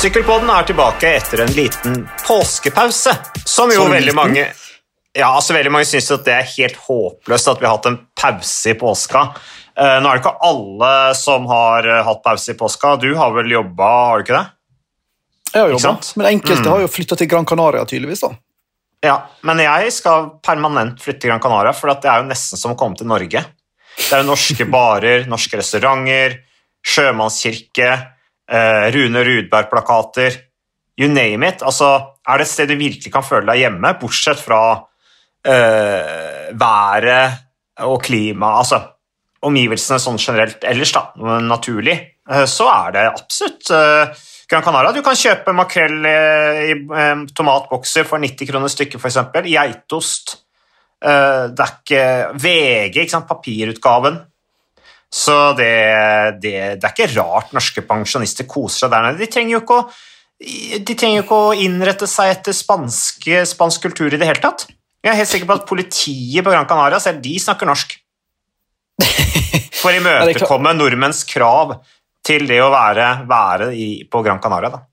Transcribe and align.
Sykkelpodden 0.00 0.48
er 0.48 0.64
tilbake 0.64 1.10
etter 1.18 1.42
en 1.44 1.50
liten 1.52 1.96
påskepause, 2.24 3.12
som 3.44 3.72
jo 3.74 3.84
veldig 3.90 4.14
mange 4.16 4.46
ja, 5.12 5.26
altså 5.34 5.56
veldig 5.56 5.72
mange 5.74 5.88
syns 5.90 6.06
at 6.14 6.22
det 6.24 6.32
er 6.36 6.46
helt 6.54 6.76
håpløst 6.86 7.48
at 7.50 7.58
vi 7.60 7.66
har 7.66 7.74
hatt 7.74 7.88
en 7.90 7.96
pause 8.16 8.70
i 8.70 8.76
påska. 8.78 9.24
Eh, 9.74 9.96
nå 9.98 10.06
er 10.06 10.16
det 10.16 10.20
ikke 10.22 10.32
alle 10.46 10.90
som 11.18 11.48
har 11.50 11.88
eh, 11.90 11.98
hatt 12.06 12.20
pause 12.22 12.54
i 12.54 12.56
påska. 12.60 12.92
Du 13.02 13.08
har 13.18 13.32
vel 13.34 13.50
jobba, 13.50 13.88
har 14.06 14.20
du 14.22 14.24
ikke 14.28 14.36
det? 14.36 14.44
Jeg 15.50 15.64
har 15.64 15.74
jobba, 15.74 15.92
men 16.20 16.28
enkelte 16.30 16.62
Mm. 16.62 16.70
har 16.70 16.84
jo 16.84 16.92
flytta 16.94 17.18
til 17.18 17.26
Gran 17.32 17.46
Canaria, 17.50 17.82
tydeligvis. 17.90 18.20
da. 18.22 18.30
Ja, 19.02 19.16
men 19.42 19.58
jeg 19.58 19.92
skal 19.92 20.30
permanent 20.46 21.02
flytte 21.02 21.24
til 21.26 21.30
Gran 21.34 21.42
Canaria, 21.42 21.72
for 21.74 21.90
det 21.90 22.06
er 22.06 22.22
jo 22.22 22.28
nesten 22.30 22.56
som 22.62 22.76
å 22.76 22.78
komme 22.78 22.96
til 22.96 23.10
Norge. 23.10 23.42
Det 23.98 24.12
er 24.14 24.22
jo 24.22 24.30
norske 24.30 24.64
barer, 24.78 25.26
norske 25.26 25.58
restauranter, 25.58 26.38
sjømannskirke, 26.86 27.90
Rune 28.50 29.20
Rudberg-plakater, 29.26 30.38
you 30.98 31.08
name 31.08 31.46
it. 31.46 31.62
Altså, 31.62 31.92
er 32.26 32.40
det 32.40 32.46
et 32.46 32.52
sted 32.52 32.70
du 32.70 32.78
virkelig 32.78 33.12
kan 33.14 33.24
føle 33.26 33.46
deg 33.52 33.62
hjemme, 33.62 33.92
bortsett 34.00 34.40
fra 34.42 34.62
eh, 35.46 36.50
været 36.58 37.38
og 37.86 38.02
klima, 38.04 38.56
altså 38.60 38.80
omgivelsene 39.46 40.00
sånn 40.02 40.20
generelt 40.20 40.66
ellers, 40.68 40.92
da, 40.92 41.06
naturlig, 41.46 41.96
eh, 42.28 42.44
så 42.50 42.68
er 42.72 42.96
det 42.96 43.06
absolutt 43.08 43.70
eh, 43.72 44.26
Gran 44.50 44.66
Canaria. 44.66 44.92
Du 44.92 45.02
kan 45.06 45.16
kjøpe 45.16 45.54
makrell 45.56 46.06
eh, 46.10 46.60
i 46.72 46.76
eh, 46.76 47.24
tomatbokser 47.36 48.08
for 48.08 48.22
90 48.22 48.50
kroner 48.50 48.72
stykket, 48.72 49.00
f.eks. 49.00 49.20
Geitost. 49.46 50.34
Eh, 51.00 51.44
det 51.54 51.66
er 51.66 51.76
ikke 51.78 52.04
VG, 52.42 52.98
ikke 53.04 53.14
sant, 53.14 53.30
papirutgaven. 53.30 54.20
Så 55.10 55.36
det, 55.58 55.70
det, 56.42 56.54
det 56.78 56.86
er 56.86 56.92
ikke 56.94 57.10
rart 57.16 57.54
norske 57.54 57.82
pensjonister 57.86 58.46
koser 58.50 58.84
seg 58.86 58.92
der 58.92 59.08
nede. 59.08 59.18
De 59.18 59.30
trenger 59.30 59.56
jo 59.56 59.62
ikke 59.64 59.78
å, 59.80 59.86
ikke 60.40 61.38
å 61.38 61.54
innrette 61.58 62.06
seg 62.10 62.36
etter 62.36 62.54
spanske, 62.54 63.42
spansk 63.50 63.88
kultur 63.88 64.14
i 64.14 64.20
det 64.20 64.28
hele 64.28 64.42
tatt. 64.42 64.68
Jeg 65.00 65.14
er 65.14 65.18
helt 65.18 65.32
sikker 65.32 65.48
på 65.48 65.56
at 65.56 65.66
politiet 65.68 66.44
på 66.44 66.52
Gran 66.52 66.68
Canaria 66.68 67.00
selv 67.02 67.22
de 67.24 67.34
snakker 67.42 67.68
norsk. 67.68 67.96
For 69.80 69.88
å 69.88 69.94
er 69.96 69.98
imøtekomme 69.98 70.76
nordmenns 70.76 71.24
krav 71.28 71.78
til 72.26 72.46
det 72.46 72.60
å 72.62 72.70
være, 72.70 73.08
være 73.28 73.72
i, 73.74 73.90
på 74.06 74.22
Gran 74.22 74.38
Canaria. 74.44 74.70
Da. 74.76 74.84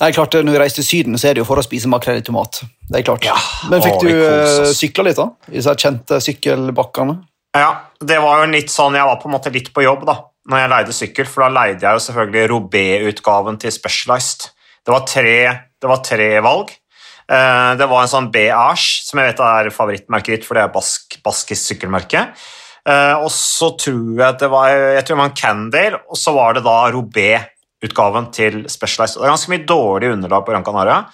Nei, 0.00 0.10
klart, 0.14 0.36
Når 0.38 0.54
vi 0.54 0.60
reiser 0.62 0.80
til 0.80 0.86
Syden, 0.86 1.18
så 1.18 1.28
er 1.28 1.36
det 1.36 1.42
jo 1.42 1.48
for 1.48 1.60
å 1.60 1.66
spise 1.66 1.90
makrell 1.90 2.20
i 2.20 2.24
tomat. 2.24 2.62
Det 2.88 3.00
er 3.00 3.06
klart. 3.06 3.26
Ja, 3.26 3.36
Men 3.70 3.82
fikk 3.82 3.98
å, 3.98 4.06
du 4.06 4.22
oss. 4.22 4.78
sykla 4.78 5.08
litt, 5.08 5.18
da? 5.18 5.28
I 5.50 5.58
disse 5.58 5.74
kjente 5.82 6.20
sykkelbakkene? 6.22 7.18
Ja, 7.54 7.68
det 8.00 8.18
var 8.22 8.40
jo 8.44 8.50
litt 8.52 8.70
sånn, 8.72 8.94
Jeg 8.94 9.04
var 9.06 9.16
på 9.20 9.28
en 9.28 9.34
måte 9.36 9.52
litt 9.52 9.72
på 9.74 9.82
jobb 9.84 10.06
da 10.06 10.16
når 10.50 10.58
jeg 10.60 10.68
leide 10.70 10.92
sykkel, 10.92 11.26
for 11.26 11.40
da 11.46 11.48
leide 11.48 11.80
jeg 11.80 11.96
jo 11.96 12.02
selvfølgelig 12.04 12.48
Robé-utgaven 12.50 13.56
til 13.62 13.72
Specialized. 13.72 14.50
Det 14.84 14.92
var 14.92 15.06
tre, 15.08 15.36
det 15.80 15.88
var 15.88 16.02
tre 16.04 16.26
valg. 16.44 16.68
Eh, 17.32 17.74
Det 17.80 17.86
var 17.88 18.02
en 18.02 18.08
sånn 18.12 18.30
B-Ash, 18.30 19.00
som 19.06 19.18
jeg 19.22 19.30
vet 19.32 19.40
er 19.40 19.70
favorittmerket 19.72 20.26
ditt, 20.34 20.44
for 20.44 20.54
det 20.54 20.64
er 20.66 20.74
bask, 20.74 21.16
baskisk 21.24 21.62
sykkelmerke. 21.72 22.26
Eh, 22.86 23.14
Og 23.24 23.30
så 23.32 23.70
tror 23.80 24.18
jeg 24.20 24.28
at 24.28 24.38
det 24.38 24.50
var 24.52 24.68
jeg 24.68 25.04
tror 25.06 25.16
det 25.16 25.22
var 25.22 25.30
en 25.30 25.36
Candale, 25.40 26.00
og 26.10 26.16
så 26.20 26.34
var 26.36 26.52
det 26.54 26.64
da 26.64 26.76
Robé-utgaven 26.92 28.30
til 28.32 28.64
Specialized. 28.68 29.16
Det 29.20 29.24
er 29.24 29.32
ganske 29.32 29.52
mye 29.54 29.64
dårlig 29.66 30.12
underlag 30.12 30.44
på 30.44 30.52
Gran 30.52 30.64
Canaria. 30.64 31.06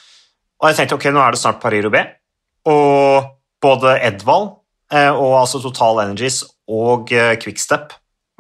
Og 0.60 0.68
jeg 0.68 0.76
tenkte 0.76 0.94
ok, 0.98 1.04
nå 1.14 1.22
er 1.22 1.30
det 1.30 1.40
snart 1.40 1.60
Paris 1.62 1.84
Robé. 1.84 2.02
og 2.66 3.30
både 3.62 3.94
Edvald 4.04 4.50
eh, 4.92 5.08
og 5.10 5.38
altså 5.40 5.60
Total 5.62 6.00
Energies 6.04 6.42
og 6.70 7.12
eh, 7.14 7.34
Quickstep, 7.40 7.92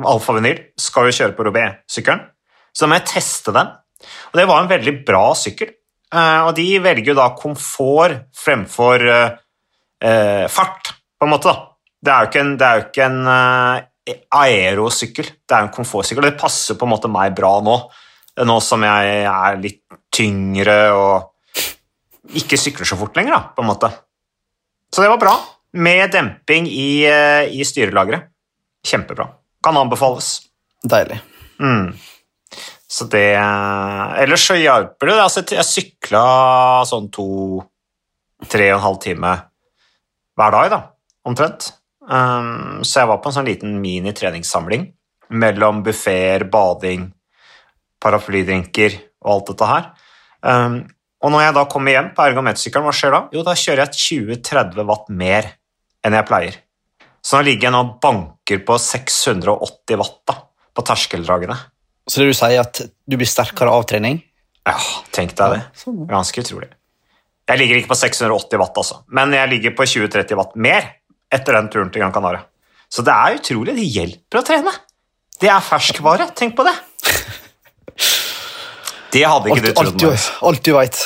Alfa 0.06 0.34
Vinyl, 0.36 0.62
skal 0.80 1.08
jo 1.08 1.16
kjøre 1.16 1.36
på 1.36 1.46
Robé-sykkelen. 1.48 2.22
Så 2.70 2.84
da 2.84 2.90
må 2.90 3.00
jeg 3.00 3.10
teste 3.10 3.54
den. 3.54 3.70
Og 4.30 4.38
det 4.38 4.46
var 4.48 4.62
en 4.62 4.70
veldig 4.70 4.94
bra 5.06 5.24
sykkel. 5.36 5.72
Eh, 6.10 6.40
og 6.46 6.54
de 6.58 6.66
velger 6.82 7.12
jo 7.12 7.18
da 7.18 7.30
komfort 7.38 8.30
fremfor 8.38 9.06
eh, 9.06 9.38
eh, 10.06 10.46
fart, 10.50 10.94
på 11.18 11.26
en 11.26 11.34
måte. 11.34 11.50
da. 11.50 11.66
Det 12.00 12.12
er 12.12 12.22
jo 12.22 12.30
ikke 12.30 12.44
en, 12.44 12.54
det 12.60 12.70
jo 12.70 12.84
ikke 12.86 13.08
en 13.10 13.32
eh, 13.34 14.14
aerosykkel, 14.40 15.26
det 15.46 15.56
er 15.56 15.66
en 15.66 15.74
komfortsykkel. 15.74 16.24
og 16.24 16.32
Det 16.32 16.40
passer 16.40 16.78
på 16.78 16.86
en 16.86 16.94
måte 16.94 17.10
meg 17.12 17.34
bra 17.36 17.58
nå, 17.64 17.76
nå 18.46 18.56
som 18.64 18.86
jeg 18.86 19.24
er 19.28 19.60
litt 19.60 19.82
tyngre 20.14 20.78
og 20.96 22.34
ikke 22.40 22.58
sykler 22.60 22.86
så 22.88 22.98
fort 22.98 23.16
lenger, 23.18 23.34
da, 23.34 23.54
på 23.54 23.62
en 23.62 23.70
måte. 23.70 23.90
Så 24.90 25.04
det 25.04 25.10
var 25.12 25.20
bra, 25.22 25.34
med 25.72 26.10
demping 26.12 26.66
i, 26.68 27.06
eh, 27.06 27.48
i 27.50 27.64
styrelageret. 27.64 28.28
Kjempebra. 28.86 29.28
Kan 29.62 29.76
anbefales. 29.76 30.40
Deilig. 30.82 31.20
Mm. 31.60 31.92
Så 32.90 33.04
det 33.04 33.36
Ellers 34.18 34.46
så 34.46 34.56
hjelper 34.58 35.06
det. 35.06 35.18
Altså, 35.20 35.44
jeg 35.44 35.66
sykla 35.68 36.82
sånn 36.88 37.10
to-tre 37.14 38.70
og 38.72 38.78
en 38.78 38.86
halv 38.86 38.98
time 39.04 39.34
hver 40.40 40.54
dag, 40.56 40.70
da, 40.72 40.80
omtrent. 41.28 41.68
Um, 42.00 42.80
så 42.82 43.02
jeg 43.02 43.10
var 43.10 43.20
på 43.20 43.30
en 43.30 43.36
sånn 43.36 43.46
liten 43.46 43.76
mini-treningssamling 43.82 44.88
mellom 45.36 45.84
buffeer, 45.86 46.46
bading, 46.50 47.10
paraplydrinker 48.02 48.96
og 49.20 49.34
alt 49.34 49.52
dette 49.52 49.68
her. 49.68 49.90
Um, 50.40 50.80
og 51.20 51.34
når 51.34 51.44
jeg 51.44 51.56
da 51.58 51.64
kommer 51.68 51.94
hjem 51.94 52.10
på 52.16 52.24
ergometersykkelen, 52.24 52.88
hva 52.88 52.96
skjer 52.96 53.14
da? 53.14 53.20
Jo, 53.36 53.44
da 53.44 53.54
kjører 53.62 53.84
jeg 53.84 54.40
20-30 54.40 54.88
watt 54.88 55.10
mer 55.12 55.50
enn 56.06 56.16
jeg 56.16 56.28
pleier. 56.28 56.58
Så 57.20 57.36
nå 57.36 57.44
ligger 57.50 57.68
jeg 57.68 57.74
nå 57.74 57.80
og 57.84 57.94
banker 58.02 58.62
på 58.64 58.76
680 58.80 60.00
watt 60.00 60.18
da, 60.30 60.36
på 60.76 60.84
terskeldragene. 60.88 61.56
Så 62.08 62.22
det 62.22 62.30
du 62.30 62.36
sier, 62.36 62.62
at 62.62 62.80
du 62.80 63.16
blir 63.20 63.28
sterkere 63.28 63.72
av 63.74 63.84
trening? 63.88 64.22
Ja, 64.66 64.76
tenk 65.14 65.34
deg 65.38 65.56
det. 65.56 65.60
Sånn. 65.78 66.04
Ganske 66.08 66.42
utrolig. 66.42 66.70
Jeg 67.50 67.58
ligger 67.60 67.80
ikke 67.80 67.90
på 67.92 67.98
680 67.98 68.60
watt, 68.62 68.76
altså, 68.78 69.00
men 69.10 69.34
jeg 69.34 69.50
ligger 69.50 69.74
på 69.76 69.86
20-30 69.88 70.38
watt 70.38 70.52
mer 70.54 70.86
etter 71.34 71.56
den 71.58 71.68
turen 71.72 71.90
til 71.92 72.02
Gran 72.02 72.14
Canaria. 72.14 72.44
Så 72.90 73.04
det 73.06 73.14
er 73.14 73.36
utrolig. 73.38 73.74
Det 73.76 73.86
hjelper 73.86 74.40
å 74.40 74.46
trene. 74.46 74.72
Det 75.40 75.50
er 75.50 75.62
ferskvare. 75.62 76.30
Tenk 76.36 76.56
på 76.58 76.66
det. 76.66 76.74
Det 79.10 79.24
hadde 79.26 79.50
ikke 79.50 79.58
Alt, 79.58 79.66
du 79.66 79.74
trodd. 79.74 79.88
alt, 79.90 79.98
du, 79.98 80.46
alt 80.46 80.64
du 80.66 80.70
veit. 80.76 80.98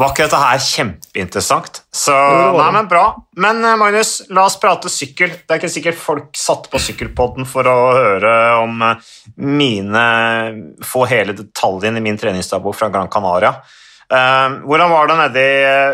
Var 0.00 0.14
ikke 0.14 0.24
dette 0.24 0.38
her 0.40 0.60
kjempeinteressant? 0.64 1.82
Så, 1.92 2.14
nei, 2.56 2.68
men 2.72 2.86
bra. 2.88 3.04
Men 3.42 3.58
eh, 3.60 3.76
Magnus, 3.76 4.14
la 4.32 4.46
oss 4.48 4.56
prate 4.60 4.88
sykkel. 4.88 5.34
Det 5.44 5.52
er 5.52 5.60
ikke 5.60 5.72
sikkert 5.74 5.98
folk 6.00 6.38
satt 6.40 6.70
på 6.72 6.80
sykkelpodden 6.80 7.48
for 7.48 7.68
å 7.68 7.76
høre 7.98 8.32
om 8.62 8.80
eh, 8.86 9.10
mine 9.44 10.04
Få 10.86 11.04
hele 11.10 11.34
detaljen 11.36 11.98
i 12.00 12.04
min 12.04 12.16
treningsdagbok 12.20 12.78
fra 12.78 12.88
Gran 12.92 13.10
Canaria. 13.12 13.52
Eh, 14.08 14.56
hvordan 14.64 14.94
var 14.94 15.10
det 15.10 15.18
nedi 15.20 15.48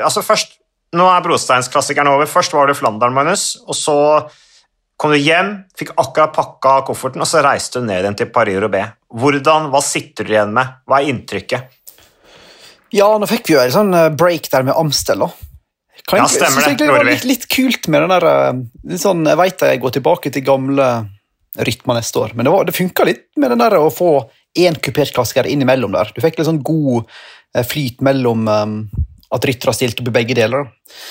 Altså 0.06 0.22
først, 0.22 0.54
Nå 0.96 1.08
er 1.10 1.24
brosteinsklassikeren 1.24 2.12
over. 2.12 2.30
Først 2.30 2.54
var 2.54 2.70
det 2.70 2.76
Flandern, 2.78 3.14
Magnus. 3.16 3.56
Og 3.66 3.74
så 3.74 3.96
kom 4.96 5.12
du 5.12 5.18
hjem, 5.18 5.50
fikk 5.76 5.90
akkurat 5.98 6.32
pakka 6.36 6.76
kofferten, 6.86 7.20
og 7.20 7.28
så 7.28 7.42
reiste 7.44 7.82
du 7.82 7.88
ned 7.90 8.04
igjen 8.04 8.16
til 8.16 8.30
Paris-Roubais. 8.32 8.94
Hvordan, 9.12 9.66
Hva 9.74 9.82
sitter 9.84 10.24
du 10.24 10.32
igjen 10.32 10.54
med? 10.56 10.78
Hva 10.86 11.02
er 11.02 11.10
inntrykket? 11.10 11.74
Ja, 12.94 13.08
nå 13.18 13.26
fikk 13.30 13.48
vi 13.50 13.56
jo 13.56 13.60
en 13.64 13.74
sånn 13.74 13.94
eh, 13.96 14.08
break 14.14 14.50
der 14.52 14.62
med 14.66 14.76
Amstel, 14.78 15.18
da. 15.24 15.30
Kan 16.06 16.20
Ja, 16.20 16.26
stemmer 16.30 16.62
jeg, 16.62 16.76
det. 16.78 16.86
det 16.86 16.92
var 16.94 17.04
litt, 17.08 17.24
litt 17.26 17.46
kult 17.50 17.88
med 17.90 18.04
den 18.04 18.12
der 18.14 18.26
eh, 18.30 18.60
litt 18.92 19.02
sånn, 19.02 19.24
Jeg 19.26 19.40
vet 19.40 19.64
jeg 19.66 19.80
går 19.82 19.96
tilbake 19.96 20.30
til 20.34 20.44
gamle 20.46 20.86
rytmer 21.66 21.96
neste 21.98 22.20
år, 22.20 22.34
men 22.36 22.44
det, 22.46 22.52
var- 22.52 22.64
det 22.68 22.76
funka 22.76 23.04
litt 23.08 23.24
med 23.40 23.50
den 23.50 23.58
der 23.64 23.74
å 23.80 23.88
få 23.90 24.10
én 24.56 24.76
kupert 24.80 25.12
klassiker 25.16 25.48
innimellom 25.48 25.92
der. 25.92 26.12
Du 26.14 26.20
fikk 26.24 26.38
litt 26.38 26.46
sånn 26.48 26.62
god 26.64 27.04
eh, 27.56 27.64
flyt 27.66 28.00
mellom 28.06 28.46
um, 28.48 28.76
at 29.34 29.44
ryttere 29.48 29.72
stilte 29.74 30.04
opp 30.04 30.08
i 30.12 30.14
begge 30.20 30.36
deler. 30.38 30.68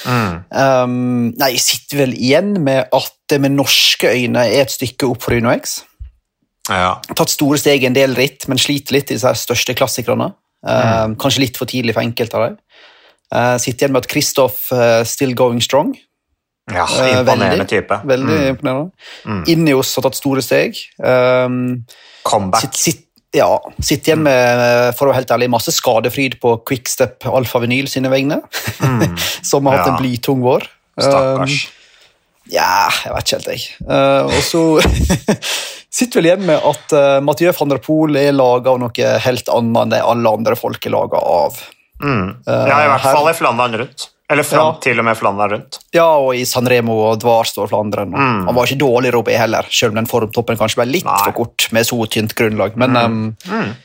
Mm. 0.08 0.38
Um, 0.50 0.96
nei, 1.38 1.50
jeg 1.58 1.62
sitter 1.66 2.00
vel 2.06 2.14
igjen 2.16 2.54
med 2.64 2.88
at 2.96 3.12
det 3.30 3.42
med 3.44 3.58
norske 3.58 4.14
øyne 4.16 4.46
er 4.48 4.64
et 4.64 4.72
stykke 4.74 5.10
opp 5.12 5.26
for 5.26 5.36
Uno 5.36 5.52
X. 5.58 5.82
Ja. 6.70 6.96
Tatt 7.12 7.30
store 7.34 7.60
steg 7.62 7.84
i 7.84 7.90
en 7.90 7.98
del 7.98 8.16
ritt, 8.18 8.48
men 8.50 8.58
sliter 8.62 8.96
litt 8.96 9.12
i 9.14 9.18
de 9.20 9.34
største 9.38 9.76
klassikerne. 9.78 10.32
Um, 10.66 11.16
Kanskje 11.22 11.44
litt 11.46 11.58
for 11.60 11.70
tidlig 11.70 11.94
for 11.94 12.02
enkelte 12.02 12.34
av 12.40 12.48
dem. 12.50 12.58
Uh, 13.34 13.56
sitter 13.62 13.86
igjen 13.86 13.94
med 13.94 14.04
at 14.06 14.10
Kristoff 14.12 14.72
uh, 14.74 15.04
still 15.06 15.34
going 15.38 15.62
strong. 15.62 15.96
Ja, 16.72 16.86
Eh, 16.90 17.20
imponerende 17.20 17.60
veldig. 17.62 17.68
type. 17.70 18.00
Veldig 18.10 18.38
Mm. 18.40 18.48
imponerende. 18.56 18.92
Mm. 19.26 19.44
Ineos 19.54 19.92
har 19.96 20.02
tatt 20.08 20.16
store 20.18 20.42
steg. 20.42 20.76
Um, 20.98 21.86
Comeback. 22.26 22.62
sitt, 22.62 22.74
sitt, 22.76 23.02
ja, 23.38 23.60
sitter 23.80 24.14
igjen 24.16 24.24
med 24.24 24.96
for 24.98 25.06
å 25.06 25.12
være 25.12 25.20
helt 25.22 25.34
ærlig, 25.36 25.50
masse 25.54 25.70
skadefryd 25.76 26.40
på 26.42 26.56
Quickstep 26.66 27.26
Alfa 27.30 27.60
Vinyl 27.62 27.88
sine 27.88 28.10
vegne, 28.10 28.42
Mm. 28.82 29.14
som 29.44 29.66
har 29.68 29.78
hatt 29.78 29.88
Ja. 29.88 29.94
en 29.94 30.02
blytung 30.02 30.42
vår. 30.42 30.66
Stakkars. 30.98 31.68
Ja, 32.50 32.90
jeg 33.04 33.14
vet 33.14 33.26
ikke 33.26 33.38
helt, 33.38 33.48
jeg. 33.48 33.62
Uh, 33.86 34.26
og 34.26 34.42
så 34.46 34.62
sitter 35.96 36.20
vel 36.22 36.28
igjen 36.32 36.44
med 36.50 36.66
at 36.72 36.96
uh, 36.98 37.20
Mathieu 37.24 37.54
van 37.56 37.72
der 37.72 37.80
Poel 37.84 38.18
er 38.20 38.34
laga 38.36 38.74
av 38.74 38.82
noe 38.84 39.14
helt 39.24 39.48
annet 39.54 39.82
enn 39.86 39.94
det 39.96 40.02
alle 40.04 40.34
andre 40.40 40.58
folk 40.60 40.86
er 40.90 40.94
laga 40.96 41.22
av. 41.22 41.62
Mm. 42.04 42.28
Eh, 42.44 42.66
Ja, 42.68 42.82
i 42.84 42.90
hvert 42.92 43.06
her- 43.08 43.16
fall 43.16 43.30
i 43.32 43.34
Flandern 43.38 43.78
rundt. 43.80 44.10
Eller 44.28 44.44
fram 44.44 44.74
Ja. 44.74 44.78
til 44.82 45.00
og 45.00 45.06
med 45.06 45.16
Flandern 45.20 45.52
rundt. 45.54 45.78
Ja, 45.94 46.08
og 46.18 46.34
i 46.36 46.44
San 46.50 46.66
Remo 46.68 46.96
og 47.12 47.20
Dvarst 47.22 47.60
og 47.62 47.70
Flandern. 47.70 48.10
Mm. 48.12 48.46
Han 48.48 48.56
var 48.58 48.66
ikke 48.66 48.80
dårlig 48.82 49.12
Robé 49.14 49.38
heller, 49.38 49.68
selv 49.70 49.92
om 49.94 50.00
den 50.02 50.08
formtoppen 50.10 50.58
kanskje 50.58 50.82
ble 50.82 50.86
litt 50.92 51.06
Nei. 51.06 51.20
for 51.24 51.32
kort 51.44 51.68
med 51.72 51.86
så 51.86 52.00
tynt 52.10 52.34
grunnlag. 52.36 52.76
Men, 52.76 52.98
um, 52.98 53.36
Mm. 53.48 53.76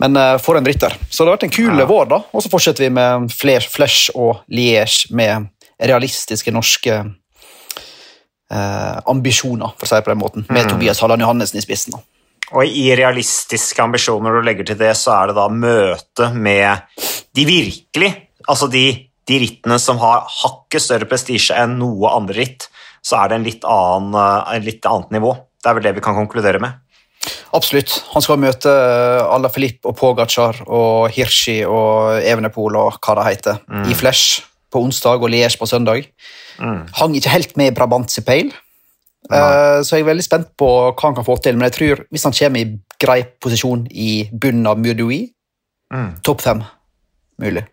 Men 0.00 0.16
uh, 0.16 0.38
for 0.38 0.56
en 0.56 0.64
rytter. 0.66 0.90
Så 1.08 1.22
det 1.24 1.28
har 1.30 1.36
vært 1.36 1.44
en 1.44 1.50
kul 1.56 1.78
Ja. 1.78 1.86
vår, 1.86 2.08
da. 2.08 2.18
Og 2.34 2.42
så 2.42 2.50
fortsetter 2.50 2.78
vi 2.84 2.90
med 2.90 3.30
Flesh 3.30 4.10
og 4.16 4.40
Liège 4.50 5.12
med 5.12 5.48
realistiske 5.80 6.50
norske 6.52 6.92
eh, 6.98 7.04
ambisjoner, 8.50 9.76
for 9.78 9.86
å 9.86 9.88
si 9.88 9.94
det 9.94 10.04
på 10.06 10.10
den 10.10 10.18
måten, 10.22 10.46
med 10.48 10.66
Mm. 10.66 10.70
Tobias 10.72 11.00
Halland 11.00 11.22
Johannessen 11.22 11.58
i 11.58 11.62
spissen. 11.62 11.92
da. 11.94 12.00
Og 12.52 12.66
i 12.66 12.88
realistiske 12.98 13.78
ambisjoner 13.82 14.34
du 14.34 14.42
legger 14.42 14.66
til 14.66 14.78
det, 14.80 14.96
så 14.98 15.12
er 15.20 15.30
det 15.30 15.36
da 15.38 15.46
møte 15.48 16.32
med 16.34 16.82
de 17.34 17.44
virkelig 17.46 18.10
Altså 18.48 18.66
de, 18.72 19.06
de 19.28 19.36
rittene 19.38 19.76
som 19.78 19.98
har 20.00 20.24
hakket 20.26 20.82
større 20.82 21.06
prestisje 21.06 21.54
enn 21.54 21.76
noe 21.78 22.08
andre 22.10 22.34
ritt, 22.40 22.64
så 23.04 23.20
er 23.20 23.28
det 23.28 23.36
en 23.36 23.44
litt, 23.44 23.66
annen, 23.68 24.14
eh, 24.16 24.54
en 24.56 24.64
litt 24.64 24.86
annet 24.88 25.12
nivå. 25.14 25.34
Det 25.60 25.70
er 25.70 25.76
vel 25.76 25.84
det 25.84 25.92
vi 25.94 26.02
kan 26.02 26.16
konkludere 26.16 26.58
med. 26.58 26.80
Absolutt. 27.54 27.98
Han 28.14 28.24
skal 28.24 28.40
møte 28.40 28.72
eh, 28.72 29.20
Ala 29.36 29.52
Filip 29.52 29.86
og 29.86 29.94
Pogacar 30.00 30.62
og 30.66 31.12
Hirschi 31.14 31.60
og 31.68 32.16
Evenepool 32.24 32.80
og 32.80 32.96
hva 32.98 33.18
det 33.20 33.28
heter, 33.28 33.60
i 33.86 33.94
Flesh 33.94 34.40
på 34.70 34.82
onsdag 34.84 35.22
og 35.22 35.30
Liège 35.32 35.58
på 35.58 35.66
søndag. 35.68 36.06
Mm. 36.60 36.86
Hang 36.94 37.14
ikke 37.16 37.32
helt 37.34 37.56
med 37.56 37.72
i 37.72 37.74
Brabantse 37.76 38.22
Pale, 38.26 38.52
uh, 39.32 39.80
så 39.82 39.96
jeg 39.96 40.04
er 40.04 40.10
veldig 40.12 40.24
spent 40.26 40.48
på 40.58 40.68
hva 40.92 41.02
han 41.08 41.14
kan 41.18 41.26
få 41.26 41.36
til. 41.42 41.56
Men 41.58 41.68
jeg 41.70 41.76
tror 41.78 42.04
hvis 42.10 42.24
han 42.28 42.36
kommer 42.36 42.60
i 42.60 42.78
grei 43.00 43.20
posisjon 43.40 43.86
i 43.90 44.28
bunnen 44.32 44.66
av 44.70 44.78
Murdui, 44.78 45.28
Mm. 45.90 46.20
topp 46.22 46.40
fem 46.40 46.60
mulig. 47.42 47.64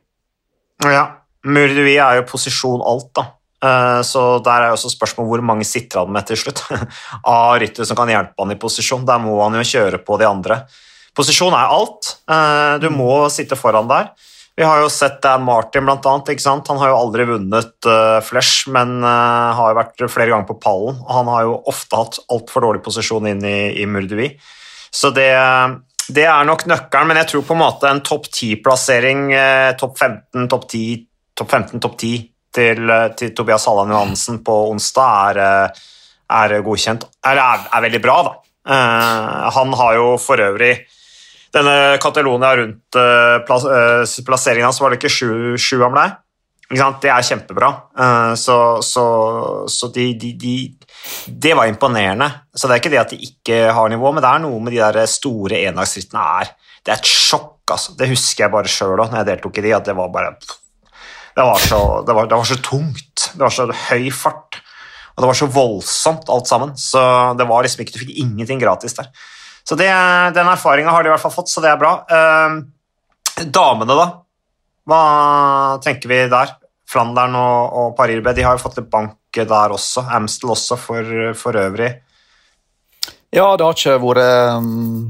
Ja, 0.82 1.04
Murdui 1.46 1.98
er 2.02 2.16
jo 2.18 2.24
posisjon 2.26 2.82
alt, 2.82 3.12
da. 3.14 3.28
Eh, 3.62 4.02
Så 4.02 4.44
der 4.44 4.62
er 4.64 4.68
jo 4.72 4.74
også 4.74 4.90
spørsmålet 4.90 5.30
hvor 5.30 5.44
mange 5.46 5.64
sitter 5.66 6.00
han 6.00 6.12
med 6.12 6.26
til 6.26 6.36
slutt. 6.38 6.64
Av 7.26 7.60
ryttere 7.62 7.86
som 7.86 7.96
kan 7.96 8.10
hjelpe 8.10 8.34
han 8.40 8.52
i 8.52 8.58
posisjon. 8.58 9.06
Der 9.06 9.20
må 9.22 9.38
han 9.44 9.54
jo 9.54 9.62
kjøre 9.62 10.00
på 10.06 10.18
de 10.18 10.26
andre. 10.26 10.64
Posisjon 11.18 11.54
er 11.54 11.70
alt. 11.78 12.18
Eh, 12.28 12.78
Du 12.82 12.90
må 12.90 13.30
sitte 13.30 13.56
foran 13.56 13.88
der. 13.88 14.10
Vi 14.58 14.66
har 14.66 14.82
jo 14.82 14.90
sett 14.90 15.20
Dan 15.22 15.44
Martin, 15.46 15.86
blant 15.86 16.06
annet. 16.10 16.32
Ikke 16.34 16.44
sant? 16.44 16.70
Han 16.72 16.80
har 16.82 16.90
jo 16.90 17.00
aldri 17.00 17.28
vunnet 17.30 17.90
uh, 17.90 18.18
Flesh, 18.26 18.66
men 18.74 18.96
uh, 19.06 19.54
har 19.54 19.74
jo 19.74 19.78
vært 19.78 20.06
flere 20.10 20.32
ganger 20.34 20.48
på 20.50 20.58
pallen. 20.64 20.98
Og 21.06 21.12
han 21.20 21.30
har 21.30 21.44
jo 21.46 21.60
ofte 21.70 22.00
hatt 22.00 22.18
altfor 22.34 22.66
dårlig 22.66 22.82
posisjon 22.86 23.30
inn 23.30 23.44
i, 23.46 23.60
i 23.78 23.86
Murdui. 23.86 24.32
Så 24.90 25.12
det, 25.14 25.30
det 26.10 26.26
er 26.26 26.50
nok 26.50 26.66
nøkkelen, 26.72 27.12
men 27.12 27.22
jeg 27.22 27.30
tror 27.34 27.46
på 27.46 27.54
en 27.54 27.62
måte 27.62 27.92
en 27.92 28.02
topp 28.02 28.32
10-plassering, 28.32 29.28
uh, 29.38 29.76
topp 29.78 30.02
15, 30.02 30.50
topp 30.50 30.66
10, 30.74 31.06
topp 31.38 31.54
15, 31.54 31.86
topp 31.86 32.02
10 32.02 32.18
til, 32.58 32.90
eh, 32.90 33.08
til 33.18 33.34
Tobias 33.36 33.66
Halland 33.70 33.94
Johansen 33.94 34.42
på 34.46 34.58
onsdag 34.72 35.30
er, 35.30 35.40
eh, 35.46 35.70
er 36.42 36.62
godkjent. 36.66 37.08
Eller 37.26 37.44
er, 37.44 37.66
er 37.74 37.86
veldig 37.88 38.02
bra, 38.04 38.18
da. 38.28 38.34
Eh, 38.68 39.52
han 39.58 39.74
har 39.74 39.94
jo 39.96 40.08
for 40.20 40.38
øvrig 40.38 40.74
denne 41.58 41.98
Catalonia 42.02 42.54
rundt 42.60 42.98
uh, 42.98 43.42
plass, 43.48 43.66
eh, 43.68 44.24
plasseringen 44.26 44.70
hans, 44.70 44.80
var 44.82 44.94
det 44.94 45.02
ikke 45.02 45.14
sju, 45.14 45.30
sju? 45.60 45.82
Ikke 46.68 46.82
sant? 46.82 47.00
Det 47.04 47.12
er 47.12 47.24
kjempebra. 47.24 47.70
Eh, 47.96 48.34
så 48.36 48.58
så, 48.84 49.06
så 49.72 49.88
de, 49.96 50.10
de, 50.20 50.34
de 50.36 50.56
Det 51.28 51.54
var 51.56 51.70
imponerende. 51.72 52.28
Så 52.52 52.68
det 52.68 52.76
er 52.76 52.82
ikke 52.82 52.92
det 52.92 53.04
at 53.06 53.14
de 53.14 53.30
ikke 53.30 53.60
har 53.72 53.92
nivå, 53.92 54.12
men 54.12 54.24
det 54.24 54.32
er 54.34 54.44
noe 54.44 54.60
med 54.64 54.76
de 54.76 54.82
der 54.84 55.08
store 55.08 55.62
endagsrittene 55.70 56.26
er 56.42 56.52
Det 56.84 56.92
er 56.92 57.00
et 57.00 57.12
sjokk, 57.12 57.62
altså. 57.72 57.96
Det 57.96 58.10
husker 58.12 58.46
jeg 58.46 58.54
bare 58.54 58.72
sjøl 58.72 58.98
òg, 58.98 59.08
når 59.12 59.22
jeg 59.22 59.30
deltok 59.32 59.62
i 59.62 59.66
de, 59.68 59.76
at 59.78 59.88
det 59.88 59.96
var 59.96 60.12
bare 60.12 60.36
Det 60.42 61.46
var 61.46 61.64
så, 61.64 61.82
det 62.04 62.18
var, 62.18 62.28
det 62.28 62.42
var 62.42 62.52
så 62.52 62.60
tungt. 62.66 63.30
Det 63.32 63.44
var 63.46 63.54
så 63.54 63.70
høy 63.72 64.12
fart. 64.12 64.60
Og 65.16 65.24
det 65.24 65.32
var 65.32 65.40
så 65.40 65.48
voldsomt, 65.50 66.30
alt 66.30 66.52
sammen. 66.52 66.76
Så 66.76 67.00
det 67.40 67.48
var 67.48 67.64
liksom 67.64 67.86
ikke 67.86 67.96
Du 67.96 68.04
fikk 68.04 68.18
ingenting 68.20 68.60
gratis 68.60 68.98
der. 69.00 69.08
Så 69.68 69.76
det, 69.76 69.90
den 70.36 70.48
erfaringa 70.48 70.94
har 70.96 71.04
de 71.04 71.10
i 71.10 71.12
hvert 71.12 71.24
fall 71.26 71.34
fått, 71.34 71.52
så 71.52 71.64
det 71.64 71.74
er 71.74 71.80
bra. 71.82 71.92
Eh, 72.08 73.44
damene, 73.52 73.98
da? 74.00 74.08
Hva 74.88 75.02
tenker 75.84 76.08
vi 76.08 76.22
der? 76.32 76.54
Flandern 76.88 77.36
og, 77.36 77.74
og 77.76 77.96
Paris-Roubaix 77.98 78.38
de 78.38 78.46
har 78.48 78.56
jo 78.56 78.64
fått 78.64 78.80
litt 78.80 78.92
bank 78.92 79.18
der 79.38 79.74
også. 79.76 80.06
Amstel 80.18 80.54
også, 80.56 80.78
for, 80.80 81.10
for 81.38 81.60
øvrig. 81.60 81.92
Ja, 83.36 83.50
det 83.60 83.66
har 83.68 83.76
ikke 83.76 83.98
vært 84.02 84.62
um, 84.64 85.10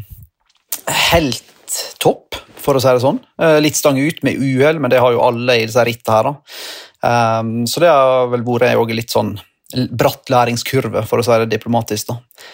helt 1.11 1.77
topp, 2.01 2.39
for 2.57 2.75
å 2.75 2.81
si 2.81 2.89
det 2.89 3.03
sånn. 3.05 3.21
Uh, 3.39 3.59
litt 3.61 3.77
stang 3.77 3.99
ut 4.01 4.23
med 4.25 4.41
uhell, 4.41 4.81
men 4.81 4.91
det 4.91 5.03
har 5.03 5.13
jo 5.13 5.21
alle 5.23 5.59
i 5.61 5.67
disse 5.67 5.85
rittene 5.85 6.17
her. 6.17 6.31
da. 6.31 6.57
Um, 7.05 7.53
så 7.69 7.83
det 7.83 7.93
har 7.93 8.33
vel 8.33 8.43
vært 8.47 8.97
litt 8.97 9.13
sånn 9.13 9.35
bratt 9.99 10.29
læringskurve, 10.31 11.03
for 11.07 11.19
å 11.19 11.25
si 11.25 11.37
det 11.41 11.49
diplomatisk. 11.51 12.13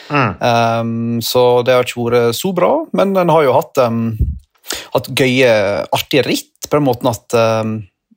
Mm. 0.10 0.32
Um, 0.42 1.22
så 1.22 1.62
det 1.66 1.76
har 1.76 1.86
ikke 1.86 2.08
vært 2.08 2.38
så 2.40 2.54
bra, 2.58 2.72
men 2.98 3.14
den 3.14 3.30
har 3.30 3.46
jo 3.46 3.54
hatt, 3.54 3.78
um, 3.86 4.16
hatt 4.96 5.12
gøye, 5.14 5.54
artige 5.94 6.26
ritt, 6.26 6.50
på 6.66 6.80
den 6.80 6.88
måten 6.88 7.12
at 7.12 7.36
um, 7.38 7.76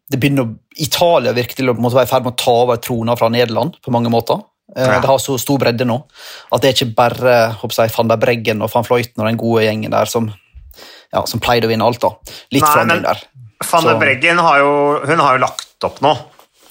det 0.08 0.20
begynner 0.22 0.54
Italia 0.80 1.34
virker 1.36 1.58
til 1.58 1.72
å 1.72 1.74
en 1.76 1.88
være 1.88 2.06
i 2.06 2.10
ferd 2.10 2.26
med 2.26 2.36
å 2.36 2.40
ta 2.40 2.54
over 2.62 2.80
trona 2.80 3.16
fra 3.18 3.28
Nederland 3.32 3.76
på 3.84 3.92
mange 3.94 4.12
måter. 4.12 4.40
Eh, 4.76 4.84
Ja. 4.86 5.00
Det 5.00 5.08
har 5.08 5.18
så 5.22 5.38
stor 5.38 5.58
bredde 5.58 5.86
nå 5.86 5.96
at 6.52 6.62
det 6.62 6.68
er 6.68 6.74
ikke 6.76 6.94
bare 6.94 7.34
jeg, 7.56 7.92
van 7.96 8.08
der 8.08 8.20
Breggen 8.20 8.62
og 8.62 8.70
van 8.72 8.84
Fløyten 8.84 9.22
og 9.22 9.28
den 9.28 9.40
gode 9.40 9.64
gjengen 9.64 9.94
der 9.94 10.10
som, 10.10 10.28
ja, 11.14 11.24
som 11.24 11.40
pleide 11.40 11.66
å 11.66 11.72
vinne 11.72 11.86
alt. 11.86 12.00
da. 12.00 12.10
Litt 12.52 12.62
Nei, 12.62 12.72
forandring 12.72 13.04
der. 13.06 13.22
Van 13.70 13.84
der 13.88 14.00
Breggen 14.00 14.38
har 14.38 14.58
jo, 14.58 14.72
hun 15.06 15.22
har 15.22 15.38
jo 15.38 15.44
lagt 15.46 15.86
opp 15.88 16.00
nå. 16.04 16.14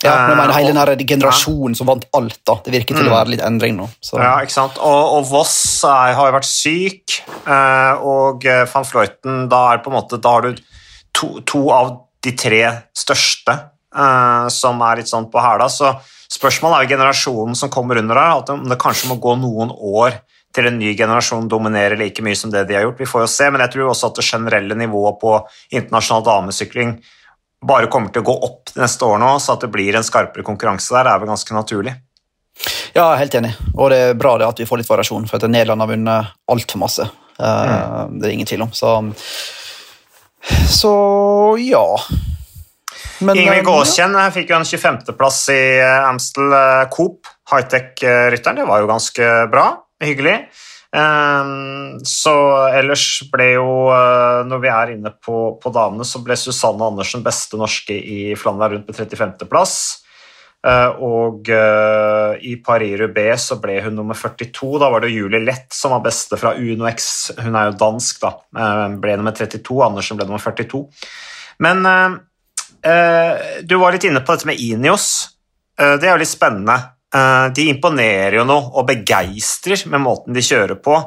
Ja, 0.03 0.27
men 0.27 0.29
jeg 0.29 0.37
mener 0.37 0.49
Eh, 0.51 0.55
Hele 0.59 0.73
denne 0.73 0.97
den 0.97 1.07
generasjonen 1.07 1.75
som 1.75 1.87
vant 1.87 2.05
alt, 2.13 2.39
da. 2.45 2.55
det 2.65 2.73
virker 2.73 2.95
til 2.97 3.05
å 3.07 3.09
Mm. 3.09 3.15
være 3.17 3.29
litt 3.29 3.41
endring 3.41 3.75
nå. 3.77 3.89
Så. 4.01 4.17
Ja, 4.19 4.39
ikke 4.41 4.51
sant? 4.51 4.77
Og, 4.77 5.13
og 5.17 5.29
Voss 5.29 5.83
er, 5.83 6.13
har 6.13 6.27
jo 6.31 6.35
vært 6.35 6.49
syk, 6.49 7.21
eh, 7.47 7.93
og 8.03 8.45
eh, 8.45 8.65
van 8.73 8.83
Fløyten 8.85 9.47
Da 9.49 9.73
er 9.73 9.77
på 9.79 9.87
en 9.89 9.97
måte, 9.97 10.19
da 10.21 10.29
har 10.35 10.41
du 10.41 10.55
to, 11.13 11.39
to 11.41 11.69
av 11.71 12.01
de 12.21 12.31
tre 12.31 12.61
største 12.95 13.55
eh, 13.95 14.47
som 14.49 14.81
er 14.81 14.97
litt 14.97 15.07
sånn 15.09 15.29
på 15.31 15.39
hæla. 15.41 15.69
Så 15.71 15.95
spørsmålet 16.29 16.77
er 16.77 16.85
jo 16.87 16.97
generasjonen 16.97 17.55
som 17.55 17.69
kommer 17.69 17.97
under 17.97 18.15
her, 18.19 18.43
om 18.51 18.67
det 18.67 18.77
kanskje 18.81 19.07
må 19.09 19.19
gå 19.21 19.35
noen 19.39 19.71
år 19.71 20.19
til 20.55 20.67
en 20.67 20.77
ny 20.79 20.93
generasjon 20.95 21.49
dominerer 21.51 21.97
like 21.99 22.21
mye 22.23 22.35
som 22.35 22.49
det 22.51 22.67
de 22.67 22.75
har 22.75 22.83
gjort. 22.85 22.97
Vi 22.99 23.05
får 23.05 23.21
jo 23.25 23.27
se, 23.27 23.49
men 23.51 23.59
jeg 23.61 23.71
tror 23.73 23.89
også 23.91 24.07
at 24.07 24.15
det 24.15 24.23
generelle 24.25 24.75
nivået 24.79 25.17
på 25.19 25.33
internasjonal 25.71 26.23
damesykling 26.23 26.93
bare 27.67 27.89
kommer 27.91 28.13
til 28.13 28.23
å 28.23 28.29
gå 28.29 28.35
opp 28.47 28.73
de 28.73 28.81
neste 28.83 29.07
årene, 29.07 29.33
òg, 29.33 29.41
så 29.43 29.55
at 29.55 29.65
det 29.65 29.71
blir 29.73 29.97
en 29.97 30.05
skarpere 30.05 30.45
konkurranse 30.45 30.95
der, 30.95 31.09
er 31.09 31.21
vel 31.21 31.31
ganske 31.31 31.55
naturlig. 31.55 31.95
Ja, 32.95 33.01
jeg 33.01 33.15
er 33.15 33.21
helt 33.23 33.37
enig. 33.41 33.51
Og 33.73 33.89
det 33.91 33.99
er 34.01 34.19
bra 34.19 34.35
det 34.39 34.47
at 34.47 34.61
vi 34.61 34.67
får 34.69 34.81
litt 34.81 34.91
variasjon, 34.91 35.27
for 35.29 35.39
at 35.39 35.51
Nederland 35.51 35.83
har 35.83 35.91
vunnet 35.91 36.35
altfor 36.51 36.81
masse. 36.81 37.07
Mm. 37.39 38.19
Det 38.19 38.29
er 38.29 38.35
ingen 38.35 38.47
tvil 38.47 38.63
om. 38.63 38.71
Så, 38.75 38.93
så 40.71 40.93
ja. 41.59 41.85
Men, 43.19 43.39
Ingrid 43.39 43.61
eh, 43.61 43.65
Gåskjenn 43.67 44.15
ja. 44.15 44.29
fikk 44.35 44.53
jo 44.53 44.59
en 44.59 44.67
25.-plass 44.67 45.41
i 45.55 45.63
eh, 45.79 46.07
Amstel 46.07 46.55
Coop, 46.93 47.27
high-tech-rytteren. 47.51 48.61
Det 48.61 48.69
var 48.69 48.83
jo 48.83 48.91
ganske 48.91 49.33
bra. 49.51 49.67
Hyggelig. 50.03 50.37
Ehm, 50.95 51.99
Så 52.05 52.33
ellers 52.71 53.03
ble 53.31 53.49
jo, 53.55 53.67
eh, 53.91 54.41
når 54.47 54.61
vi 54.63 54.71
er 54.71 54.93
inne 54.95 55.11
på, 55.11 55.59
på 55.61 55.71
damene, 55.75 56.07
så 56.07 56.21
ble 56.23 56.37
Susanne 56.39 56.87
Andersen 56.87 57.23
beste 57.25 57.59
norske 57.59 57.95
i 57.95 58.33
Flandern 58.39 58.77
rundt 58.77 58.89
på 58.89 58.97
35.-plass. 58.97 59.77
Og 61.05 61.49
eh, 61.53 62.31
i 62.49 62.55
Paris-Roubais 62.65 63.43
så 63.51 63.59
ble 63.61 63.75
hun 63.85 63.99
nummer 63.99 64.17
42. 64.17 64.79
Da 64.81 64.89
var 64.89 65.03
det 65.03 65.11
Julie 65.13 65.43
Lett 65.43 65.75
som 65.77 65.93
var 65.93 66.01
beste 66.07 66.39
fra 66.41 66.55
UNOX. 66.57 67.09
Hun 67.37 67.53
er 67.53 67.69
jo 67.69 67.79
dansk, 67.83 68.23
da. 68.23 68.31
Eh, 68.57 68.95
Ble 69.03 69.19
nummer 69.19 69.35
32. 69.37 69.83
Andersen 69.85 70.17
ble 70.17 70.25
nummer 70.25 70.41
42. 70.41 70.87
Men 71.61 71.85
eh, 71.85 72.15
Eh, 72.85 73.37
du 73.63 73.75
var 73.81 73.95
litt 73.95 74.05
inne 74.05 74.21
på 74.21 74.35
dette 74.35 74.47
med 74.47 74.61
Inios. 74.61 75.07
Eh, 75.79 75.95
det 75.97 76.07
er 76.07 76.13
jo 76.13 76.21
litt 76.21 76.29
spennende. 76.29 76.77
Eh, 77.15 77.47
de 77.55 77.69
imponerer 77.71 78.39
jo 78.39 78.45
nå 78.47 78.57
og 78.73 78.87
begeistrer 78.89 79.85
med 79.91 80.03
måten 80.03 80.35
de 80.35 80.43
kjører 80.43 80.79
på. 80.83 80.97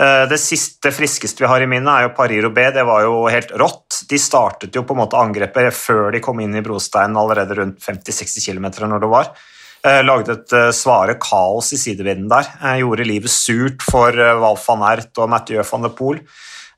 Eh, 0.00 0.24
det 0.30 0.38
siste 0.40 0.92
friskeste 0.94 1.42
vi 1.42 1.50
har 1.50 1.64
i 1.64 1.68
minnet, 1.70 1.90
er 1.90 2.06
jo 2.06 2.16
Paris-Roubais. 2.16 2.74
Det 2.76 2.84
var 2.86 3.06
jo 3.06 3.24
helt 3.32 3.54
rått. 3.58 4.02
De 4.10 4.20
startet 4.20 4.76
jo 4.76 4.84
på 4.86 4.94
en 4.94 5.02
måte 5.02 5.18
angrepet 5.18 5.74
før 5.74 6.10
de 6.14 6.22
kom 6.24 6.42
inn 6.42 6.54
i 6.54 6.64
brosteinen 6.64 7.18
allerede 7.18 7.58
rundt 7.58 7.82
50-60 7.82 8.46
km 8.46 8.70
når 8.86 9.02
det 9.02 9.10
var. 9.10 9.32
Eh, 9.80 10.02
lagde 10.04 10.36
et 10.36 10.54
svare 10.76 11.16
kaos 11.20 11.72
i 11.72 11.80
sidevinden 11.80 12.30
der. 12.30 12.52
Gjorde 12.82 13.08
livet 13.08 13.32
surt 13.32 13.82
for 13.82 14.14
Val 14.14 14.60
van 14.60 14.86
Ert 14.92 15.18
og 15.18 15.30
Mathieu 15.32 15.64
van 15.64 15.88
der 15.88 15.96
Poel. 15.96 16.22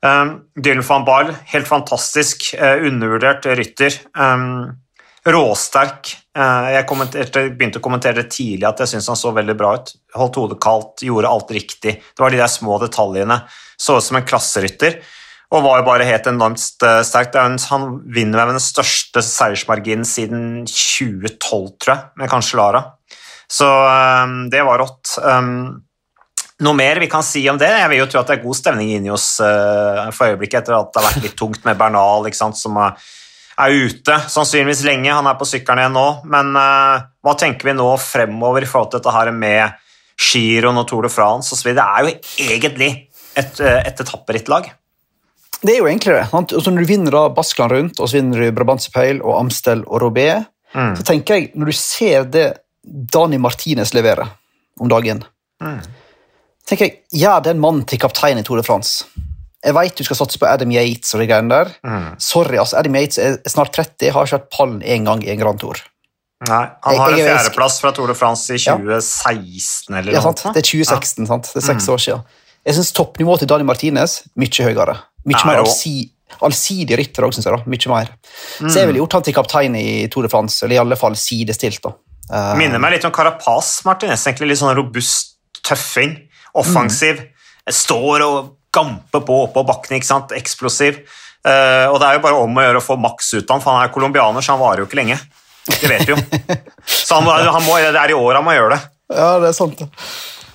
Dylan 0.03 0.83
van 0.83 1.05
Baal, 1.07 1.29
helt 1.53 1.67
fantastisk. 1.67 2.49
Undervurdert 2.59 3.45
rytter. 3.55 4.01
Råsterk. 5.23 6.09
Uh, 6.35 6.67
jeg 6.73 6.87
begynte 7.55 7.79
å 7.79 7.83
kommentere 7.83 8.23
det 8.23 8.31
tidlig 8.33 8.67
at 8.67 8.81
jeg 8.83 8.91
syntes 8.91 9.11
han 9.13 9.19
så 9.19 9.31
veldig 9.35 9.55
bra 9.59 9.75
ut. 9.79 9.93
Holdt 10.19 10.39
hodet 10.41 10.59
kaldt, 10.63 11.05
gjorde 11.07 11.31
alt 11.31 11.53
riktig. 11.55 11.99
Det 12.03 12.23
var 12.23 12.33
de 12.33 12.41
der 12.41 12.51
små 12.51 12.79
detaljene. 12.81 13.43
Så 13.79 13.99
ut 13.99 14.05
som 14.05 14.19
en 14.19 14.27
klasserytter. 14.27 14.99
Og 15.53 15.61
var 15.61 15.79
jo 15.79 15.85
bare 15.85 16.07
helt 16.07 16.27
enormt 16.27 16.59
sterk. 16.59 17.35
Er 17.37 17.55
han 17.69 17.87
vinner 18.09 18.41
med 18.41 18.55
den 18.57 18.63
største 18.63 19.21
seiersmarginen 19.21 20.05
siden 20.07 20.63
2012, 20.65 21.67
tror 21.77 21.93
jeg, 21.93 22.05
med 22.17 22.31
kanskje 22.31 22.57
Lara. 22.57 22.83
Så 23.53 23.67
um, 23.69 24.37
det 24.49 24.63
var 24.65 24.81
rått. 24.81 25.13
Um, 25.21 25.83
noe 26.63 26.77
mer 26.77 27.01
vi 27.03 27.09
kan 27.11 27.25
si 27.25 27.43
om 27.51 27.59
det? 27.61 27.69
Jeg 27.69 27.91
vil 27.91 28.01
jo 28.01 28.07
tro 28.09 28.23
at 28.23 28.31
det 28.31 28.39
er 28.39 28.45
god 28.47 28.57
stemning 28.57 28.95
inni 28.95 29.11
oss 29.13 29.35
uh, 29.45 30.09
for 30.15 30.33
øyeblikket 30.33 30.63
etter 30.63 30.77
at 30.79 30.89
det 30.89 31.01
har 31.01 31.09
vært 31.11 31.27
litt 31.27 31.37
tungt 31.37 31.61
med 31.67 31.77
Bernal, 31.77 32.25
som 32.33 32.79
er, 32.81 32.97
er 33.59 33.77
ute 33.87 34.17
sannsynligvis 34.31 34.83
lenge. 34.87 35.11
Han 35.13 35.29
er 35.29 35.39
på 35.39 35.47
sykkelen 35.47 35.83
igjen 35.83 35.97
nå. 35.97 36.05
Men 36.33 36.53
uh, 36.57 37.03
hva 37.23 37.35
tenker 37.39 37.69
vi 37.69 37.75
nå 37.77 37.89
fremover 38.01 38.65
i 38.65 38.69
forhold 38.69 38.91
til 38.91 39.01
dette 39.01 39.15
her 39.15 39.33
med 39.35 39.79
Giron 40.23 40.79
og 40.81 40.87
Tour 40.89 41.07
de 41.07 41.11
France 41.13 41.55
osv.? 41.55 41.73
Det 41.73 41.83
er 41.83 42.05
jo 42.05 42.15
egentlig 42.49 42.91
et, 43.39 43.59
uh, 43.61 43.79
et 43.83 44.03
etapperittlag. 44.05 44.71
Det 45.63 45.77
er 45.77 45.79
jo 45.79 45.87
egentlig 45.87 46.17
det. 46.17 46.27
Altså, 46.35 46.71
når 46.73 46.83
du 46.83 46.91
vinner 46.91 47.15
da 47.15 47.25
Baskeland 47.33 47.75
rundt, 47.77 47.99
og 47.99 48.09
så 48.09 48.19
vinner 48.19 48.43
du 48.43 48.55
Brabantsepeil 48.55 49.23
og 49.23 49.37
Amstel 49.39 49.85
og 49.87 50.01
Robé, 50.03 50.29
mm. 50.75 50.95
så 50.99 51.05
tenker 51.07 51.39
jeg, 51.39 51.51
når 51.55 51.71
du 51.71 51.77
ser 51.77 52.27
det 52.27 52.47
Dani 52.83 53.39
Martinez 53.39 53.93
leverer 53.95 54.27
om 54.83 54.89
dagen 54.91 55.23
mm 55.63 55.77
tenker 56.69 56.87
jeg, 56.87 56.99
Gjør 57.23 57.43
den 57.45 57.61
mannen 57.61 57.85
til 57.87 58.01
kaptein 58.01 58.39
i 58.39 58.45
Tour 58.45 58.59
de 58.59 58.65
France. 58.65 59.05
Jeg 59.63 59.75
vet 59.77 59.95
du 59.95 60.03
skal 60.03 60.19
satse 60.19 60.39
på 60.41 60.47
Adam 60.49 60.71
Yates 60.75 61.13
og 61.15 61.21
de 61.23 61.27
greiene 61.29 61.51
der. 61.51 61.71
Mm. 61.87 62.07
Sorry, 62.21 62.57
altså, 62.59 62.77
Adam 62.81 62.97
Yates 62.99 63.19
er 63.21 63.37
snart 63.47 63.71
30, 63.75 64.11
har 64.11 64.27
ikke 64.27 64.39
vært 64.41 64.49
pallen 64.51 64.81
én 64.83 65.07
gang 65.07 65.23
i 65.23 65.31
en 65.31 65.39
Grand 65.39 65.61
Tour. 65.61 65.79
Nei, 66.43 66.63
Han 66.83 66.97
har 66.99 67.13
jeg, 67.13 67.23
en 67.23 67.29
fjerdeplass 67.29 67.77
fra 67.79 67.93
Tour 67.95 68.11
de 68.11 68.15
France 68.19 68.51
i 68.51 68.59
2016 68.59 69.93
ja. 69.93 70.01
eller 70.01 70.17
noe. 70.17 70.33
Ja, 70.33 70.51
det 70.51 70.63
er 70.63 70.67
2016, 70.67 71.23
ja. 71.23 71.29
sant? 71.29 71.51
Det 71.53 71.61
er 71.61 71.67
seks 71.69 71.87
mm. 71.87 71.93
år 71.93 72.03
siden. 72.05 72.25
Jeg 72.63 72.77
syns 72.77 72.91
toppnivået 72.95 73.43
til 73.43 73.51
Dani 73.51 73.67
Martinez 73.67 74.17
mye 74.39 74.67
høyere. 74.67 74.97
Mye 75.23 75.37
Nei, 75.37 75.45
mer 75.47 75.61
allsi, 75.61 75.93
allsidig 76.43 76.97
rytter 76.99 77.27
òg, 77.27 77.35
syns 77.35 77.47
jeg. 77.47 77.55
da, 77.55 77.71
mye 77.71 77.91
mer. 77.93 78.11
Mm. 78.59 78.67
Så 78.67 78.81
jeg 78.81 78.89
ville 78.89 78.99
gjort 78.99 79.15
han 79.19 79.27
til 79.27 79.37
kaptein 79.37 79.77
i 79.79 79.87
Tour 80.11 80.27
de 80.27 80.31
France, 80.31 80.59
eller 80.65 80.79
i 80.79 80.81
alle 80.83 80.99
fall 80.99 81.15
sidestilt. 81.19 81.83
da. 81.85 81.95
Uh, 82.27 82.51
Minner 82.59 82.81
meg 82.83 82.97
litt 82.97 83.07
om 83.07 83.15
Carapaz, 83.15 83.77
Martinez. 83.87 84.25
egentlig 84.27 84.51
Litt 84.51 84.61
sånn 84.63 84.75
robust 84.75 85.37
tøffing 85.63 86.17
offensiv. 86.59 87.23
Mm. 87.23 87.75
Står 87.79 88.25
og 88.27 88.51
gamper 88.73 89.23
på 89.25 89.39
oppå 89.47 89.63
bakken, 89.67 89.97
ikke 89.97 90.09
sant? 90.09 90.33
eksplosiv. 90.35 91.01
Uh, 91.43 91.91
og 91.91 91.97
det 91.99 92.07
er 92.07 92.17
jo 92.17 92.23
bare 92.23 92.39
om 92.39 92.59
å 92.59 92.65
gjøre 92.65 92.79
å 92.79 92.85
få 92.85 92.95
maks 92.99 93.33
ut 93.35 93.43
av 93.43 93.57
ham, 93.57 93.63
for 93.63 93.75
han 93.75 93.87
er 93.87 93.93
colombianer, 93.93 94.43
så 94.43 94.55
han 94.55 94.61
varer 94.63 94.83
jo 94.83 94.89
ikke 94.89 95.01
lenge. 95.01 95.19
Det 95.67 95.89
vet 95.89 96.07
vi 96.07 96.15
jo. 96.15 96.19
så 97.07 97.19
han, 97.19 97.27
han 97.27 97.65
må, 97.65 97.75
det 97.83 97.99
er 97.99 98.13
i 98.13 98.17
år 98.17 98.39
han 98.39 98.47
må 98.47 98.55
gjøre 98.55 98.77
det. 98.77 98.93
Ja, 99.13 99.27
det 99.43 99.51
er 99.51 99.57
sant. 99.57 99.83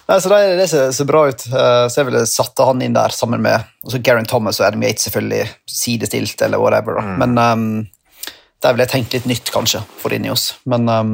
Nei, 0.09 0.17
så 0.25 0.31
det, 0.33 0.41
det 0.57 0.67
ser, 0.71 0.89
ser, 0.97 1.09
bra 1.09 1.27
ut. 1.29 1.45
Uh, 1.53 1.85
så 1.93 2.01
jeg 2.01 2.09
ville 2.09 2.25
satt 2.29 2.65
han 2.65 2.81
inn 2.85 2.97
der 2.97 3.13
sammen 3.13 3.45
med 3.45 3.69
også 3.85 4.01
Garen 4.05 4.29
Thomas 4.29 4.61
og 4.63 4.71
Adam 4.71 4.85
Yates, 4.87 5.05
selvfølgelig 5.09 5.45
sidestilt, 5.69 6.41
eller 6.45 6.63
whatever. 6.63 7.01
Mm. 7.05 7.15
Men 7.21 7.37
um, 7.37 7.67
der 8.65 8.75
ville 8.75 8.87
jeg 8.87 8.95
tenkt 8.95 9.17
litt 9.19 9.29
nytt, 9.29 9.53
kanskje, 9.53 9.83
for 10.01 10.17
inni 10.17 10.33
oss. 10.33 10.55
Men 10.69 10.89
um, 10.89 11.13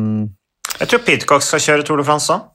Jeg 0.78 0.92
tror 0.92 1.02
Pidcock 1.06 1.42
skal 1.42 1.62
kjøre 1.66 1.86
Tour 1.86 1.98
de 2.00 2.06
France 2.06 2.30
da. 2.30 2.46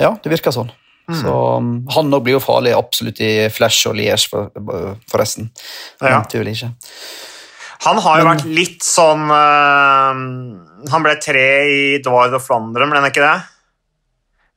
Ja, 0.00 0.14
det 0.22 0.30
virker 0.32 0.54
sånn. 0.54 0.70
Mm. 1.10 1.16
Så 1.18 1.34
um, 1.58 1.70
han 1.90 2.14
òg 2.14 2.22
blir 2.26 2.36
jo 2.36 2.44
farlig 2.44 2.76
absolutt 2.76 3.20
i 3.24 3.32
Flash 3.50 3.88
og 3.90 3.96
Liège, 3.98 4.30
for, 4.30 4.50
forresten. 5.10 5.50
Ja. 6.02 6.20
Ikke. 6.22 6.70
Han 7.86 8.00
har 8.04 8.20
jo 8.20 8.28
vært 8.28 8.44
litt 8.48 8.84
sånn 8.84 9.24
uh, 9.32 10.12
Han 10.92 11.04
ble 11.06 11.14
tre 11.22 11.46
i 11.64 11.80
Dward 12.04 12.36
og 12.36 12.44
Flandern, 12.44 12.92
ble 12.92 13.00
han 13.00 13.08
ikke 13.10 13.24
det? 13.24 13.38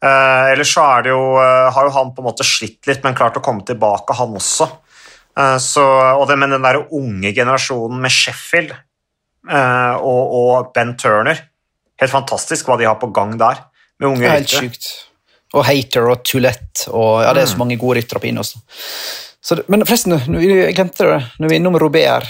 Uh, 0.03 0.51
ellers 0.51 0.73
så 0.75 0.83
det 1.05 1.13
jo, 1.13 1.37
uh, 1.39 1.71
har 1.71 1.87
jo 1.87 1.93
han 1.95 2.09
på 2.11 2.19
en 2.19 2.27
måte 2.27 2.43
slitt 2.43 2.89
litt, 2.89 2.99
men 3.05 3.15
klart 3.15 3.39
å 3.39 3.43
komme 3.43 3.63
tilbake, 3.63 4.15
han 4.19 4.35
også. 4.35 4.67
Uh, 5.31 5.55
så, 5.63 5.85
og 6.19 6.27
det, 6.27 6.35
men 6.41 6.51
den 6.51 6.65
der 6.65 6.81
unge 6.83 7.31
generasjonen 7.31 8.03
med 8.03 8.13
Sheffield 8.13 8.75
og, 9.43 10.21
og, 10.39 10.69
Ben 10.71 10.93
Turner 10.95 11.35
Helt 11.99 12.13
fantastisk 12.13 12.69
hva 12.69 12.77
de 12.79 12.85
har 12.87 12.95
på 12.95 13.09
gang 13.11 13.33
der. 13.35 13.57
med 13.99 14.13
unge 14.13 14.29
Helt 14.31 14.47
sykt 14.51 14.87
og 15.53 15.65
Hater 15.67 16.09
og 16.09 16.23
Tulett 16.25 16.87
og 16.89 17.21
ja, 17.21 17.31
det 17.35 17.43
er 17.43 17.51
så 17.51 17.57
mm. 17.57 17.63
mange 17.63 17.77
gode 17.81 17.99
ryttere 17.99 18.21
på 18.21 18.29
Inos. 18.31 18.55
men 19.67 19.85
forresten, 19.85 20.17
jeg 20.41 20.75
glemte 20.75 21.05
det 21.05 21.19
når 21.37 21.49
vi 21.49 21.55
er 21.55 21.61
innom 21.61 21.79
Robert 21.81 22.29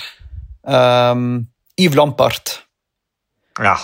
um, 0.68 1.46
Yves 1.80 1.98
Lampart. 1.98 2.58
Ja. 3.62 3.78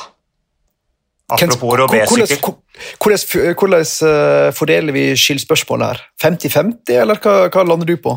Apropos 1.29 1.77
Robert-sykkel. 1.77 2.57
Hvordan, 2.97 3.53
hvordan 3.59 3.85
uh, 3.85 4.49
fordeler 4.55 4.95
vi 4.95 5.05
skyldspørsmålet 5.19 5.91
her? 5.91 6.03
50-50, 6.23 6.93
eller 6.95 7.21
hva, 7.21 7.35
hva, 7.53 7.65
lander 7.67 7.89
du 7.89 7.95
på? 8.01 8.15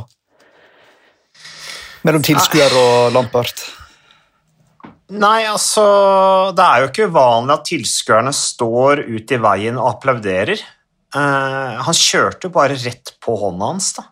Mellom 2.06 2.24
tilskuer 2.24 2.74
og 2.78 3.14
Lampart? 3.14 3.62
Nei, 5.12 5.42
altså 5.44 5.84
Det 6.56 6.64
er 6.64 6.80
jo 6.80 6.88
ikke 6.88 7.08
uvanlig 7.12 7.54
at 7.54 7.66
tilskuerne 7.68 8.32
står 8.34 9.04
ut 9.04 9.34
i 9.34 9.40
veien 9.44 9.76
og 9.76 9.90
applauderer. 9.90 10.62
Uh, 11.12 11.78
han 11.84 11.96
kjørte 11.96 12.48
jo 12.48 12.54
bare 12.54 12.78
rett 12.80 13.14
på 13.20 13.36
hånda 13.36 13.72
hans. 13.74 13.92
da. 13.98 14.06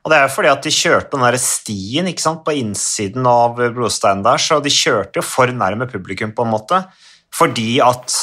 Og 0.00 0.10
Det 0.10 0.16
er 0.16 0.26
jo 0.26 0.32
fordi 0.32 0.50
at 0.50 0.64
de 0.64 0.72
kjørte 0.72 1.12
den 1.12 1.24
der 1.26 1.38
stien 1.42 2.08
ikke 2.08 2.24
sant, 2.24 2.44
på 2.46 2.56
innsiden 2.56 3.26
av 3.28 3.58
blodsteinen 3.60 4.24
der, 4.24 4.40
så 4.40 4.60
de 4.64 4.72
kjørte 4.72 5.20
jo 5.20 5.26
for 5.26 5.52
nærme 5.52 5.88
publikum, 5.90 6.32
på 6.32 6.46
en 6.46 6.54
måte, 6.54 6.84
fordi 7.36 7.74
at 7.84 8.16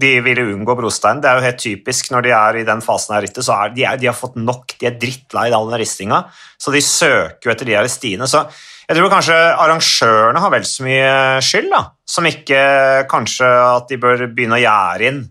de 0.00 0.16
ville 0.24 0.46
unngå 0.54 0.74
brosteinen. 0.78 1.20
Det 1.22 1.30
er 1.30 1.38
jo 1.38 1.44
helt 1.44 1.60
typisk 1.62 2.08
når 2.10 2.24
de 2.26 2.32
er 2.34 2.58
i 2.58 2.66
den 2.66 2.82
fasen 2.82 3.14
av 3.14 3.22
rittet, 3.22 3.44
så 3.46 3.54
er 3.54 3.74
de, 3.74 3.84
de, 4.00 4.08
har 4.10 4.16
fått 4.16 4.38
nok, 4.40 4.74
de 4.80 4.88
er 4.88 4.96
drittlei 4.98 5.50
all 5.54 5.68
den 5.70 5.82
ristinga, 5.84 6.24
så 6.58 6.74
de 6.74 6.82
søker 6.82 7.50
jo 7.50 7.52
etter 7.54 7.68
de 7.68 7.76
her 7.76 7.90
stiene. 7.92 8.26
Så 8.30 8.42
jeg 8.88 8.98
tror 8.98 9.12
kanskje 9.12 9.36
arrangørene 9.36 10.42
har 10.42 10.52
vel 10.56 10.66
så 10.68 10.88
mye 10.88 11.12
skyld, 11.44 11.70
da, 11.72 11.84
som 12.08 12.26
ikke 12.28 12.64
kanskje 13.12 13.52
at 13.68 13.92
de 13.92 14.00
bør 14.00 14.26
begynne 14.32 14.58
å 14.58 14.64
gjære 14.64 15.12
inn 15.12 15.22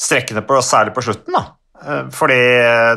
strekkene 0.00 0.44
på, 0.46 0.60
særlig 0.64 0.94
på 0.96 1.04
slutten. 1.04 1.36
da. 1.36 1.44
Eh, 1.84 2.04
fordi 2.14 2.40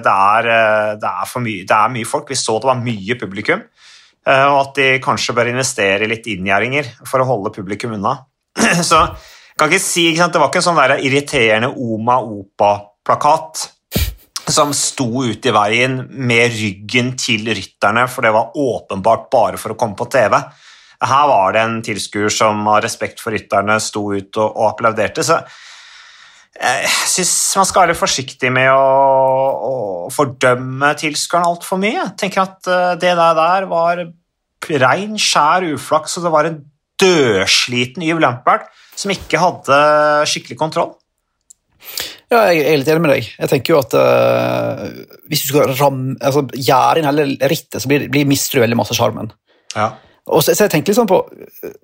det 0.04 0.13
er, 0.13 0.50
eh, 0.54 0.92
det, 1.01 1.12
er 1.12 1.39
mye, 1.44 1.63
det 1.68 1.77
er, 1.77 1.94
mye, 1.94 2.08
folk. 2.08 2.30
Vi 2.30 2.39
så 2.39 2.58
det 2.60 2.70
var 2.70 2.82
mye 2.82 3.18
publikum. 3.20 3.63
Eh, 4.27 4.46
og 4.48 4.60
at 4.62 4.75
de 4.75 4.89
kanskje 5.04 5.36
bør 5.36 5.51
investere 5.54 6.04
i 6.04 6.12
litt 6.12 6.27
inngjerdinger 6.27 6.92
for 7.08 7.24
å 7.24 7.30
holde 7.30 7.54
publikum 7.56 7.96
unna. 7.98 8.18
Så 8.89 9.00
jeg 9.00 9.60
kan 9.62 9.72
ikke 9.72 9.82
si, 9.82 10.04
ikke 10.12 10.27
Det 10.34 10.42
var 10.42 10.50
ikke 10.51 10.60
en 10.60 10.66
sånn 10.68 10.80
der 10.82 11.00
irriterende 11.06 11.70
Oma 11.72 12.20
Opa-plakat 12.22 13.68
som 14.48 14.72
sto 14.75 15.25
ute 15.27 15.50
i 15.50 15.56
veien 15.56 15.98
med 16.08 16.54
ryggen 16.56 17.12
til 17.20 17.50
rytterne, 17.51 18.06
for 18.08 18.24
det 18.24 18.32
var 18.32 18.56
åpenbart 18.56 19.25
bare 19.34 19.60
for 19.60 19.74
å 19.74 19.80
komme 19.80 19.98
på 20.00 20.08
TV. 20.12 20.38
Her 21.04 21.25
var 21.30 21.54
det 21.54 21.63
en 21.63 21.82
tilskuer 21.84 22.32
som 22.34 22.62
av 22.72 22.80
respekt 22.86 23.20
for 23.22 23.36
rytterne 23.36 23.75
sto 23.84 24.06
ut 24.13 24.39
og, 24.39 24.48
og 24.48 24.70
applauderte. 24.72 25.25
så 25.25 25.42
jeg 26.57 26.89
syns 27.11 27.33
man 27.59 27.67
skal 27.69 27.85
være 27.85 27.97
forsiktig 27.97 28.49
med 28.53 28.69
å, 28.73 28.85
å 29.67 29.73
fordømme 30.13 30.93
tilskueren 30.97 31.47
altfor 31.51 31.79
mye. 31.81 31.99
Jeg 31.99 32.15
tenker 32.21 32.43
at 32.43 32.69
eh, 32.71 32.93
det 33.01 33.13
der 33.17 33.67
var 33.69 34.01
rein, 34.67 35.17
skjær 35.21 35.67
uflaks, 35.75 36.17
og 36.17 36.25
det 36.25 36.33
var 36.33 36.49
en 36.49 36.61
dødsliten 36.97 38.05
Yves 38.05 38.23
Lampert 38.23 38.71
som 38.97 39.13
ikke 39.13 39.41
hadde 39.41 39.77
skikkelig 40.29 40.57
kontroll. 40.59 40.95
Ja, 42.27 42.47
jeg 42.49 42.65
er 42.65 42.81
litt 42.81 42.89
enig 42.91 43.03
med 43.05 43.13
deg. 43.13 43.29
Jeg 43.37 43.51
tenker 43.51 43.71
jo 43.71 43.77
at 43.79 43.93
uh, 43.95 44.81
Hvis 45.29 45.45
du 45.45 45.53
skal 45.53 45.69
ramme, 45.77 46.17
altså, 46.19 46.41
gjøre 46.51 46.99
inn 46.99 47.07
hele 47.07 47.27
rittet, 47.47 47.77
så 47.79 47.87
blir, 47.87 48.09
blir 48.11 48.27
mister 48.27 48.57
du 48.57 48.63
veldig 48.65 48.79
masse 48.81 48.97
sjarmen. 48.97 49.29
Ja. 49.77 49.93
Og 50.25 50.41
så, 50.41 50.51
så, 50.51 50.65
jeg 50.65 50.73
tenker 50.73 50.91
liksom 50.91 51.07
på 51.07 51.21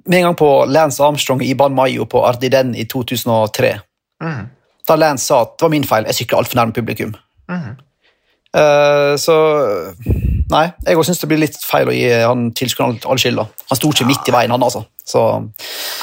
Med 0.10 0.18
en 0.18 0.26
gang 0.26 0.36
på 0.40 0.50
Lance 0.68 1.00
Armstrong 1.06 1.46
i 1.46 1.54
Ban 1.56 1.78
Mayo 1.78 2.10
på 2.10 2.26
Ardiden 2.28 2.74
i 2.76 2.88
2003. 2.92 3.72
Mm 4.26 4.44
da 4.88 4.98
Lance 5.00 5.30
sa 5.30 5.44
at 5.46 5.56
det 5.58 5.66
var 5.66 5.74
min 5.74 5.88
feil, 5.88 6.08
jeg 6.10 6.24
sykla 6.24 6.42
altfor 6.42 6.60
nærme 6.60 6.76
publikum. 6.76 7.16
Mm. 7.52 7.74
Uh, 8.54 9.16
så 9.18 9.36
Nei, 10.54 10.68
jeg 10.86 11.00
òg 11.00 11.06
syns 11.08 11.22
det 11.24 11.28
blir 11.32 11.40
litt 11.42 11.56
feil 11.58 11.90
å 11.90 11.94
gi 11.96 12.10
han 12.12 12.52
tilskuerne 12.54 13.00
all 13.10 13.18
skylda. 13.18 13.48
Han 13.72 13.80
sto 13.80 13.90
ikke 13.90 14.04
ja. 14.04 14.10
midt 14.12 14.28
i 14.30 14.36
veien, 14.36 14.52
han, 14.54 14.66
altså. 14.66 14.84
Så. 15.08 15.24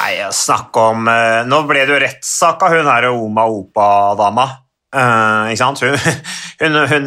Nei, 0.00 0.14
snakk 0.34 0.76
om 0.76 1.06
uh, 1.08 1.40
Nå 1.48 1.62
ble 1.68 1.84
det 1.86 1.94
jo 1.94 2.00
rettssak 2.02 2.64
av 2.66 2.74
hun 2.74 2.90
her 2.90 3.06
Oma 3.12 3.46
Opa-dama. 3.52 4.48
Uh, 4.90 5.52
ikke 5.52 5.60
sant? 5.60 5.84
Hun, 6.60 6.74
hun, 6.76 7.06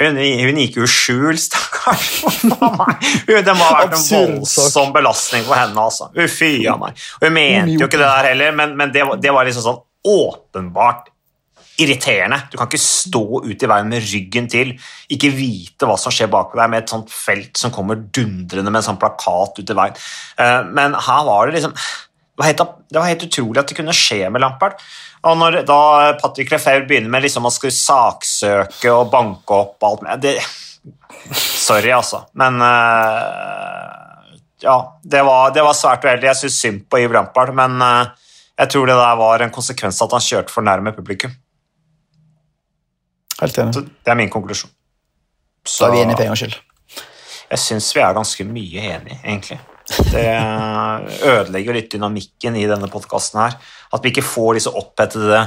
hun, 0.00 0.16
hun, 0.18 0.56
gikk 0.58 0.80
jo 0.80 0.86
skjul, 0.90 1.36
stakkars. 1.38 2.24
det 2.42 3.52
må 3.54 3.68
ha 3.68 3.76
vært 3.76 3.92
en 3.94 4.02
voldsom 4.02 4.90
belastning 4.96 5.44
for 5.46 5.54
henne. 5.54 5.78
altså. 5.78 6.08
Fy 6.26 6.64
a 6.66 6.74
meg. 6.80 6.98
Hun 7.22 7.36
mente 7.36 7.76
jo 7.76 7.86
ikke 7.86 8.00
det 8.00 8.08
der 8.08 8.32
heller, 8.32 8.56
men, 8.58 8.74
men 8.80 8.90
det, 8.90 9.04
det, 9.22 9.30
var 9.30 9.46
liksom 9.46 9.62
sånn 9.62 9.78
åpenbart 10.06 11.08
irriterende. 11.80 12.42
Du 12.50 12.58
kan 12.58 12.68
ikke 12.68 12.82
stå 12.82 13.24
ute 13.46 13.64
i 13.64 13.70
veien 13.70 13.88
med 13.88 14.04
ryggen 14.04 14.48
til, 14.52 14.74
ikke 15.12 15.32
vite 15.32 15.88
hva 15.88 15.96
som 16.00 16.12
skjer 16.12 16.30
bak 16.32 16.52
deg, 16.56 16.68
med 16.72 16.82
et 16.82 16.92
sånt 16.92 17.12
felt 17.12 17.56
som 17.56 17.72
kommer 17.74 18.00
dundrende 18.00 18.68
med 18.68 18.82
en 18.82 18.88
sånn 18.90 19.00
plakat 19.00 19.62
ut 19.62 19.72
i 19.72 19.78
veien. 19.78 20.00
Eh, 20.40 20.60
men 20.68 20.96
her 21.08 21.26
var 21.28 21.48
det 21.48 21.58
liksom 21.58 21.76
det 21.76 22.44
var, 22.44 22.48
helt, 22.48 22.76
det 22.88 22.96
var 22.96 23.10
helt 23.10 23.24
utrolig 23.26 23.60
at 23.60 23.68
det 23.68 23.76
kunne 23.76 23.96
skje 23.96 24.22
med 24.32 24.40
Lampard. 24.40 24.78
Og 25.28 25.36
når 25.36 25.58
da 25.68 25.80
Patrick 26.20 26.52
Lefebvre 26.52 26.86
begynner 26.88 27.12
med 27.12 27.26
liksom 27.26 27.44
å 27.44 27.52
skulle 27.52 27.76
saksøke 27.76 28.94
og 28.94 29.10
banke 29.12 29.58
opp 29.58 29.84
alt 29.84 30.06
med 30.06 30.22
det, 30.24 30.38
Sorry, 31.36 31.90
altså. 31.92 32.24
Men 32.32 32.56
uh, 32.62 34.32
ja, 34.62 34.76
det 35.02 35.22
var, 35.26 35.52
det 35.54 35.64
var 35.64 35.76
svært 35.76 36.04
uheldig. 36.06 36.30
Jeg 36.30 36.40
syns 36.42 36.58
synd 36.64 36.82
på 36.90 37.02
Yves 37.02 37.14
Lampard, 37.14 37.52
men 37.56 37.76
uh, 37.84 38.29
jeg 38.60 38.72
tror 38.72 38.90
det 38.90 38.96
der 38.98 39.20
var 39.20 39.44
en 39.44 39.54
konsekvens 39.54 40.00
av 40.02 40.10
at 40.10 40.18
han 40.18 40.26
kjørte 40.26 40.52
for 40.52 40.66
nærme 40.66 40.92
publikum. 40.96 41.32
Helt 43.40 43.58
enig. 43.58 43.74
Så 43.74 43.86
det 43.88 44.12
er 44.12 44.18
min 44.20 44.32
konklusjon. 44.32 44.72
Så 45.64 45.86
er 45.86 45.94
vi 45.94 46.02
enige 46.02 46.18
for 46.18 46.24
en 46.26 46.32
gangs 46.32 46.42
skyld. 46.44 46.58
Jeg 47.50 47.62
syns 47.64 47.90
vi 47.96 48.02
er 48.04 48.16
ganske 48.16 48.46
mye 48.46 48.84
enige, 48.94 49.18
egentlig. 49.24 49.58
Det 50.12 50.26
ødelegger 51.26 51.74
litt 51.74 51.90
dynamikken 51.90 52.58
i 52.60 52.68
denne 52.70 52.88
podkasten 52.92 53.40
her. 53.42 53.56
At 53.90 54.04
vi 54.04 54.12
ikke 54.12 54.26
får 54.26 54.60
disse 54.60 54.72
opphetede 54.76 55.40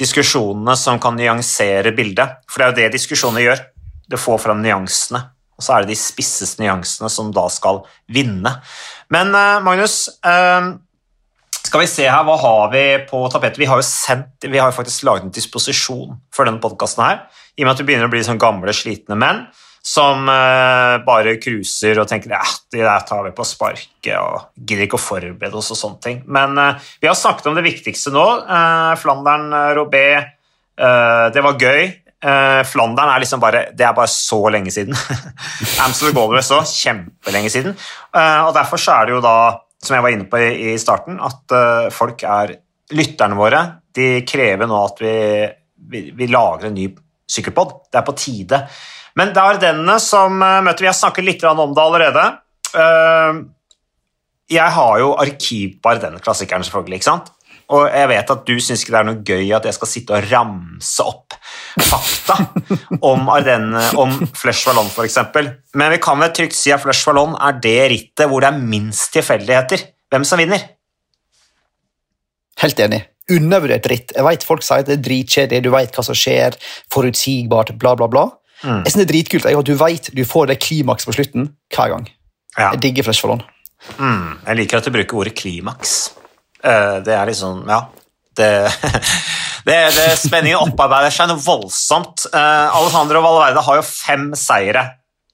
diskusjonene 0.00 0.76
som 0.78 1.00
kan 1.02 1.16
nyansere 1.18 1.92
bildet. 1.96 2.38
For 2.48 2.60
det 2.60 2.66
er 2.66 2.70
jo 2.70 2.78
det 2.78 2.94
diskusjoner 2.94 3.44
gjør. 3.44 3.64
Det 4.10 4.20
får 4.20 4.40
fram 4.44 4.62
nyansene. 4.62 5.24
Og 5.58 5.64
så 5.64 5.74
er 5.74 5.84
det 5.84 5.92
de 5.92 5.98
spisseste 6.00 6.62
nyansene 6.62 7.10
som 7.12 7.32
da 7.34 7.44
skal 7.52 7.82
vinne. 8.08 8.54
Men 9.12 9.34
uh, 9.34 9.58
Magnus, 9.64 10.06
uh, 10.24 10.76
skal 11.66 11.84
vi 11.84 11.88
se 11.90 12.06
her, 12.08 12.24
hva 12.26 12.36
har 12.40 12.70
vi 12.72 12.84
på 13.08 13.22
tapetet? 13.32 13.60
Vi 13.60 13.68
har 13.70 13.80
jo 13.80 13.86
sendt, 13.86 14.46
vi 14.48 14.58
har 14.58 14.74
faktisk 14.74 15.04
laget 15.06 15.28
en 15.28 15.34
disposisjon 15.34 16.16
for 16.34 16.48
denne 16.48 16.62
podkasten. 16.62 17.20
I 17.56 17.64
og 17.64 17.68
med 17.68 17.74
at 17.74 17.82
vi 17.82 17.90
begynner 17.90 18.08
å 18.08 18.12
bli 18.12 18.22
sånn 18.26 18.40
gamle, 18.40 18.74
slitne 18.74 19.18
menn 19.18 19.44
som 19.82 20.28
uh, 20.28 21.00
bare 21.06 21.38
cruiser 21.40 21.98
og 22.02 22.08
tenker 22.10 22.34
ja, 22.34 22.42
det 22.72 22.82
der 22.84 23.06
tar 23.08 23.24
vi 23.24 23.32
på 23.36 23.46
sparket 23.48 24.12
og 24.18 24.50
gidder 24.54 24.84
ikke 24.84 24.98
å 24.98 25.02
forberede 25.02 25.56
oss 25.56 25.72
og 25.72 25.80
sånne 25.80 26.04
ting. 26.04 26.20
Men 26.28 26.58
uh, 26.60 26.90
vi 27.00 27.08
har 27.08 27.16
snakket 27.16 27.48
om 27.50 27.56
det 27.56 27.64
viktigste 27.64 28.12
nå. 28.14 28.26
Uh, 28.44 28.92
Flandern, 29.00 29.48
Robé, 29.76 30.04
det 30.80 31.42
var 31.44 31.58
gøy. 31.60 31.90
Flandern 32.64 33.10
er 33.12 33.20
liksom 33.20 33.40
bare 33.40 33.66
Det 33.76 33.84
er 33.84 33.92
bare 33.96 34.08
så 34.08 34.38
lenge 34.52 34.72
siden. 34.72 34.96
Amstel 35.84 36.14
Gold 36.16 36.32
Race 36.32 36.54
òg, 36.56 36.68
kjempelenge 36.68 37.50
siden. 37.52 37.74
og 38.16 38.54
derfor 38.56 38.80
så 38.80 38.94
er 38.94 39.08
det 39.08 39.14
jo 39.14 39.20
da, 39.24 39.34
som 39.80 39.96
jeg 39.96 40.04
var 40.04 40.12
inne 40.12 40.28
på 40.28 40.40
i, 40.40 40.74
starten, 40.80 41.16
at 41.24 41.54
folk 41.94 42.24
er 42.28 42.58
Lytterne 42.90 43.36
våre 43.38 43.60
de 43.96 44.08
krever 44.26 44.68
nå 44.70 44.80
at 44.84 45.02
vi, 45.02 45.14
vi, 45.90 46.02
vi 46.16 46.28
lager 46.30 46.68
en 46.68 46.76
ny 46.76 46.88
sykkelpod. 47.30 47.76
Det 47.90 48.00
er 48.00 48.06
på 48.06 48.16
tide. 48.18 48.62
Men 49.18 49.32
det 49.34 49.42
er 49.42 49.62
denne 49.62 49.96
som 50.02 50.38
eh, 50.42 50.60
møter 50.64 50.86
Vi 50.86 50.90
har 50.90 50.98
snakket 50.98 51.26
litt 51.26 51.44
om 51.48 51.74
det 51.74 51.82
allerede. 51.82 52.26
Eh, 52.70 53.42
jeg 54.50 54.76
har 54.76 54.94
jo 55.02 55.12
arkiv 55.22 55.78
på 55.82 55.92
Ardenne-klassikeren, 55.92 56.66
selvfølgelig. 56.66 57.00
ikke 57.00 57.10
sant? 57.10 57.30
Og 57.70 57.86
jeg 57.86 58.08
vet 58.10 58.32
at 58.34 58.42
du 58.48 58.56
syns 58.58 58.82
ikke 58.82 58.94
det 58.94 59.00
er 59.00 59.06
noe 59.06 59.20
gøy 59.26 59.52
at 59.54 59.66
jeg 59.68 59.76
skal 59.76 59.90
sitte 59.90 60.16
og 60.16 60.26
ramse 60.32 61.04
opp 61.06 61.36
fakta 61.86 62.36
om 63.10 63.30
Ardenne, 63.30 63.84
om 64.00 64.16
Flush 64.36 64.66
Vallon 64.66 64.90
f.eks. 64.90 65.20
Men 65.78 65.94
vi 65.94 66.00
kan 66.02 66.18
vel 66.22 66.34
trygt 66.34 66.58
si 66.58 66.74
at 66.74 66.82
Flush 66.82 67.06
Vallon 67.06 67.36
er 67.38 67.60
det 67.62 67.78
rittet 67.92 68.26
hvor 68.30 68.42
det 68.42 68.50
er 68.50 68.58
minst 68.74 69.12
tilfeldigheter 69.14 69.86
hvem 70.10 70.26
som 70.26 70.42
vinner. 70.42 70.66
Helt 72.60 72.82
enig. 72.82 73.04
Undervurdert 73.30 73.86
ritt. 73.88 74.12
Jeg 74.16 74.26
vet 74.26 74.44
Folk 74.44 74.66
sier 74.66 74.82
at 74.82 74.90
det 74.90 74.98
er 74.98 75.04
dritkjedelig, 75.06 75.62
du 75.64 75.70
vet 75.72 75.94
hva 75.94 76.04
som 76.04 76.18
skjer, 76.18 76.58
forutsigbart, 76.92 77.76
bla, 77.80 77.94
bla, 77.96 78.10
bla. 78.10 78.26
Mm. 78.64 78.82
Jeg 78.82 78.92
synes 78.92 78.98
det 78.98 79.06
er 79.06 79.12
dritkult 79.14 79.46
at 79.48 79.68
du 79.70 79.76
vet 79.80 80.10
du 80.16 80.24
får 80.28 80.50
det 80.50 80.58
klimaks 80.60 81.06
på 81.08 81.14
slutten 81.16 81.52
hver 81.72 81.94
gang. 81.94 82.10
Ja. 82.58 82.72
Jeg 82.74 82.82
digger 82.88 83.06
Flush 83.06 83.24
Vallon. 83.24 83.46
Mm. 83.96 84.40
Jeg 84.44 84.58
liker 84.58 84.80
at 84.80 84.88
du 84.88 84.92
bruker 84.98 85.22
ordet 85.22 85.38
klimaks. 85.38 86.00
Uh, 86.64 87.00
det 87.04 87.16
er 87.16 87.28
liksom 87.30 87.64
Ja. 87.70 87.82
Det, 88.36 88.48
det, 89.66 89.76
det 89.96 90.06
Spenningen 90.20 90.70
opparbeider 90.70 91.12
seg 91.12 91.28
noe 91.30 91.42
voldsomt. 91.42 92.28
Uh, 92.32 92.70
Alejandro 92.78 93.22
Valverde 93.24 93.64
har 93.66 93.80
jo 93.80 93.86
fem 93.86 94.30
seire. 94.38 94.86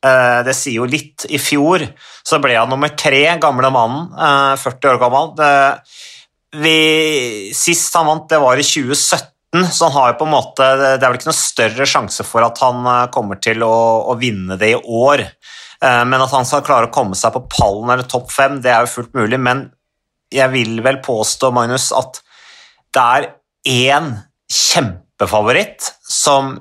Uh, 0.04 0.42
det 0.46 0.56
sier 0.56 0.80
jo 0.80 0.88
litt. 0.90 1.26
I 1.28 1.38
fjor 1.42 1.84
så 2.26 2.40
ble 2.42 2.56
han 2.56 2.72
nummer 2.72 2.94
tre, 2.98 3.22
gamle 3.42 3.70
mannen, 3.74 4.10
40 4.58 4.92
år 4.94 5.00
gammel. 5.02 5.32
Det, 5.38 5.52
vi, 6.62 7.52
sist 7.54 7.94
han 7.98 8.08
vant, 8.08 8.28
det 8.30 8.40
var 8.42 8.58
i 8.58 8.66
2017 8.66 9.36
så 9.72 9.86
han 9.86 9.92
har 9.92 10.08
jo 10.10 10.18
på 10.18 10.26
en 10.26 10.34
måte, 10.34 10.64
Det 10.76 11.04
er 11.04 11.08
vel 11.08 11.18
ikke 11.18 11.30
noe 11.30 11.38
større 11.38 11.86
sjanse 11.88 12.26
for 12.26 12.44
at 12.44 12.58
han 12.60 12.82
eh, 12.90 13.06
kommer 13.14 13.38
til 13.40 13.62
å, 13.64 13.76
å 14.10 14.16
vinne 14.20 14.58
det 14.60 14.72
i 14.74 14.80
år. 14.80 15.22
Eh, 15.22 16.02
men 16.08 16.22
at 16.22 16.34
han 16.34 16.48
skal 16.48 16.64
klare 16.66 16.90
å 16.90 16.92
komme 16.92 17.16
seg 17.18 17.32
på 17.34 17.46
pallen 17.52 17.94
eller 17.94 18.08
topp 18.10 18.32
fem, 18.34 18.60
det 18.60 18.72
er 18.72 18.84
jo 18.84 18.94
fullt 18.98 19.16
mulig. 19.16 19.40
Men 19.40 19.68
jeg 20.32 20.52
vil 20.52 20.80
vel 20.84 21.00
påstå, 21.04 21.50
Magnus, 21.54 21.90
at 21.94 22.20
det 22.94 23.02
er 23.02 23.28
én 23.66 24.10
kjempefavoritt 24.52 25.90
som, 26.02 26.54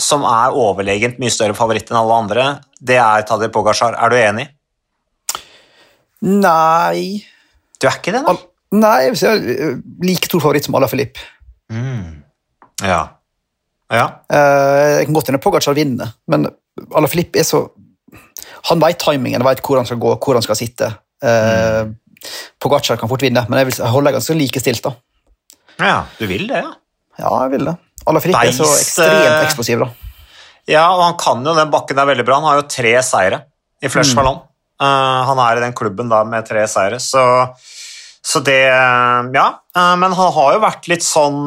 som 0.00 0.24
er 0.28 0.56
overlegent 0.58 1.20
mye 1.22 1.32
større 1.32 1.56
favoritt 1.58 1.90
enn 1.90 2.00
alle 2.00 2.18
andre. 2.24 2.46
Det 2.80 2.98
er 3.00 3.26
Tadej 3.28 3.50
Pogacar. 3.54 3.96
Er 3.98 4.12
du 4.12 4.18
enig? 4.18 4.48
Nei 6.24 7.20
Du 7.76 7.84
er 7.84 7.98
ikke 7.98 8.14
det, 8.14 8.22
da? 8.24 8.32
Nei, 8.74 8.94
jeg 9.04 9.12
vil 9.12 9.20
si 9.20 10.08
like 10.08 10.28
stor 10.30 10.42
favoritt 10.42 10.66
som 10.66 10.74
Ala 10.74 10.88
Filip. 10.90 11.20
Mm. 11.70 12.24
Ja. 12.82 13.02
ja. 13.92 14.06
Uh, 14.26 14.98
jeg 14.98 15.06
kan 15.06 15.18
godt 15.18 15.30
hende 15.30 15.42
Pogacar 15.42 15.76
vinner, 15.76 16.14
men 16.30 16.48
Ala 16.90 17.10
Filip 17.10 17.36
er 17.38 17.46
så 17.46 17.68
Han 18.70 18.80
vet 18.82 18.98
timingen, 18.98 19.44
vet 19.46 19.60
hvor 19.62 19.78
han 19.78 19.86
skal 19.86 20.00
gå, 20.02 20.16
hvor 20.16 20.38
han 20.38 20.44
skal 20.44 20.58
sitte. 20.58 20.88
Uh, 21.22 21.84
mm. 21.84 21.94
Pogacar 22.62 22.98
kan 23.00 23.10
fort 23.10 23.24
vinne, 23.24 23.44
men 23.48 23.60
jeg 23.60 23.70
vil 23.70 23.92
holde 23.94 24.14
ganske 24.14 24.36
likestilt. 24.38 24.84
da. 24.84 24.94
Ja, 25.80 25.98
du 26.18 26.26
vil 26.30 26.46
det, 26.48 26.62
ja? 26.62 26.72
Ja, 27.18 27.30
jeg 27.44 27.54
vil 27.56 27.68
det. 27.70 27.76
Ala 28.04 28.20
Filip 28.20 28.40
er 28.40 28.52
så 28.54 28.66
ekstremt 28.76 29.28
eh, 29.28 29.44
eksplosiv, 29.46 29.84
da. 29.84 29.90
Ja, 30.70 30.88
og 30.94 31.02
han 31.04 31.16
kan 31.20 31.44
jo 31.44 31.54
den 31.56 31.72
bakken 31.72 31.98
der 31.98 32.08
veldig 32.08 32.26
bra. 32.26 32.40
Han 32.40 32.48
har 32.48 32.60
jo 32.62 32.68
tre 32.72 32.94
seire 33.04 33.44
i 33.84 33.90
Flesh 33.92 34.16
mm. 34.16 34.42
Uh, 34.74 35.20
han 35.28 35.38
er 35.38 35.60
i 35.60 35.62
den 35.62 35.74
klubben 35.76 36.08
da 36.10 36.24
med 36.26 36.48
tre 36.48 36.64
seire, 36.66 36.98
så 36.98 37.22
så 38.24 38.40
det 38.42 38.64
Ja. 38.66 39.44
Uh, 39.76 39.94
men 40.00 40.10
han 40.16 40.32
har 40.34 40.56
jo 40.56 40.62
vært 40.64 40.88
litt 40.90 41.04
sånn, 41.04 41.46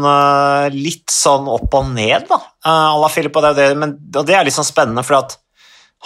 litt 0.72 1.12
sånn 1.12 1.50
opp 1.52 1.74
og 1.76 1.90
ned, 1.92 2.28
da. 2.30 2.40
Alla 2.64 3.10
Philip, 3.12 3.36
og 3.36 3.58
det, 3.58 3.68
men, 3.76 3.98
og 4.16 4.24
det 4.28 4.38
er 4.38 4.48
litt 4.48 4.56
sånn 4.56 4.68
spennende, 4.68 5.04
for 5.04 5.20
at 5.20 5.36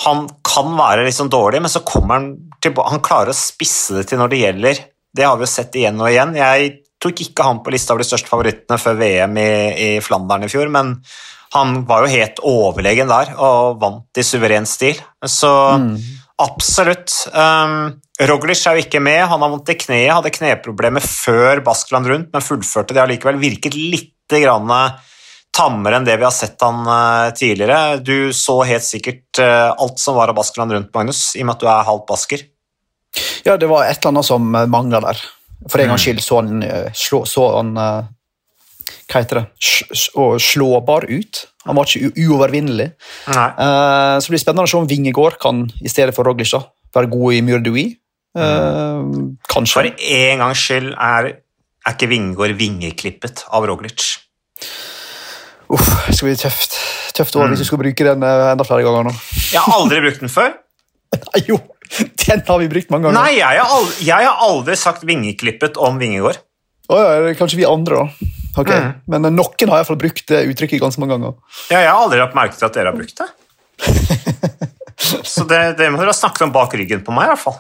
han 0.06 0.24
kan 0.48 0.72
være 0.78 1.12
sånn 1.14 1.32
dårlig, 1.32 1.62
men 1.64 1.72
så 1.72 1.84
kommer 1.86 2.18
han 2.18 2.30
tilbake 2.64 2.94
Han 2.94 3.04
klarer 3.04 3.34
å 3.34 3.38
spisse 3.38 3.98
det 3.98 4.06
til 4.10 4.22
når 4.22 4.32
det 4.32 4.40
gjelder. 4.40 4.80
Det 5.12 5.26
har 5.28 5.36
vi 5.38 5.44
jo 5.44 5.52
sett 5.52 5.76
igjen 5.76 6.00
og 6.00 6.08
igjen. 6.08 6.32
Jeg 6.38 6.72
tok 7.02 7.24
ikke 7.26 7.46
han 7.48 7.60
på 7.66 7.74
lista 7.74 7.94
over 7.94 8.06
de 8.06 8.08
største 8.08 8.32
favorittene 8.32 8.80
før 8.80 8.98
VM 9.02 9.38
i, 9.42 9.52
i 9.76 9.90
Flandern 10.06 10.46
i 10.46 10.52
fjor, 10.52 10.72
men 10.72 10.96
han 11.52 11.82
var 11.88 12.06
jo 12.06 12.14
helt 12.14 12.40
overlegen 12.48 13.12
der 13.12 13.34
og 13.36 13.82
vant 13.82 14.22
i 14.22 14.24
suveren 14.24 14.68
stil. 14.70 15.02
Så 15.28 15.52
mm. 15.82 15.96
absolutt. 16.46 17.12
Um, 17.36 17.98
Roglic 18.30 18.62
er 18.70 18.78
jo 18.78 18.86
ikke 18.86 19.02
med, 19.04 19.26
han 19.28 19.44
har 19.44 19.52
vondt 19.52 19.74
i 19.74 19.80
kneet, 19.82 20.14
hadde 20.14 20.32
kneproblemer 20.38 21.04
før 21.04 21.64
Baskeland 21.66 22.08
rundt, 22.08 22.32
men 22.32 22.46
fullførte 22.46 22.96
det 22.96 23.04
allikevel. 23.04 23.42
Virket 23.42 23.76
litt 23.76 24.16
tammere 25.56 26.00
enn 26.00 26.08
det 26.08 26.16
vi 26.20 26.26
har 26.26 26.34
sett 26.36 26.62
han 26.64 26.86
eh, 26.88 27.34
tidligere. 27.36 28.00
Du 28.04 28.32
så 28.36 28.62
helt 28.68 28.88
sikkert 28.88 29.42
eh, 29.44 29.70
alt 29.72 30.00
som 30.00 30.18
var 30.18 30.32
av 30.32 30.40
Baskeland 30.40 30.74
rundt, 30.76 30.94
Magnus, 30.96 31.32
i 31.36 31.44
og 31.44 31.50
med 31.50 31.58
at 31.58 31.64
du 31.64 31.70
er 31.70 31.90
halvt 31.90 32.08
basker. 32.10 32.48
Ja, 33.46 33.58
det 33.60 33.68
var 33.68 33.86
et 33.86 34.00
eller 34.00 34.14
annet 34.14 34.30
som 34.30 34.56
eh, 34.56 34.70
mangla 34.72 35.04
der. 35.04 35.22
For 35.70 35.82
en 35.82 35.92
gangs 35.92 36.02
mm. 36.02 36.08
skyld 36.08 36.24
så 36.26 36.42
han, 36.42 36.64
slå, 36.98 37.20
så 37.30 37.44
han 37.54 37.76
Hva 37.76 39.20
heter 39.20 39.38
det? 39.38 39.44
Slåbar 40.42 41.06
ut. 41.06 41.44
Han 41.68 41.78
var 41.78 41.86
ikke 41.86 42.10
uovervinnelig. 42.18 42.88
Uh, 43.28 44.18
så 44.18 44.26
det 44.26 44.34
blir 44.34 44.42
spennende 44.42 44.66
å 44.66 44.72
se 44.72 44.80
om 44.80 44.88
Vingegård 44.90 45.38
kan, 45.44 45.68
i 45.86 45.92
stedet 45.92 46.16
for 46.18 46.26
Roglic, 46.26 46.56
være 46.96 47.12
god 47.12 47.38
i 47.38 47.44
Murdui. 47.46 47.86
Uh, 48.34 49.38
kanskje. 49.52 49.76
For 49.76 49.92
en 50.16 50.42
gangs 50.42 50.66
skyld 50.66 50.90
er, 50.96 51.30
er 51.86 51.94
ikke 51.94 52.10
Vingegård 52.10 52.58
vingeklippet 52.58 53.46
av 53.54 53.70
Roglic. 53.70 54.08
Uff, 55.72 55.88
det 56.08 56.18
skal 56.18 56.28
bli 56.28 56.38
tøft. 56.40 56.78
Tøft 57.16 57.38
år 57.38 57.48
mm. 57.48 57.54
hvis 57.54 57.64
vi 57.64 57.68
skal 57.70 57.82
bruke 57.82 58.08
den 58.08 58.26
uh, 58.26 58.50
enda 58.52 58.66
flere 58.68 58.86
ganger 58.86 59.08
nå. 59.08 59.14
Jeg 59.52 59.64
har 59.64 59.78
aldri 59.78 60.02
brukt 60.04 60.24
den 60.24 60.32
før. 60.32 60.54
jo, 61.50 61.60
den 62.26 62.44
har 62.48 62.62
vi 62.62 62.70
brukt 62.72 62.92
mange 62.94 63.08
ganger. 63.08 63.20
Nei, 63.20 63.38
jeg 63.40 63.62
har 63.62 63.76
aldri, 63.78 64.08
jeg 64.08 64.28
har 64.28 64.44
aldri 64.48 64.78
sagt 64.80 65.06
vingeklippet 65.08 65.80
om 65.82 66.00
Vingegård. 66.02 66.42
Oh, 66.92 67.00
ja, 67.00 67.32
kanskje 67.40 67.62
vi 67.62 67.68
andre, 67.68 68.04
da. 68.04 68.32
Okay. 68.62 68.84
Mm. 68.84 68.92
Men 69.14 69.30
uh, 69.30 69.34
noen 69.40 69.72
har 69.72 69.82
iallfall 69.82 70.00
brukt 70.02 70.26
det 70.32 70.44
uttrykket 70.52 70.84
ganske 70.84 71.04
mange 71.04 71.16
ganger. 71.16 71.40
Ja, 71.72 71.86
jeg 71.86 71.92
har 71.94 72.04
aldri 72.04 72.20
lagt 72.20 72.38
merke 72.38 72.60
til 72.60 72.68
at 72.68 72.76
dere 72.76 72.92
har 72.92 73.00
brukt 73.00 73.24
det. 73.24 73.32
Så 75.02 75.46
det, 75.50 75.60
det 75.80 75.90
må 75.92 76.00
dere 76.00 76.12
ha 76.12 76.16
snakket 76.16 76.46
om 76.46 76.54
bak 76.54 76.74
ryggen 76.78 77.02
på 77.06 77.14
meg, 77.16 77.28
i 77.28 77.34
hvert 77.34 77.42
fall. 77.42 77.58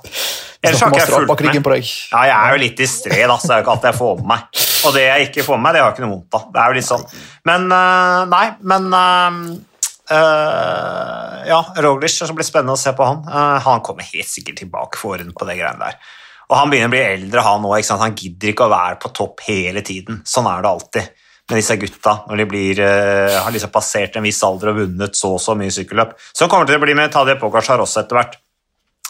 Ellers 0.61 0.83
har 0.83 0.91
ikke 0.91 1.01
jeg 1.01 1.09
fulgt 1.09 1.43
med. 1.47 1.63
På 1.65 1.73
deg. 1.73 1.89
Ja, 2.11 2.21
jeg 2.29 2.35
er 2.37 2.53
jo 2.53 2.61
litt 2.61 2.77
distré, 2.77 3.19
da, 3.25 3.37
så 3.41 3.49
det 3.49 3.55
er 3.55 3.61
jo 3.61 3.65
ikke 3.65 3.73
alt 3.75 3.89
jeg 3.89 3.97
får 3.97 4.15
med 4.19 4.29
meg. 4.31 4.61
Og 4.85 4.95
det 4.95 5.05
jeg 5.07 5.27
ikke 5.29 5.45
får 5.47 5.57
med 5.57 5.65
meg, 5.65 5.73
det 5.73 5.81
har 5.81 5.89
jeg 5.89 5.97
ikke 5.97 6.05
noe 6.05 6.13
vondt 6.13 6.37
av. 6.37 6.47
Det 6.53 6.61
er 6.61 6.71
jo 6.71 6.77
litt 6.77 6.87
sånn. 6.87 7.05
Men 7.49 7.67
uh, 7.73 8.21
Nei, 8.31 8.45
men 8.71 8.89
uh, 8.93 9.39
uh, 10.13 11.37
Ja, 11.49 11.61
Roglic, 11.87 12.17
det 12.21 12.37
blir 12.37 12.47
spennende 12.47 12.77
å 12.77 12.81
se 12.81 12.93
på 12.97 13.07
han. 13.09 13.23
han 13.65 13.81
kommer 13.85 14.05
helt 14.05 14.29
sikkert 14.29 14.61
tilbake 14.61 15.01
for 15.01 15.17
på 15.21 15.49
det 15.49 15.57
greiene 15.57 15.81
der. 15.81 15.97
Og 16.51 16.57
han 16.59 16.71
begynner 16.71 16.91
å 16.91 16.93
bli 16.93 17.03
eldre, 17.07 17.45
han 17.47 17.65
òg. 17.65 17.91
Han 18.03 18.15
gidder 18.19 18.51
ikke 18.51 18.67
å 18.67 18.73
være 18.73 18.99
på 19.01 19.13
topp 19.17 19.41
hele 19.47 19.81
tiden. 19.87 20.21
Sånn 20.27 20.49
er 20.51 20.61
det 20.61 20.71
alltid 20.75 21.20
med 21.51 21.61
disse 21.61 21.77
gutta 21.81 22.15
når 22.29 22.41
de 22.41 22.47
blir, 22.49 22.79
uh, 22.83 23.41
har 23.45 23.53
liksom 23.53 23.73
passert 23.73 24.15
en 24.17 24.25
viss 24.25 24.41
alder 24.47 24.71
og 24.73 24.79
vunnet 24.83 25.17
så 25.17 25.35
og 25.35 25.43
så 25.43 25.55
mye 25.59 25.73
sykkelløp. 25.73 26.15
Så 26.31 26.47
kommer 26.47 26.67
det 26.67 26.75
til 26.75 26.81
å 26.81 26.85
bli 26.85 26.95
med 26.97 27.11
Tadje 27.13 27.37
Pogacar 27.41 27.83
også 27.83 28.03
etter 28.03 28.19
hvert. 28.19 28.39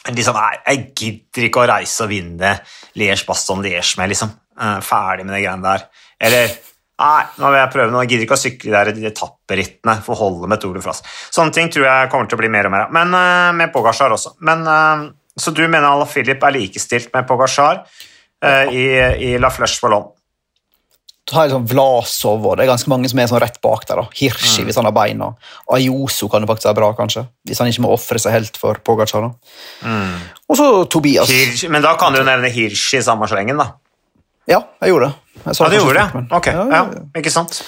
Liksom, 0.10 0.38
nei, 0.38 0.58
jeg 0.66 0.84
gidder 0.98 1.48
ikke 1.48 1.62
å 1.62 1.70
reise 1.70 2.06
og 2.08 2.10
vinne 2.10 2.56
Liège 2.98 3.28
Baston 3.28 3.62
Liège 3.62 4.00
med, 4.02 4.12
liksom. 4.14 4.34
Uh, 4.58 4.80
ferdig 4.84 5.26
med 5.28 5.38
de 5.38 5.46
greiene 5.46 5.66
der. 5.66 5.88
Eller 6.22 6.60
Nei, 7.02 7.22
nå 7.42 7.50
vil 7.50 7.58
jeg 7.58 7.74
prøve 7.74 7.94
noe. 7.94 8.04
Jeg 8.06 8.12
gidder 8.12 8.28
ikke 8.28 8.38
å 8.38 8.42
sykle 8.42 8.84
de 8.86 8.94
der 9.02 9.10
etapperittene 9.10 9.96
for 10.06 10.14
å 10.14 10.20
holde 10.20 10.50
med 10.52 10.62
Tour 10.62 10.76
de 10.78 10.84
France. 10.84 11.02
Sånne 11.34 11.56
ting 11.56 11.72
tror 11.74 11.88
jeg 11.88 12.12
kommer 12.12 12.30
til 12.30 12.38
å 12.38 12.42
bli 12.44 12.52
mer 12.54 12.70
og 12.70 12.74
mer 12.76 12.86
av. 12.86 12.94
Men 12.94 13.16
uh, 13.16 13.50
med 13.58 13.72
Pogasjar 13.74 14.14
også. 14.14 14.36
Men, 14.46 14.62
uh, 14.68 15.08
så 15.34 15.54
du 15.56 15.64
mener 15.66 15.88
Ala 15.90 16.06
Philip 16.10 16.44
er 16.46 16.58
likestilt 16.60 17.10
med 17.16 17.26
Pogasjar 17.30 17.82
uh, 17.82 18.66
i, 18.70 18.86
i 19.32 19.32
La 19.42 19.50
Flèche 19.54 19.82
Ballon? 19.82 20.12
Har 21.32 21.48
sånn 21.48 21.68
Vlasov 21.70 22.44
og 22.46 22.58
det 22.58 22.66
er 22.66 22.72
ganske 22.74 22.90
mange 22.92 23.08
som 23.08 23.20
er 23.20 23.28
sånn 23.30 23.40
rett 23.40 23.62
bak 23.62 23.86
der. 23.88 24.02
da. 24.02 24.08
Hirschi 24.18 24.62
Mm. 24.62 24.66
hvis 24.68 24.76
han 24.76 24.86
har 24.86 24.92
beina. 24.92 25.36
Ayoso 25.72 26.28
kan 26.30 26.42
det 26.42 26.50
faktisk 26.50 26.68
være 26.68 26.76
bra, 26.76 26.94
kanskje. 26.94 27.28
Hvis 27.48 27.60
han 27.60 27.68
ikke 27.68 27.82
må 27.86 27.92
ofre 27.94 28.20
seg 28.20 28.32
helt 28.34 28.58
for 28.58 28.76
Pogacar. 28.84 29.32
Mm. 29.86 30.18
Og 30.50 30.58
så 30.58 30.90
Tobias. 30.90 31.30
Hirsch, 31.30 31.70
men 31.70 31.82
da 31.82 31.96
kan 31.96 32.12
du 32.12 32.20
jo 32.20 32.26
nevne 32.26 32.52
Hirschi 32.52 32.98
i 32.98 33.02
samme 33.02 33.28
slengen, 33.30 33.58
da. 33.58 33.72
Ja, 34.50 34.64
jeg 34.82 34.90
gjorde 34.92 35.12
det. 35.12 35.16
Jeg 35.46 35.56
Ja, 35.60 35.70
du 35.70 35.78
gjorde 35.78 35.94
det? 35.94 36.32
Ok, 36.32 36.48
Ja, 36.48 36.66
ja, 36.70 36.86
ikke 37.16 37.32
sant? 37.32 37.62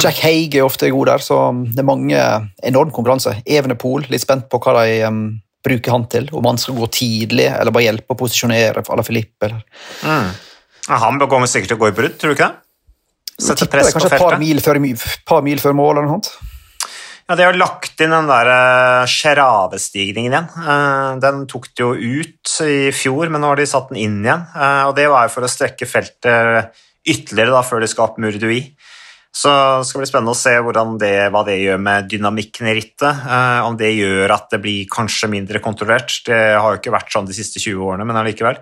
Jack 0.00 0.20
Haig 0.22 0.54
er 0.54 0.62
ofte 0.64 0.88
god 0.90 1.06
der, 1.06 1.18
så 1.18 1.50
det 1.66 1.78
er 1.78 1.82
mange 1.82 2.16
enorm 2.62 2.92
konkurranse. 2.92 3.42
Evenepool, 3.44 4.06
litt 4.08 4.22
spent 4.22 4.48
på 4.48 4.60
hva 4.62 4.84
de 4.86 5.02
um, 5.08 5.40
bruker 5.66 5.90
han 5.90 6.06
til. 6.06 6.28
Om 6.32 6.44
han 6.46 6.56
skal 6.62 6.76
gå 6.76 6.86
tidlig, 6.94 7.50
eller 7.50 7.72
bare 7.74 7.88
hjelpe 7.88 8.14
å 8.14 8.16
posisjonere 8.16 8.84
for 8.86 8.94
Ala 8.94 9.02
Filippe. 9.02 9.50
Eller. 9.50 9.62
Mm. 10.06 10.30
Ja, 10.88 10.96
Han 10.96 11.18
kommer 11.28 11.46
sikkert 11.50 11.68
til 11.74 11.76
å 11.76 11.80
gå 11.80 11.88
i 11.90 11.96
brudd, 11.96 12.16
tror 12.18 12.30
du 12.32 12.36
ikke 12.38 12.48
det? 12.48 12.56
Sette 13.40 13.68
press 13.70 13.90
på 13.90 13.98
kanskje 13.98 14.14
et 14.14 14.22
par 14.22 14.38
mil 14.40 14.62
før, 14.64 14.80
par 15.28 15.44
mil 15.46 15.60
før 15.62 15.76
mål. 15.76 15.98
eller 15.98 16.08
noe 16.08 16.18
sånt. 16.20 16.32
Ja, 17.30 17.36
De 17.38 17.44
har 17.46 17.54
lagt 17.54 18.00
inn 18.02 18.10
den 18.10 18.26
der 18.26 18.48
uh, 18.50 19.06
Sjeravestigningen 19.06 20.32
igjen. 20.34 20.48
Eh, 20.66 21.10
den 21.22 21.44
tok 21.50 21.68
de 21.78 21.84
jo 21.84 21.90
ut 21.94 22.54
i 22.66 22.90
fjor, 22.90 23.30
men 23.30 23.44
nå 23.44 23.52
har 23.52 23.60
de 23.60 23.68
satt 23.70 23.92
den 23.92 24.00
inn 24.02 24.16
igjen. 24.24 24.48
Eh, 24.50 24.82
og 24.88 24.96
Det 24.98 25.06
var 25.12 25.28
jo 25.28 25.34
for 25.36 25.46
å 25.46 25.50
strekke 25.52 25.86
feltet 25.86 26.74
ytterligere 27.06 27.54
da, 27.54 27.62
før 27.62 27.84
de 27.84 27.90
skal 27.92 28.08
opp 28.08 28.18
Murdui. 28.18 28.74
Så 29.30 29.50
det 29.78 29.86
skal 29.86 30.02
bli 30.02 30.10
spennende 30.10 30.34
å 30.34 30.40
se 30.40 30.56
det, 30.98 31.14
hva 31.30 31.44
det 31.46 31.60
gjør 31.60 31.78
med 31.78 32.08
dynamikken 32.10 32.66
i 32.66 32.74
rittet. 32.80 33.22
eh, 33.22 33.60
om 33.62 33.78
det 33.78 33.94
gjør 33.94 34.34
at 34.34 34.50
det 34.50 34.62
blir 34.66 34.90
kanskje 34.90 35.30
mindre 35.30 35.62
kontrollert. 35.62 36.24
Det 36.26 36.58
har 36.58 36.74
jo 36.74 36.82
ikke 36.82 36.96
vært 36.98 37.14
sånn 37.14 37.30
de 37.30 37.36
siste 37.38 37.62
20 37.62 37.78
årene, 37.78 38.06
men 38.10 38.18
allikevel. 38.18 38.58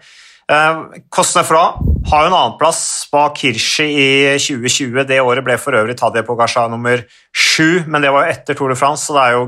Cosnefroid 0.48 1.88
har 2.08 2.22
jo 2.24 2.28
en 2.30 2.36
annenplass 2.38 3.08
bak 3.12 3.42
Hirschi 3.44 3.84
i 3.84 4.10
2020. 4.40 5.02
Det 5.04 5.20
året 5.20 5.44
ble 5.44 5.58
for 5.60 5.76
øvrig 5.76 5.98
Tadje 5.98 6.22
Pogasja 6.24 6.64
nummer 6.72 7.02
sju, 7.36 7.84
men 7.86 8.04
det 8.04 8.12
var 8.14 8.24
jo 8.24 8.32
etter 8.32 8.56
Tour 8.56 8.72
de 8.72 8.78
France, 8.80 9.04
så 9.04 9.16
det 9.18 9.24
er 9.26 9.36
jo 9.36 9.42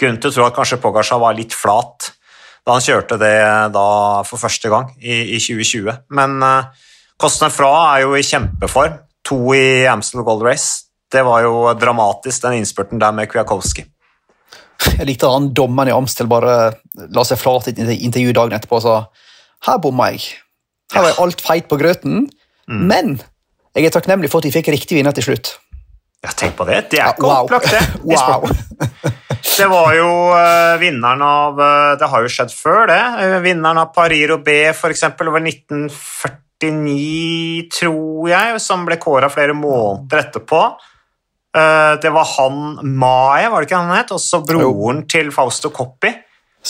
grunn 0.00 0.16
til 0.22 0.30
å 0.30 0.36
tro 0.36 0.46
at 0.46 0.56
kanskje 0.56 0.80
Pogasja 0.80 1.20
var 1.20 1.36
litt 1.36 1.56
flat 1.56 2.14
da 2.64 2.76
han 2.76 2.84
kjørte 2.84 3.16
det 3.20 3.36
da 3.72 3.84
for 4.28 4.40
første 4.40 4.68
gang 4.72 4.90
i, 5.00 5.36
i 5.36 5.38
2020. 5.40 6.02
Men 6.16 6.40
uh, 6.44 6.88
Cosnefroid 7.20 7.78
er 7.84 8.02
jo 8.04 8.16
i 8.16 8.24
kjempeform. 8.24 8.98
To 9.28 9.38
i 9.56 9.84
Amstel 9.88 10.24
Gold 10.24 10.44
Race. 10.44 10.88
Det 11.12 11.22
var 11.24 11.44
jo 11.44 11.68
dramatisk, 11.76 12.42
den 12.44 12.60
innspurten 12.60 13.00
der 13.00 13.12
med 13.16 13.28
Kwiakowski. 13.32 13.84
Jeg 14.84 15.08
likte 15.08 15.28
han 15.32 15.50
dommeren 15.56 15.90
i 15.90 15.96
Amstel 15.96 16.28
bare 16.30 16.58
la 16.96 17.24
seg 17.26 17.40
flat 17.40 17.68
i 17.68 17.74
et 17.74 18.04
intervju 18.04 18.36
dagen 18.36 18.56
etterpå 18.56 18.78
og 18.78 18.84
sa 18.84 18.98
her 19.66 19.78
bomma 19.82 20.04
jeg. 20.14 20.22
Her 20.92 21.00
var 21.04 21.10
jeg 21.12 21.20
alt 21.24 21.40
feit 21.44 21.66
på 21.70 21.76
grøten, 21.80 22.14
Mm. 22.68 22.82
men 22.84 23.06
jeg 23.72 23.86
er 23.88 23.92
takknemlig 23.94 24.28
for 24.28 24.38
at 24.42 24.44
de 24.44 24.50
fikk 24.52 24.68
riktig 24.74 24.98
vinner 24.98 25.14
til 25.16 25.24
slutt. 25.24 25.54
Ja, 26.20 26.28
tenk 26.34 26.52
på 26.58 26.66
det. 26.68 26.90
Det 26.92 26.98
er 27.00 27.12
ikke 27.14 27.24
wow. 27.28 27.46
opplagt, 27.46 27.70
det. 27.70 27.82
Wow. 28.10 28.44
Det 29.58 29.66
var 29.70 29.94
jo 29.94 30.08
uh, 30.34 30.74
vinneren 30.80 31.22
av 31.22 31.58
uh, 31.58 31.96
Det 31.98 32.08
har 32.10 32.22
jo 32.24 32.28
skjedd 32.32 32.52
før, 32.52 32.86
det. 32.90 32.98
Eh, 33.22 33.38
vinneren 33.44 33.78
av 33.80 33.92
Paris-Roubais, 33.94 34.76
for 34.76 34.90
eksempel, 34.92 35.28
over 35.30 35.40
1949, 35.46 37.68
tror 37.72 38.28
jeg, 38.32 38.60
som 38.60 38.84
ble 38.86 38.96
kåra 39.00 39.28
flere 39.32 39.54
måneder 39.56 40.18
etterpå. 40.26 40.62
Det 41.98 42.10
var 42.12 42.26
han 42.36 42.56
Mae, 43.00 43.48
var 43.50 43.58
det 43.62 43.66
ikke 43.70 43.80
han 43.80 43.96
het? 43.96 44.12
Også 44.14 44.38
broren 44.46 45.06
til 45.10 45.30
Fausto 45.34 45.68
Coppi. 45.74 46.10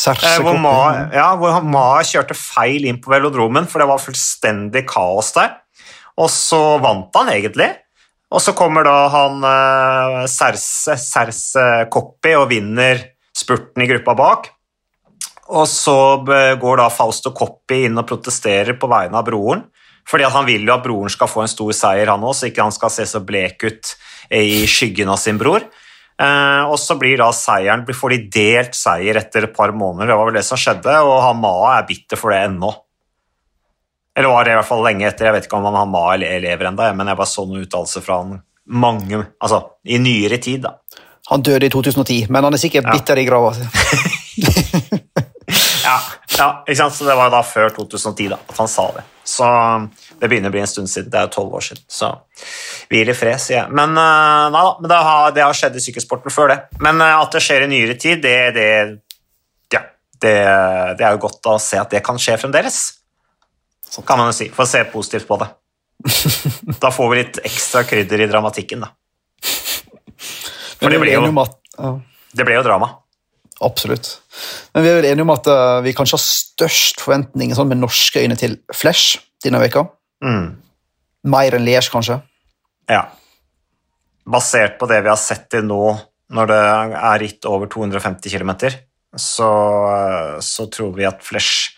Eh, 0.06 0.38
hvor. 0.44 0.58
Ma, 0.62 1.08
ja, 1.14 1.28
hvor 1.38 1.58
Ma 1.66 1.86
kjørte 2.06 2.36
feil 2.38 2.86
inn 2.88 3.00
på 3.02 3.10
velodromen, 3.12 3.66
for 3.70 3.82
det 3.82 3.88
var 3.90 4.02
fullstendig 4.02 4.84
kaos 4.90 5.32
der. 5.36 5.56
Og 6.18 6.30
så 6.32 6.60
vant 6.82 7.14
han 7.18 7.32
egentlig. 7.34 7.70
Og 8.28 8.42
så 8.44 8.52
kommer 8.56 8.84
da 8.84 8.96
han 9.12 9.42
eh, 9.48 10.20
Serse, 10.30 10.98
Serse 11.00 11.66
Koppi 11.90 12.34
og 12.36 12.50
vinner 12.52 13.00
spurten 13.36 13.84
i 13.84 13.88
gruppa 13.88 14.14
bak. 14.18 14.48
Og 15.48 15.64
så 15.70 15.96
går 16.60 16.80
da 16.82 16.90
Fausto 16.92 17.32
Koppi 17.32 17.86
inn 17.86 17.96
og 17.96 18.04
protesterer 18.10 18.76
på 18.76 18.90
vegne 18.90 19.16
av 19.16 19.24
broren. 19.24 19.62
Fordi 20.08 20.24
at 20.24 20.34
han 20.34 20.46
vil 20.48 20.64
jo 20.64 20.74
at 20.74 20.84
broren 20.84 21.12
skal 21.12 21.28
få 21.28 21.44
en 21.44 21.50
stor 21.52 21.72
seier, 21.76 22.08
han 22.08 22.24
òg, 22.24 22.34
så 22.36 22.48
ikke 22.48 22.64
han 22.64 22.74
skal 22.74 22.92
se 22.92 23.04
så 23.08 23.20
blek 23.24 23.64
ut 23.64 23.94
i 24.32 24.64
skyggen 24.68 25.10
av 25.12 25.20
sin 25.20 25.40
bror. 25.40 25.66
Eh, 26.18 26.62
og 26.66 26.74
så 26.82 26.96
blir 26.98 27.16
da 27.20 27.28
seieren, 27.30 27.84
får 27.94 28.10
de 28.16 28.18
delt 28.34 28.74
seier 28.74 29.20
etter 29.20 29.44
et 29.46 29.54
par 29.54 29.70
måneder. 29.70 30.10
Det 30.10 30.16
var 30.18 30.26
vel 30.30 30.38
det 30.40 30.44
som 30.48 30.58
skjedde, 30.58 30.96
og 31.06 31.20
Hamaa 31.22 31.76
er 31.78 31.86
bitter 31.86 32.18
for 32.18 32.34
det 32.34 32.40
ennå. 32.48 32.72
Eller 34.18 34.32
var 34.34 34.44
det 34.44 34.50
i 34.50 34.58
hvert 34.58 34.66
fall 34.66 34.82
lenge 34.82 35.06
etter. 35.06 35.28
Jeg 35.28 35.36
vet 35.36 35.44
ikke 35.46 35.60
om 35.60 35.68
han 35.70 35.88
Maa 35.92 36.16
le- 36.18 36.40
lever 36.42 36.66
ennå, 36.72 36.88
men 36.98 37.06
jeg 37.06 37.16
bare 37.20 37.30
så 37.30 37.44
noen 37.46 37.62
uttalelser 37.62 38.02
fra 38.02 38.16
han 38.24 38.40
mange, 38.66 39.20
altså 39.40 39.60
i 39.86 39.96
nyere 40.02 40.40
tid, 40.42 40.62
da. 40.66 40.74
Han 41.30 41.42
døde 41.46 41.68
i 41.68 41.70
2010, 41.70 42.26
men 42.32 42.42
han 42.44 42.52
er 42.56 42.58
sikkert 42.58 42.84
Ja. 42.88 42.92
bitter 42.98 43.16
i 43.22 43.24
grava. 43.28 43.54
Ja, 45.88 45.94
ja, 46.36 46.46
ikke 46.68 46.76
sant? 46.76 46.92
Så 46.98 47.06
det 47.08 47.14
var 47.16 47.30
da 47.32 47.40
før 47.46 47.70
2010 47.72 48.26
da, 48.34 48.36
at 48.50 48.58
han 48.60 48.68
sa 48.68 48.84
det. 48.98 49.04
Så 49.24 49.46
det 50.18 50.28
begynner 50.30 50.50
å 50.50 50.54
bli 50.54 50.62
en 50.62 50.70
stund 50.70 50.90
siden. 50.90 51.10
Det 51.12 51.18
er 51.20 51.28
jo 51.28 51.34
tolv 51.36 51.54
år 51.58 51.64
siden. 51.68 51.84
Så 51.90 52.10
hvil 52.90 53.10
i 53.12 53.16
fred, 53.16 53.38
sier 53.42 53.60
jeg. 53.60 53.74
Men, 53.74 53.94
uh, 53.94 54.48
da, 54.54 54.62
men 54.80 54.90
det, 54.90 55.00
har, 55.08 55.34
det 55.36 55.44
har 55.44 55.56
skjedd 55.56 55.78
i 55.78 55.82
sykkelsporten 55.84 56.34
før 56.34 56.52
det. 56.52 56.58
Men 56.84 57.00
uh, 57.04 57.20
at 57.20 57.34
det 57.34 57.44
skjer 57.44 57.66
i 57.66 57.70
nyere 57.70 57.98
tid, 58.00 58.22
det, 58.24 58.36
det, 58.56 58.68
ja, 59.74 59.84
det, 60.18 60.34
det 60.98 61.06
er 61.06 61.16
jo 61.16 61.24
godt 61.28 61.50
å 61.52 61.58
se 61.62 61.80
at 61.80 61.94
det 61.94 62.02
kan 62.06 62.18
skje 62.20 62.38
fremdeles. 62.42 62.80
Så 63.88 64.04
kan 64.06 64.20
man 64.20 64.32
jo 64.32 64.36
si, 64.36 64.50
for 64.52 64.66
å 64.66 64.70
se 64.70 64.82
positivt 64.92 65.28
på 65.28 65.40
det. 65.40 65.50
Da 66.82 66.90
får 66.94 67.10
vi 67.10 67.20
litt 67.22 67.38
ekstra 67.48 67.82
krydder 67.88 68.22
i 68.22 68.30
dramatikken, 68.30 68.84
da. 68.84 68.92
For 70.78 70.92
det 70.92 71.00
ble 71.02 71.14
jo, 71.14 71.22
det 72.38 72.46
ble 72.46 72.58
jo 72.58 72.64
drama. 72.66 72.92
absolutt. 73.64 74.12
Men 74.74 74.84
vi 74.84 74.90
er 74.90 74.98
vel 75.00 75.08
enige 75.08 75.26
om 75.26 75.32
at 75.34 75.48
eh, 75.50 75.78
vi 75.82 75.94
kanskje 75.96 76.14
har 76.14 76.22
størst 76.22 77.02
forventninger 77.02 77.58
sånn 77.58 77.70
med 77.72 77.80
norske 77.80 78.22
øyne 78.22 78.36
til 78.38 78.60
Flash 78.70 79.18
denne 79.42 79.58
veka. 79.62 79.88
Mm. 80.24 80.58
Mer 81.28 81.56
enn 81.58 81.66
Liège, 81.66 81.90
kanskje. 81.92 82.20
Ja. 82.90 83.04
Basert 84.28 84.78
på 84.80 84.88
det 84.90 85.00
vi 85.04 85.12
har 85.12 85.20
sett 85.20 85.48
til 85.52 85.66
nå, 85.68 85.82
når 86.34 86.50
det 86.50 86.60
er 86.60 87.22
ritt 87.22 87.48
over 87.48 87.70
250 87.72 88.32
km, 88.34 88.52
så, 89.16 89.50
så 90.44 90.68
tror 90.72 90.92
vi 90.96 91.06
at 91.08 91.24
Flesh 91.24 91.72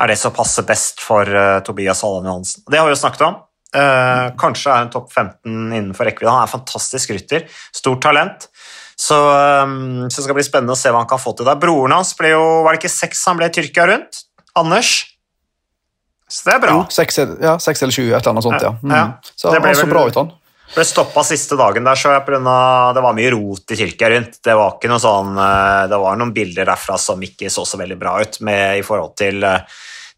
er 0.00 0.10
det 0.10 0.18
som 0.18 0.34
passer 0.34 0.66
best 0.66 1.02
for 1.02 1.28
uh, 1.28 1.60
Tobias 1.66 2.02
Halland 2.02 2.26
Johansen. 2.26 2.64
Det 2.66 2.80
har 2.80 2.88
vi 2.88 2.94
jo 2.96 3.02
snakket 3.02 3.26
om. 3.28 3.36
Uh, 3.74 4.30
kanskje 4.38 4.70
er 4.70 4.84
en 4.84 4.90
topp 4.90 5.12
15 5.12 5.70
innenfor 5.74 6.08
rekkevidde. 6.08 6.32
Han 6.34 6.42
er 6.42 6.50
en 6.50 6.54
fantastisk 6.56 7.14
rytter. 7.14 7.46
Stort 7.74 8.02
talent. 8.02 8.48
Så, 8.98 9.14
um, 9.14 10.06
så 10.06 10.20
det 10.20 10.26
skal 10.26 10.38
bli 10.38 10.46
spennende 10.46 10.74
å 10.74 10.78
se 10.78 10.90
hva 10.90 11.02
han 11.02 11.10
kan 11.10 11.22
få 11.22 11.34
til 11.34 11.46
der. 11.46 11.58
Broren 11.62 11.94
hans 11.96 12.14
ble 12.18 12.30
jo 12.30 12.42
Var 12.62 12.74
det 12.74 12.82
ikke 12.82 12.94
seks 12.94 13.24
han 13.30 13.38
ble 13.40 13.50
Tyrkia 13.54 13.88
rundt? 13.90 14.22
Anders? 14.58 14.92
Så 16.28 16.44
det 16.48 16.54
er 16.54 16.60
bra. 16.64 16.72
Jo, 16.78 16.86
seks, 16.90 17.18
eller- 17.18 17.42
ja, 17.42 17.56
seks 17.58 17.82
eller 17.82 17.92
sju, 17.92 18.06
et 18.08 18.14
eller 18.22 18.30
annet 18.32 18.42
sånt, 18.46 18.62
ja. 18.62 18.70
Mm. 18.82 18.90
Ja, 18.96 19.04
Så 19.36 19.52
det 19.52 19.60
ble 19.62 19.74
så 19.74 19.86
bra 19.90 20.06
ut, 20.08 20.14
han. 20.14 20.32
ble 20.74 20.84
stoppa 20.84 21.22
siste 21.24 21.56
dagen 21.56 21.84
der, 21.84 21.94
så 21.94 22.10
jeg 22.14 22.24
pga. 22.26 22.94
det 22.94 23.02
var 23.02 23.14
mye 23.14 23.30
rot 23.30 23.70
i 23.70 23.76
Tyrkia 23.76 24.08
rundt. 24.10 24.38
Det 24.42 24.54
var 24.56 24.72
ikke 24.78 24.88
noe 24.88 24.98
sånn, 24.98 25.36
eh, 25.38 25.86
det 25.88 25.98
var 26.00 26.16
noen 26.16 26.32
bilder 26.34 26.64
derfra 26.66 26.98
som 26.98 27.20
ikke 27.20 27.50
så 27.52 27.66
så 27.66 27.76
veldig 27.78 27.98
bra 27.98 28.20
ut 28.20 28.40
med, 28.40 28.78
i 28.78 28.82
forhold 28.82 29.14
til, 29.16 29.44
eh, 29.44 29.60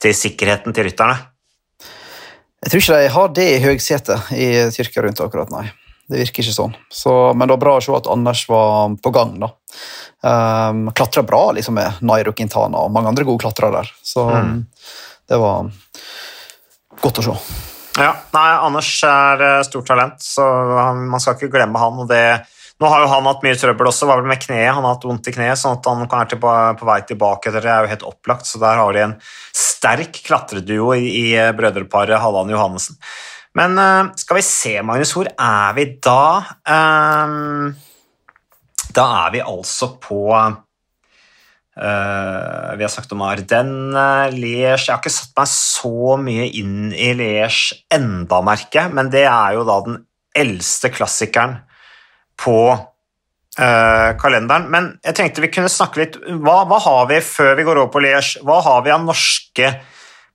til 0.01 0.13
sikkerheten 0.13 0.73
til 0.73 0.85
rytterne. 0.85 1.19
Jeg 2.65 2.71
tror 2.73 2.81
ikke 2.81 3.03
de 3.03 3.09
har 3.15 3.29
det 3.37 3.49
i 3.53 3.61
høgsetet 3.63 4.33
i 4.33 4.47
Tyrkia 4.75 5.03
rundt 5.05 5.21
akkurat, 5.21 5.51
nei. 5.51 5.71
Det 6.09 6.21
virker 6.23 6.43
ikke 6.45 6.55
sånn. 6.55 6.75
Så, 6.89 7.35
men 7.35 7.49
det 7.49 7.55
var 7.57 7.63
bra 7.65 7.77
å 7.79 7.83
se 7.83 7.93
at 7.95 8.07
Anders 8.07 8.45
var 8.49 8.95
på 9.03 9.13
gang, 9.13 9.39
da. 9.43 9.49
Um, 10.23 10.87
Klatra 10.95 11.23
bra 11.27 11.51
liksom 11.53 11.75
med 11.75 12.01
Nairo 12.01 12.33
Quintana 12.33 12.79
og 12.87 12.93
mange 12.95 13.09
andre 13.11 13.25
gode 13.27 13.43
klatrere 13.43 13.73
der. 13.83 13.91
Så 14.07 14.25
Mm. 14.31 14.67
Det 15.29 15.39
var 15.43 15.71
godt 17.03 17.23
å 17.23 17.27
se. 17.29 17.39
Ja, 17.97 18.13
nei, 18.35 18.49
Anders 18.61 18.91
er 19.09 19.43
eh, 19.47 19.63
stort 19.65 19.89
talent, 19.89 20.21
så 20.23 20.45
han, 20.77 21.07
man 21.09 21.23
skal 21.23 21.39
ikke 21.39 21.55
glemme 21.55 21.81
han. 21.81 22.05
og 22.05 22.11
det 22.11 22.27
nå 22.77 22.89
har 22.93 23.07
jo 23.07 23.09
han 23.09 23.25
hatt 23.25 23.45
mye 23.45 23.57
trøbbel 23.57 23.89
også, 23.89 24.05
var 24.09 24.21
vel 24.21 24.29
med 24.29 24.43
kneet. 24.43 24.75
Han 24.77 24.85
har 24.85 24.99
hatt 24.99 25.07
vondt 25.09 25.31
i 25.31 25.33
kneet, 25.33 25.57
sånn 25.57 25.79
at 25.79 25.87
han 25.89 26.03
kan 26.13 26.27
være 26.29 26.75
på 26.77 26.89
vei 26.89 26.99
tilbake. 27.09 27.53
Det 27.55 27.63
er 27.65 27.87
jo 27.87 27.93
helt 27.95 28.05
opplagt, 28.11 28.49
så 28.49 28.61
der 28.61 28.77
har 28.83 28.93
de 28.93 29.05
en 29.07 29.15
sterk 29.57 30.21
klatreduo 30.27 30.91
i, 30.93 31.07
i 31.09 31.25
eh, 31.41 31.55
brødreparet 31.57 32.21
Halland 32.21 32.53
Johannessen. 32.53 32.99
Men 33.57 33.81
eh, 33.81 34.13
skal 34.21 34.41
vi 34.41 34.45
se, 34.45 34.75
Magnus, 34.85 35.15
hvor 35.17 35.31
er 35.33 35.73
vi 35.79 35.89
da? 36.05 36.21
Ehm, 36.69 37.73
da 38.93 39.09
er 39.25 39.33
vi 39.39 39.45
altså 39.45 39.95
på 39.97 40.21
Vi 41.77 42.85
har 42.85 42.89
sagt 42.89 43.11
om 43.13 43.21
Ardennes, 43.21 44.33
Liège 44.33 44.87
Jeg 44.87 44.95
har 44.95 45.03
ikke 45.03 45.13
satt 45.13 45.35
meg 45.37 45.51
så 45.53 46.15
mye 46.17 46.47
inn 46.57 46.89
i 46.97 47.11
Liège 47.19 47.83
enda, 47.93 48.39
merket, 48.41 48.95
men 48.97 49.11
det 49.13 49.27
er 49.29 49.59
jo 49.59 49.67
da 49.69 49.77
den 49.85 49.99
eldste 50.37 50.89
klassikeren 50.95 51.59
på 52.41 52.57
Uh, 53.57 54.13
kalenderen. 54.21 54.67
Men 54.69 54.89
jeg 55.01 55.17
tenkte 55.17 55.41
vi 55.41 55.49
kunne 55.49 55.73
snakke 55.73 56.03
litt 56.03 56.17
hva, 56.45 56.59
hva 56.69 56.77
har 56.85 57.07
vi 57.09 57.23
før 57.25 57.55
vi 57.57 57.65
går 57.65 57.79
over 57.81 57.93
på 57.95 58.03
Liège? 58.05 58.43
Hva 58.45 58.59
har 58.67 58.83
vi 58.85 58.93
av 58.93 59.01
norske 59.01 59.71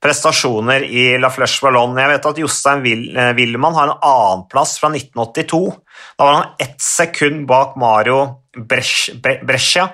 prestasjoner 0.01 0.88
i 0.89 1.04
La 1.21 1.30
Flèche 1.30 1.62
Ballon? 1.62 1.93
Jeg 2.01 2.10
vet 2.10 2.25
at 2.32 2.41
Jostein 2.41 2.82
eh, 3.13 3.27
har 3.38 3.91
en 3.91 3.93
annenplass 3.93 4.73
fra 4.82 4.89
1982. 4.89 5.62
Da 6.17 6.25
var 6.25 6.39
han 6.39 6.65
ett 6.65 6.82
sekund 6.82 7.45
bak 7.51 7.77
Mario 7.77 8.23
Brescia. 8.58 9.91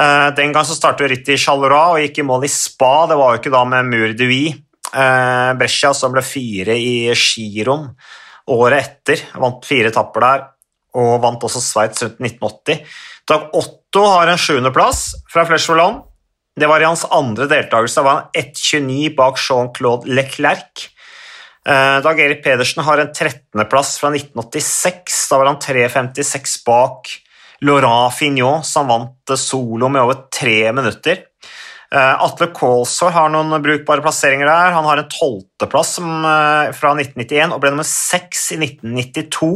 Eh, 0.00 0.28
den 0.34 0.54
gang 0.54 0.66
så 0.66 0.76
startet 0.76 1.10
rittet 1.12 1.36
i 1.36 1.40
Charleroi 1.40 1.84
og 1.94 2.02
gikk 2.02 2.22
i 2.22 2.26
mål 2.26 2.46
i 2.48 2.52
Spa. 2.52 3.06
Det 3.10 3.18
var 3.20 3.34
jo 3.34 3.42
ikke 3.42 3.54
da 3.54 3.62
med 3.68 3.92
Mur 3.92 4.16
de 4.18 4.30
Vie. 4.30 4.60
Brescia 4.94 5.88
som 5.96 6.12
ble 6.14 6.22
fire 6.22 6.76
i 6.78 7.10
Giron 7.18 7.88
året 8.54 8.78
etter. 8.78 9.24
Vant 9.42 9.64
fire 9.66 9.90
etapper 9.90 10.22
der 10.22 10.44
og 10.94 11.18
vant 11.24 11.44
også 11.46 11.62
Sveits 11.62 12.04
rundt 12.04 12.20
1980. 12.22 12.82
Dag 13.28 13.54
Otto 13.56 14.04
har 14.12 14.30
en 14.30 14.40
sjuendeplass 14.40 15.06
fra 15.32 15.46
Flesh 15.48 15.72
Land. 15.74 16.02
Det 16.54 16.68
var 16.70 16.82
i 16.82 16.86
hans 16.86 17.04
andre 17.10 17.48
deltakelse. 17.50 17.98
Da 17.98 18.06
var 18.06 18.20
han 18.20 18.44
1,29 18.44 19.14
bak 19.16 19.40
Jean-Claude 19.42 20.10
Leclerc. 20.14 20.88
Eh, 21.66 21.98
Dag 22.04 22.20
Erik 22.20 22.44
Pedersen 22.44 22.84
har 22.86 23.02
en 23.02 23.10
13.-plass 23.10 23.96
fra 23.98 24.12
1986. 24.14 25.18
Da 25.30 25.40
var 25.40 25.50
han 25.50 25.62
3,56 25.62 26.60
bak 26.66 27.10
Laurent 27.62 28.14
Fignon, 28.14 28.64
som 28.66 28.88
vant 28.90 29.36
solo 29.38 29.88
med 29.88 30.02
over 30.02 30.26
tre 30.34 30.72
minutter. 30.74 31.22
Eh, 31.94 32.22
Atle 32.24 32.48
Kålsår 32.54 33.12
har 33.14 33.30
noen 33.30 33.54
brukbare 33.62 34.02
plasseringer 34.02 34.48
der. 34.48 34.72
Han 34.74 34.86
har 34.88 35.00
en 35.00 35.10
tolvteplass 35.12 35.98
eh, 36.00 36.72
fra 36.74 36.94
1991 36.96 37.54
og 37.54 37.60
ble 37.62 37.74
nummer 37.74 37.86
seks 37.86 38.48
i 38.56 38.58
1992. 38.62 39.52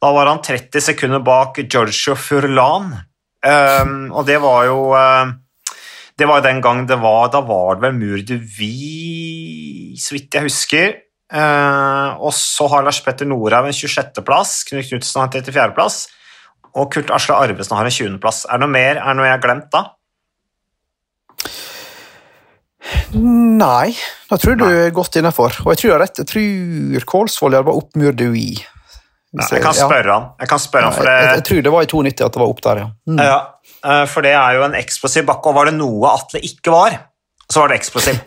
Da 0.00 0.10
var 0.16 0.30
han 0.32 0.42
30 0.42 0.82
sekunder 0.82 1.22
bak 1.22 1.60
Giorgio 1.66 2.16
Furlan, 2.16 2.94
og 3.40 4.26
det 4.28 4.36
var 4.40 4.66
jo 4.68 4.80
Det 6.16 6.26
var 6.28 6.42
den 6.44 6.60
gang 6.60 6.82
det 6.86 6.98
var 7.00 7.30
Da 7.32 7.40
var 7.40 7.76
det 7.76 7.82
vel 7.86 7.94
Mur 7.96 8.20
de 8.24 8.36
Vie, 8.36 9.96
så 9.96 10.14
vidt 10.14 10.34
jeg 10.34 10.44
husker. 10.44 10.94
Og 12.16 12.32
så 12.32 12.68
har 12.68 12.84
Lars 12.84 13.00
Petter 13.04 13.28
Norhaug 13.28 13.68
en 13.68 13.76
26.-plass, 13.76 14.64
Knut 14.68 14.88
Knutsen 14.88 15.20
har 15.20 15.28
en 15.28 15.44
34.-plass, 15.44 16.00
og 16.74 16.92
Kurt 16.94 17.10
Asle 17.14 17.36
Arvesen 17.36 17.76
har 17.76 17.88
en 17.88 17.94
20.-plass. 17.94 18.44
Er 18.48 18.58
det 18.58 18.66
noe 18.66 18.74
mer? 18.74 19.00
Er 19.00 19.10
det 19.10 19.18
noe 19.18 19.28
jeg 19.28 19.36
har 19.36 19.44
glemt 19.44 19.70
da? 19.74 19.84
Nei, 23.14 23.90
da 24.30 24.38
tror 24.40 24.58
du 24.58 24.66
er 24.66 24.92
godt 24.94 25.18
innafor. 25.20 25.56
Og 25.64 25.72
jeg 25.72 25.80
tror 25.80 25.88
jeg 25.88 25.96
har 25.96 26.04
rett. 26.04 26.20
Jeg 26.22 26.30
tror 26.30 27.08
Kålsvold 27.14 27.58
var 27.58 27.74
opp 27.74 27.98
Mur 27.98 28.14
Ja, 29.30 29.46
jeg 29.46 29.62
kan 29.62 29.76
spørre 29.76 30.10
han. 30.14 30.28
Jeg 30.42 30.50
kan 30.50 30.62
spørre 30.62 30.90
han 30.90 30.96
for 30.96 31.06
det... 31.06 31.14
jeg, 31.14 31.32
jeg, 31.38 31.46
tror 31.48 31.64
det 31.66 31.72
var 31.74 31.86
i 31.86 31.90
92 31.90 32.26
at 32.26 32.34
det 32.34 32.42
var 32.42 32.52
opp 32.52 32.62
der, 32.66 32.82
ja. 32.82 32.88
Mm. 33.06 33.20
ja. 33.22 33.40
Eh, 33.86 34.04
for 34.10 34.26
det 34.26 34.34
er 34.34 34.58
jo 34.58 34.64
en 34.66 34.76
eksplosiv 34.78 35.26
bakke, 35.28 35.50
og 35.52 35.58
var 35.58 35.70
det 35.70 35.76
noe 35.78 36.10
Atle 36.10 36.42
ikke 36.46 36.74
var, 36.74 36.96
så 37.46 37.62
var 37.62 37.70
det 37.70 37.78
eksplosiv. 37.80 38.18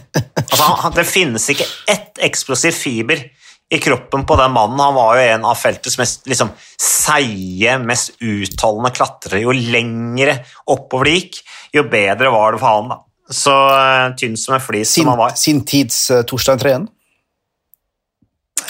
altså, 0.50 0.90
det 0.96 1.06
finnes 1.08 1.48
ikke 1.52 1.68
ett 1.90 2.20
eksplosiv 2.28 2.76
fiber 2.76 3.24
i 3.70 3.78
kroppen 3.78 4.26
på 4.26 4.36
den 4.36 4.50
mannen. 4.52 4.80
Han 4.82 4.96
var 4.96 5.16
jo 5.16 5.26
en 5.30 5.44
av 5.46 5.58
feltets 5.58 5.98
mest 6.00 6.26
liksom, 6.26 6.50
seige, 6.80 7.76
mest 7.78 8.16
utholdende 8.18 8.90
klatrere. 8.96 9.42
Jo 9.44 9.54
lengre 9.54 10.40
oppover 10.74 11.06
det 11.06 11.14
gikk, 11.18 11.38
jo 11.78 11.86
bedre 11.92 12.32
var 12.34 12.56
det 12.56 12.62
for 12.62 12.74
han. 12.74 12.90
da. 12.90 13.00
Så 13.30 13.54
uh, 13.54 14.10
tynn 14.18 14.34
som 14.38 14.56
en 14.56 14.64
flis 14.64 14.90
sin, 14.90 15.04
som 15.04 15.12
han 15.12 15.20
var. 15.22 15.38
Sin 15.38 15.62
tids 15.62 16.02
uh, 16.10 16.24
Torstein 16.26 16.58
Treen? 16.58 16.88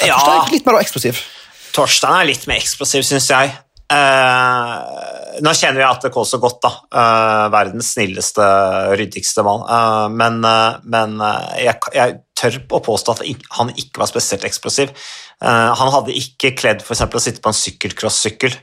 Ja. 0.04 0.18
Torstein 0.18 0.36
er 0.36 0.52
litt 0.52 0.68
mer 0.68 0.80
eksplosiv. 0.82 1.24
Torstein 1.72 2.18
er 2.18 2.28
litt 2.28 2.44
mer 2.50 2.60
eksplosiv, 2.60 3.06
syns 3.08 3.30
jeg. 3.32 3.56
Uh, 3.90 5.40
nå 5.40 5.54
kjenner 5.56 5.80
jeg 5.80 5.88
at 5.88 6.04
det 6.04 6.12
går 6.12 6.28
så 6.28 6.38
godt, 6.42 6.60
da. 6.66 6.74
Uh, 6.92 7.46
verdens 7.56 7.94
snilleste, 7.96 8.44
ryddigste 9.00 9.46
mann. 9.48 9.64
Men, 10.12 10.44
men 10.84 11.16
jeg, 11.56 11.80
jeg, 11.96 12.20
tør 12.40 12.56
å 12.76 12.80
påstå 12.84 13.14
at 13.14 13.22
han 13.58 13.72
ikke 13.76 14.02
var 14.02 14.10
spesielt 14.10 14.46
eksplosiv. 14.48 14.94
han 15.40 15.92
hadde 15.94 16.16
ikke 16.16 16.54
kledd 16.56 16.82
for 16.84 16.96
å 16.96 17.22
sitte 17.22 17.44
på 17.44 17.52
en 17.52 17.56
sykkelcrossykkel, 17.56 18.56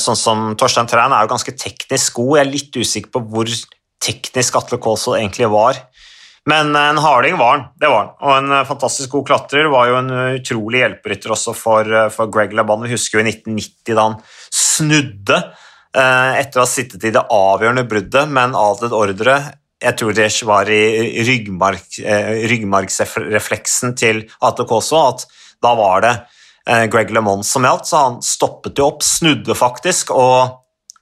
sånn 0.00 0.18
som 0.18 0.46
Torstein 0.60 0.88
Træn 0.90 1.12
er 1.12 1.24
jo 1.24 1.32
ganske 1.32 1.54
teknisk 1.56 2.20
god. 2.20 2.36
Jeg 2.36 2.44
er 2.44 2.52
litt 2.52 2.78
usikker 2.78 3.12
på 3.14 3.24
hvor 3.32 3.52
teknisk 4.04 4.60
Atle 4.60 4.80
Kaas 4.82 5.08
egentlig 5.16 5.50
var. 5.52 5.80
Men 6.48 6.76
en 6.76 6.98
harding 6.98 7.36
var 7.36 7.56
han, 7.56 7.64
det 7.76 7.88
var 7.92 8.04
han. 8.04 8.12
Og 8.24 8.34
en 8.38 8.52
eh, 8.56 8.66
fantastisk 8.68 9.12
god 9.16 9.26
klatrer. 9.28 9.68
Var 9.72 9.88
jo 9.90 9.96
en 9.98 10.12
eh, 10.14 10.36
utrolig 10.38 10.80
hjelperytter 10.80 11.34
også 11.34 11.54
for, 11.56 11.88
eh, 11.88 12.08
for 12.14 12.30
Greg 12.32 12.54
LeBan. 12.56 12.86
Vi 12.86 12.94
husker 12.94 13.18
jo 13.18 13.24
i 13.24 13.32
1990 13.34 13.96
da 13.98 14.06
han 14.06 14.20
snudde 14.48 15.42
etter 15.98 16.60
å 16.60 16.62
ha 16.62 16.68
sittet 16.68 17.02
i 17.08 17.10
det 17.10 17.22
avgjørende 17.32 17.82
bruddet 17.88 18.28
med 18.30 18.50
en 18.50 18.58
adlet 18.60 18.92
ordre. 18.94 19.38
Jeg 19.78 19.94
tror 19.98 20.14
det 20.16 20.28
var 20.42 20.70
i 20.74 21.22
ryggmarg, 21.22 21.98
ryggmargsrefleksen 22.50 23.92
til 23.98 24.24
ATK 24.42 24.72
også, 24.74 25.02
at 25.12 25.26
da 25.62 25.74
var 25.78 26.02
det 26.02 26.14
Greg 26.90 27.12
LeMond 27.14 27.46
som 27.46 27.62
gjaldt, 27.64 27.86
så 27.86 28.00
han 28.02 28.16
stoppet 28.24 28.80
jo 28.80 28.88
opp, 28.90 29.04
snudde 29.06 29.54
faktisk, 29.56 30.10
og 30.10 30.58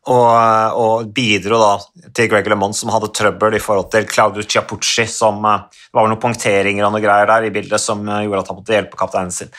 og, 0.06 0.76
og, 0.78 1.08
bidro 1.14 1.58
da 1.58 2.10
til 2.14 2.28
Greg 2.30 2.46
LeMond, 2.46 2.76
som 2.78 2.92
hadde 2.94 3.10
trøbbel 3.14 3.56
i 3.58 3.62
forhold 3.62 3.88
til 3.90 4.06
Claudio 4.06 4.44
Chiapucci, 4.46 5.06
som 5.10 5.40
uh, 5.42 5.64
var 5.94 6.06
noen 6.06 6.20
punkteringer 6.22 6.86
og 6.86 6.94
noe 6.94 7.02
greier 7.02 7.26
der 7.30 7.48
i 7.48 7.50
bildet 7.54 7.82
som 7.82 8.04
gjorde 8.06 8.44
at 8.44 8.52
han 8.52 8.60
måtte 8.60 8.76
hjelpe 8.76 9.00
kapteinen 9.00 9.34
sin. 9.34 9.50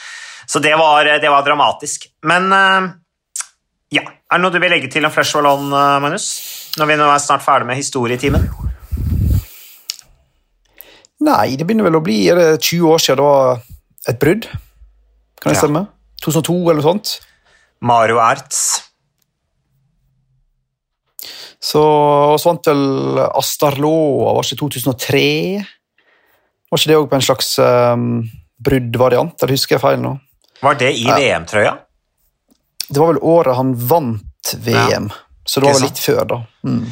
Så 0.48 0.62
det 0.64 0.72
var, 0.80 1.10
det 1.20 1.32
var 1.32 1.44
dramatisk. 1.44 2.08
Men 2.24 2.48
ja, 3.92 4.06
er 4.08 4.38
det 4.38 4.40
noe 4.40 4.54
du 4.54 4.62
vil 4.64 4.72
legge 4.72 4.88
til 4.94 5.04
om 5.04 5.12
Flesh 5.12 5.36
Wallon, 5.36 5.68
Magnus? 5.68 6.30
Når 6.80 6.88
vi 6.88 6.96
nå 7.02 7.10
er 7.12 7.20
snart 7.20 7.44
ferdig 7.44 7.68
med 7.68 7.82
historietimen? 7.82 8.48
Nei, 11.26 11.56
det 11.58 11.66
begynner 11.66 11.88
vel 11.88 11.98
å 11.98 12.04
bli 12.06 12.20
er 12.30 12.38
det 12.38 12.50
20 12.62 12.92
år 12.94 13.02
siden 13.02 13.20
det 13.22 13.26
var 13.26 13.62
et 14.12 14.20
brudd. 14.22 14.50
Kan 15.42 15.54
det 15.54 15.58
stemme? 15.60 15.88
2002 16.24 16.58
eller 16.60 16.82
noe 16.82 16.86
sånt? 16.86 17.16
Mario 17.86 18.20
Ertz. 18.22 18.84
Så 21.58 21.82
så 22.38 22.52
vant 22.52 22.70
vel 22.70 23.20
Astarloa, 23.26 24.36
var 24.38 24.46
ikke 24.46 24.62
2003? 24.62 25.24
Var 26.68 26.82
ikke 26.82 26.92
det 26.92 27.00
òg 27.00 27.10
på 27.10 27.18
en 27.18 27.26
slags 27.26 27.50
um, 27.64 28.08
bruddvariant, 28.62 29.36
eller 29.42 29.58
husker 29.58 29.78
jeg 29.78 29.84
feil 29.84 30.02
nå? 30.04 30.14
Var 30.62 30.78
det 30.80 30.94
i 30.98 31.06
ja. 31.08 31.18
VM-trøya? 31.18 31.74
Det 32.88 33.02
var 33.02 33.12
vel 33.12 33.22
året 33.26 33.58
han 33.58 33.74
vant 33.90 34.54
VM, 34.64 35.10
ja. 35.12 35.42
så 35.44 35.60
det 35.60 35.70
var 35.70 35.78
vel 35.80 35.88
litt 35.90 36.02
før, 36.02 36.22
da. 36.30 36.40
Mm. 36.68 36.86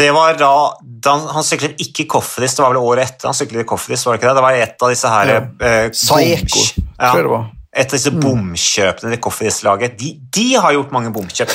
Det 0.00 0.08
var 0.16 0.36
da, 0.40 0.52
da 0.80 1.14
Han 1.34 1.44
syklet 1.44 1.80
ikke 1.84 2.06
Kofferis, 2.16 2.54
det 2.56 2.64
var 2.64 2.72
vel 2.72 2.80
året 2.80 3.10
etter 3.10 3.28
han 3.28 3.36
syklet 3.36 3.68
Kofferis. 3.68 4.06
var 4.06 4.16
Det 4.16 4.22
ikke 4.22 4.30
det? 4.30 4.36
Det 4.38 4.44
var 4.46 4.60
et 4.64 4.84
av 4.86 4.92
disse 4.94 5.10
her 5.12 5.32
ja. 5.32 5.40
eh, 5.68 5.88
Saeko, 5.92 6.62
ja. 6.78 7.10
tror 7.10 7.20
jeg 7.20 7.26
det 7.26 7.34
var. 7.34 7.50
Et 7.70 7.84
av 7.84 7.98
disse 7.98 8.10
mm. 8.14 8.22
bomkjøpene 8.24 9.12
til 9.12 9.20
Kofferis-laget. 9.22 9.92
De, 10.00 10.14
de, 10.34 10.46
har 10.58 10.74
gjort 10.74 10.94
mange 10.94 11.12
bomkjøp. 11.14 11.52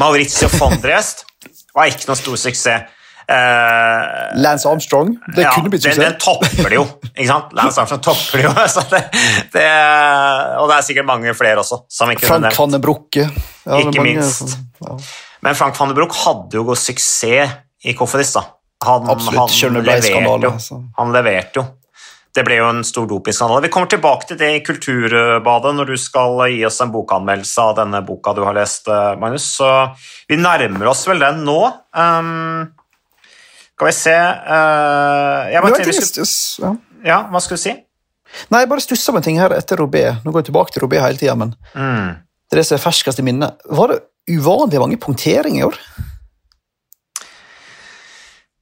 Maurizio 0.00 0.48
Fondrest 0.54 1.26
var 1.76 1.90
ikke 1.90 2.08
noen 2.08 2.20
stor 2.20 2.38
suksess. 2.40 2.96
Uh, 3.30 4.32
Lance 4.42 4.66
Armstrong. 4.66 5.12
Det 5.36 5.44
ja, 5.44 5.52
kunne 5.54 5.70
blitt 5.70 5.84
suksess. 5.84 6.00
Den, 6.00 6.14
den, 6.14 6.22
topper 6.22 6.72
det 6.72 6.78
jo. 6.78 6.86
ikke 7.12 7.28
sant? 7.28 7.52
Lance 7.58 7.82
Armstrong 7.82 8.02
topper 8.06 8.40
det 8.40 8.46
jo. 8.48 8.54
Det, 8.94 9.02
det, 9.54 9.66
og 10.62 10.70
det 10.70 10.78
er 10.78 10.86
sikkert 10.86 11.10
mange 11.10 11.34
flere 11.38 11.62
også. 11.62 11.82
Frank 12.24 12.56
van 12.56 12.78
den 12.78 12.82
Brukke. 12.82 13.26
Ja, 13.66 13.82
ikke 13.82 14.06
minst. 14.06 14.56
Ja. 14.80 14.96
Men 15.44 15.58
Frank 15.58 15.78
van 15.78 15.92
den 15.92 15.98
Bruck 15.98 16.16
hadde 16.24 16.58
jo 16.58 16.64
god 16.70 16.80
suksess 16.80 17.58
i 17.84 17.94
Kofferis. 17.96 18.32
da. 18.36 18.44
Han, 18.84 19.10
Absolutt. 19.10 19.62
Han 19.62 19.76
leverte, 19.82 20.08
jo. 20.08 20.50
Altså. 20.52 20.80
han 20.96 21.12
leverte 21.12 21.60
jo. 21.60 21.66
Det 22.30 22.44
ble 22.46 22.60
jo 22.60 22.66
en 22.70 22.84
stor 22.86 23.08
dopingskandale. 23.10 23.64
Vi 23.66 23.72
kommer 23.74 23.90
tilbake 23.90 24.28
til 24.28 24.38
det 24.38 24.50
i 24.54 24.60
Kulturbadet 24.62 25.72
når 25.74 25.88
du 25.90 25.96
skal 25.98 26.44
gi 26.52 26.60
oss 26.68 26.78
en 26.84 26.92
bokanmeldelse 26.94 27.64
av 27.64 27.72
denne 27.80 28.00
boka 28.06 28.34
du 28.36 28.44
har 28.46 28.54
lest, 28.54 28.86
eh, 28.86 29.16
Magnus. 29.18 29.48
Så 29.58 29.70
vi 30.30 30.38
nærmer 30.38 30.92
oss 30.92 31.02
vel 31.10 31.18
den 31.24 31.42
nå. 31.48 31.58
Um, 31.90 32.70
skal 33.74 33.88
vi 33.88 33.96
se 33.96 34.14
uh, 34.14 35.50
jeg 35.50 35.64
bare 35.64 35.96
skulle... 35.98 36.26
ja. 36.62 36.72
ja, 37.08 37.18
hva 37.32 37.42
skal 37.42 37.58
du 37.58 37.62
si? 37.64 37.74
Nei, 38.52 38.60
Jeg 38.62 38.70
bare 38.70 38.84
stussa 38.84 39.10
på 39.10 39.18
en 39.18 39.26
ting 39.26 39.40
her 39.42 39.56
etter 39.56 39.80
Robé. 39.80 40.04
Nå 40.22 40.30
går 40.30 40.44
jeg 40.44 40.52
tilbake 40.52 40.76
til 40.76 40.84
Robé 40.84 41.00
hele 41.02 41.18
tida, 41.18 41.34
men 41.34 41.56
mm. 41.74 42.10
det 42.46 42.54
er 42.54 42.62
det 42.62 42.66
som 42.68 42.78
er 42.78 42.84
ferskest 42.84 43.18
i 43.18 43.26
minnet. 43.26 43.58
Var 43.66 43.90
det 43.90 43.98
uvanlig 44.30 44.78
mange 44.78 45.00
punkteringer 45.02 45.64
i 45.64 45.66
år? 45.66 45.80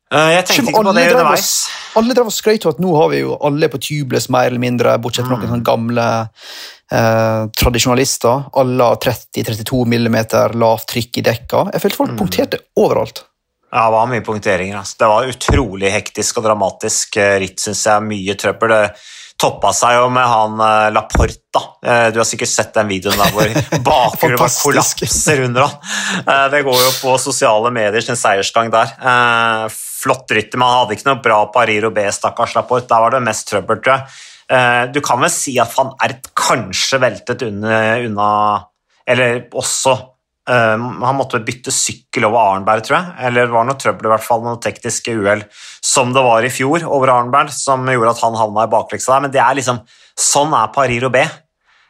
Uh, 0.09 0.31
jeg 0.33 0.45
tenkte 0.49 0.73
ikke 0.73 0.83
på 0.87 0.95
det 0.97 1.07
underveis. 1.13 1.53
Alle 1.99 2.17
drev 2.17 2.31
og 2.31 2.35
skrøt 2.35 2.65
av 2.65 2.77
at 2.77 2.83
nå 2.83 2.93
har 2.97 3.11
vi 3.13 3.23
jo 3.23 3.37
alle 3.45 3.69
på 3.73 3.81
tubeless 3.83 4.29
mer 4.33 4.49
eller 4.49 4.63
mindre, 4.63 4.97
bortsett 5.03 5.27
fra 5.29 5.37
mm. 5.37 5.43
noen 5.43 5.53
sånne 5.53 5.67
gamle 5.67 6.07
eh, 6.93 7.43
tradisjonalister. 7.59 8.47
Alle 8.61 8.91
har 8.91 9.01
30-32 9.05 9.83
millimeter 9.91 10.55
lavt 10.57 10.89
trykk 10.95 11.21
i 11.21 11.27
dekka. 11.29 11.65
Jeg 11.75 11.85
følte 11.85 12.01
folk 12.01 12.15
mm. 12.15 12.21
punkterte 12.23 12.63
overalt. 12.81 13.25
Ja, 13.69 13.85
det 13.85 13.93
var 13.99 14.09
mye 14.09 14.25
punkteringer. 14.25 14.79
Altså. 14.81 14.97
Det 15.03 15.13
var 15.13 15.33
utrolig 15.35 15.93
hektisk 15.93 16.41
og 16.41 16.49
dramatisk 16.49 17.21
eh, 17.21 17.37
ritt, 17.43 17.61
syns 17.61 17.85
jeg. 17.91 18.07
Mye 18.09 18.37
trøbbel. 18.41 18.73
Det, 18.73 19.09
toppa 19.39 19.71
seg 19.77 19.95
jo 20.01 20.09
med 20.13 20.27
han 20.27 20.63
eh, 20.65 20.87
Laporte. 20.95 21.43
da. 21.55 21.63
Eh, 21.85 22.07
du 22.13 22.21
har 22.21 22.27
sikkert 22.29 22.51
sett 22.51 22.73
den 22.77 22.89
videoen 22.91 23.21
der 23.21 23.35
hvor 23.35 23.53
bakhjulet 23.91 24.57
kollapser 24.63 25.45
under 25.47 25.69
han. 25.69 25.77
Uh, 26.27 26.47
det 26.53 26.65
går 26.67 26.81
jo 26.83 26.95
på 27.03 27.15
sosiale 27.23 27.73
medier 27.75 28.05
sin 28.05 28.19
seiersgang 28.19 28.73
der. 28.75 28.97
Flott 29.99 30.31
rytter, 30.35 30.61
men 30.61 30.69
han 30.69 30.83
hadde 30.83 30.99
ikke 30.99 31.09
noe 31.11 31.23
bra 31.25 31.39
Paris 31.55 31.89
B, 31.95 32.05
stakkars 32.15 32.55
Laporte. 32.59 32.89
Der 32.91 33.05
var 33.05 33.15
det 33.15 33.25
mest 33.27 33.49
trøbbel, 33.51 33.83
tror 33.83 33.97
jeg. 33.99 34.93
du 34.95 35.01
kan 35.05 35.21
vel 35.21 35.33
si 35.35 35.59
at 35.61 35.75
van 35.77 35.91
Ert 36.07 36.31
kanskje 36.39 37.01
veltet 37.03 37.43
unna, 37.45 38.29
Eller 39.05 39.43
også 39.53 39.99
Um, 40.49 41.03
han 41.05 41.17
måtte 41.19 41.43
bytte 41.45 41.73
sykkel 41.75 42.25
over 42.25 42.55
Arnberg, 42.55 42.81
tror 42.87 42.97
jeg. 42.97 43.17
Eller 43.29 43.45
det 43.45 43.53
var 43.53 43.67
noe 43.69 43.77
trøbbel, 43.77 44.09
i 44.09 44.13
hvert 44.15 44.25
fall, 44.25 44.41
noe 44.47 44.61
tekniske 44.65 45.13
uhell, 45.21 45.43
som 45.85 46.15
det 46.17 46.23
var 46.25 46.47
i 46.47 46.53
fjor 46.53 46.87
over 46.89 47.13
Arnberg, 47.13 47.53
som 47.53 47.85
gjorde 47.85 48.15
at 48.15 48.23
han 48.25 48.39
havna 48.39 48.65
i 48.65 48.73
bakleksa 48.73 49.13
der. 49.13 49.27
Men 49.27 49.35
det 49.35 49.45
er 49.45 49.59
liksom 49.61 49.83
Sånn 50.19 50.51
er 50.57 50.73
Paris 50.75 50.99
Roubais. 51.05 51.31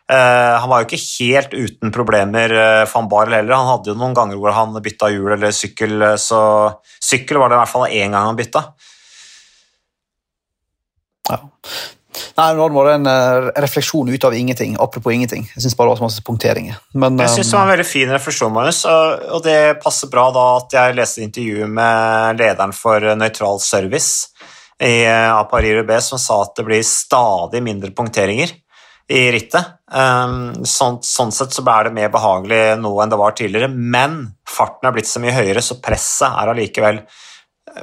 Uh, 0.08 0.56
han 0.56 0.70
var 0.70 0.80
jo 0.80 0.88
ikke 0.88 1.04
helt 1.04 1.52
uten 1.52 1.92
problemer, 1.92 2.54
van 2.88 3.10
Barl 3.12 3.34
heller. 3.36 3.52
Han 3.52 3.68
hadde 3.74 3.92
jo 3.92 3.98
noen 3.98 4.16
ganger 4.16 4.40
hvor 4.40 4.56
han 4.56 4.72
bytta 4.80 5.10
hjul 5.12 5.34
eller 5.34 5.52
sykkel, 5.52 5.98
uh, 6.00 6.16
så 6.16 6.40
sykkel 6.96 7.40
var 7.40 7.52
det 7.52 7.58
i 7.58 7.60
hvert 7.60 7.74
fall 7.74 7.86
én 7.92 8.16
gang 8.16 8.30
han 8.30 8.38
bytta. 8.38 8.64
Ja. 11.28 11.42
Nei, 12.38 12.46
nå 12.56 12.66
var 12.72 12.88
det 12.88 12.94
en 12.96 13.08
refleksjon 13.62 14.08
ut 14.08 14.24
av 14.24 14.34
ingenting. 14.34 14.76
Apropos 14.80 15.12
ingenting. 15.12 15.44
Jeg 15.54 15.62
syns 15.62 15.76
bare 15.76 15.90
det 15.90 15.92
var 15.92 16.00
så 16.00 16.06
masse 16.06 16.24
punkteringer. 16.24 16.78
Men, 16.96 17.18
jeg 17.20 17.34
syns 17.34 17.50
det 17.50 17.58
var 17.58 17.66
en 17.66 17.72
veldig 17.74 17.86
fin 17.86 18.14
refleksjon, 18.14 18.54
Magnus, 18.54 18.80
og, 18.88 19.42
det 19.44 19.58
passer 19.82 20.10
bra 20.10 20.28
da 20.34 20.46
at 20.56 20.78
jeg 20.78 20.96
leste 20.96 21.22
intervjuet 21.26 21.70
med 21.70 22.40
lederen 22.40 22.72
for 22.74 23.04
Nøytral 23.18 23.60
Service 23.62 24.32
i 24.80 25.02
uh, 25.04 25.42
Paris 25.50 26.06
som 26.06 26.22
sa 26.22 26.40
at 26.44 26.54
det 26.56 26.64
blir 26.66 26.82
stadig 26.86 27.62
mindre 27.66 27.90
punkteringer 27.90 28.54
i 29.08 29.22
rittet. 29.32 29.74
Um, 29.88 30.66
sånn, 30.68 30.98
sånn, 31.04 31.32
sett 31.32 31.54
så 31.56 31.64
er 31.72 31.88
det 31.88 31.94
mer 31.96 32.10
behagelig 32.12 32.76
nå 32.80 32.90
enn 33.00 33.12
det 33.12 33.18
var 33.20 33.36
tidligere, 33.36 33.70
men 33.72 34.20
farten 34.48 34.88
er 34.88 34.96
blitt 34.96 35.08
så 35.08 35.22
mye 35.22 35.32
høyere, 35.32 35.64
så 35.64 35.80
presset 35.82 36.28
er 36.34 36.54
allikevel 36.54 37.02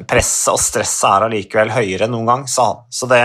Presset 0.10 0.50
og 0.52 0.58
stresset 0.60 1.06
er 1.08 1.24
allikevel 1.28 1.70
høyere 1.72 2.08
enn 2.08 2.12
noen 2.12 2.26
gang, 2.28 2.42
sa 2.50 2.64
han. 2.68 2.80
Så 2.92 3.08
det 3.08 3.22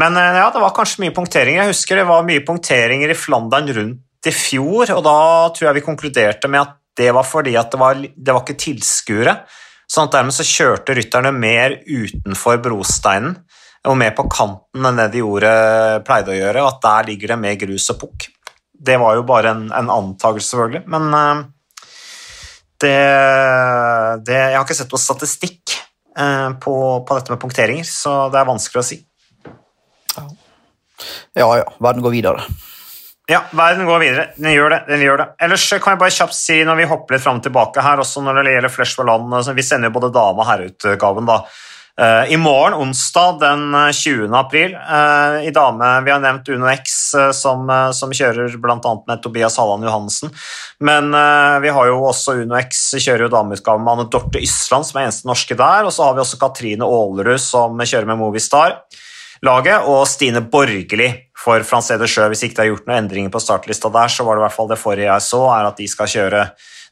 men 0.00 0.16
eh, 0.16 0.38
ja, 0.40 0.46
det 0.54 0.62
var 0.62 0.72
kanskje 0.74 1.04
mye 1.04 1.14
punkteringer. 1.14 1.62
Jeg 1.62 1.74
husker 1.74 2.00
det 2.00 2.06
var 2.08 2.24
mye 2.26 2.42
punkteringer 2.46 3.12
i 3.12 3.18
Flandern 3.18 3.68
rundt 3.76 4.30
i 4.30 4.32
fjor, 4.32 4.88
og 4.94 5.02
da 5.04 5.18
tror 5.52 5.68
jeg 5.68 5.76
vi 5.76 5.84
konkluderte 5.84 6.48
med 6.48 6.62
at 6.62 6.78
det 6.96 7.10
var 7.12 7.26
fordi 7.26 7.56
at 7.60 7.74
det 7.74 7.80
var, 7.80 7.98
det 8.00 8.34
var 8.34 8.40
ikke 8.42 8.62
tilskuere. 8.62 9.36
Sånn 9.90 10.08
at 10.08 10.16
dermed 10.16 10.34
så 10.34 10.46
kjørte 10.48 10.96
rytterne 10.96 11.34
mer 11.36 11.76
utenfor 11.84 12.62
brosteinen 12.64 13.36
og 13.84 13.98
mer 14.00 14.14
på 14.16 14.26
kanten 14.32 14.86
enn 14.88 15.00
det 15.00 15.10
de 15.12 15.20
gjorde, 15.20 15.50
pleide 16.06 16.32
å 16.32 16.38
gjøre, 16.38 16.66
at 16.68 16.80
der 16.84 17.10
ligger 17.10 17.34
det 17.34 17.40
mer 17.42 17.58
grus 17.60 17.90
og 17.92 18.00
pukk. 18.00 18.28
Det 18.84 18.96
var 19.00 19.16
jo 19.18 19.24
bare 19.28 19.52
en, 19.54 19.66
en 19.72 19.90
antakelse, 19.92 20.50
selvfølgelig, 20.52 20.84
men 20.92 21.08
uh, 21.14 21.42
det, 22.82 22.96
det, 24.26 24.38
Jeg 24.38 24.56
har 24.56 24.64
ikke 24.64 24.76
sett 24.76 24.92
noe 24.92 25.00
statistikk 25.02 25.74
uh, 26.18 26.50
på, 26.60 26.76
på, 27.06 27.18
dette 27.18 27.32
med 27.32 27.42
punkteringer, 27.42 27.88
så 27.88 28.28
det 28.32 28.40
er 28.40 28.48
vanskelig 28.48 28.82
å 28.82 28.86
si. 28.88 29.00
Ja 31.34 31.48
ja, 31.58 31.64
verden 31.82 32.04
går 32.04 32.14
videre. 32.14 32.44
Ja, 33.26 33.40
verden 33.56 33.86
går 33.88 34.02
videre. 34.02 34.24
Den 34.36 34.52
gjør 34.52 34.74
det. 34.74 34.80
den 34.88 35.00
gjør 35.00 35.22
det. 35.22 35.26
Ellers 35.46 35.64
kan 35.80 35.94
jeg 35.94 36.00
bare 36.02 36.12
kjapt 36.12 36.36
si, 36.36 36.58
når 36.66 36.76
vi 36.82 36.88
hopper 36.90 37.16
litt 37.16 37.24
fram 37.24 37.40
og 37.40 37.46
tilbake 37.46 37.84
her, 37.84 38.02
også 38.02 38.22
når 38.24 38.42
det 38.42 38.56
gjelder 38.56 38.72
Flesh 38.72 38.98
for 38.98 39.08
land 39.08 39.54
Vi 39.56 39.64
sender 39.64 39.88
jo 39.88 39.96
både 39.96 40.12
dame- 40.12 40.44
og 40.44 40.48
herreutgaven, 40.50 41.28
da. 41.28 41.38
Uh, 42.00 42.32
I 42.32 42.36
morgen, 42.36 42.74
onsdag 42.74 43.38
den 43.38 43.92
20. 43.92 44.24
Eh, 44.24 44.32
april, 44.34 44.72
uh, 44.74 45.46
i 45.46 45.50
dame 45.54 46.00
Vi 46.02 46.10
har 46.10 46.18
nevnt 46.20 46.48
Uno 46.48 46.66
X, 46.66 46.96
som, 47.32 47.70
som, 47.94 48.10
kjører 48.10 48.56
bl.a. 48.58 48.94
med 49.06 49.22
Tobias 49.22 49.60
Halland 49.62 49.86
Johansen. 49.86 50.32
Men 50.82 51.14
vi 51.62 51.70
har 51.70 51.86
jo 51.86 52.00
også 52.08 52.34
Uno 52.40 52.58
X 52.58 52.82
kjører 52.98 53.28
jo 53.28 53.30
dameutgaven 53.36 53.86
med 53.86 53.92
Anne 53.92 54.08
Dorte 54.10 54.42
Ysland, 54.42 54.88
som 54.88 54.98
er 54.98 55.06
eneste 55.06 55.30
norske 55.30 55.54
der. 55.54 55.86
Og 55.86 55.94
så 55.94 56.08
har 56.08 56.18
vi 56.18 56.24
også 56.24 56.40
Katrine 56.42 56.88
Aalerud, 56.88 57.38
som 57.38 57.78
kjører 57.78 58.10
med 58.10 58.18
Movistar 58.18 58.80
laget, 59.44 59.86
og 59.86 60.02
Stine 60.10 60.42
Borgerli 60.50 61.08
for 61.38 61.62
Francé 61.68 61.94
Sjø. 62.10 62.26
Hvis 62.32 62.42
ikke 62.46 62.58
det 62.58 62.64
er 62.64 62.72
gjort 62.72 62.88
noen 62.88 63.04
endringer 63.04 63.30
på 63.30 63.42
startlista 63.42 63.92
der, 63.94 64.10
så 64.10 64.26
var 64.26 64.34
det 64.34 64.42
i 64.42 64.46
hvert 64.48 64.58
fall 64.58 64.70
det 64.72 64.82
forrige 64.82 65.12
jeg 65.12 65.28
så, 65.30 65.44
er 65.54 65.70
at 65.70 65.78
de 65.78 65.90
skal 65.90 66.10
kjøre 66.10 66.46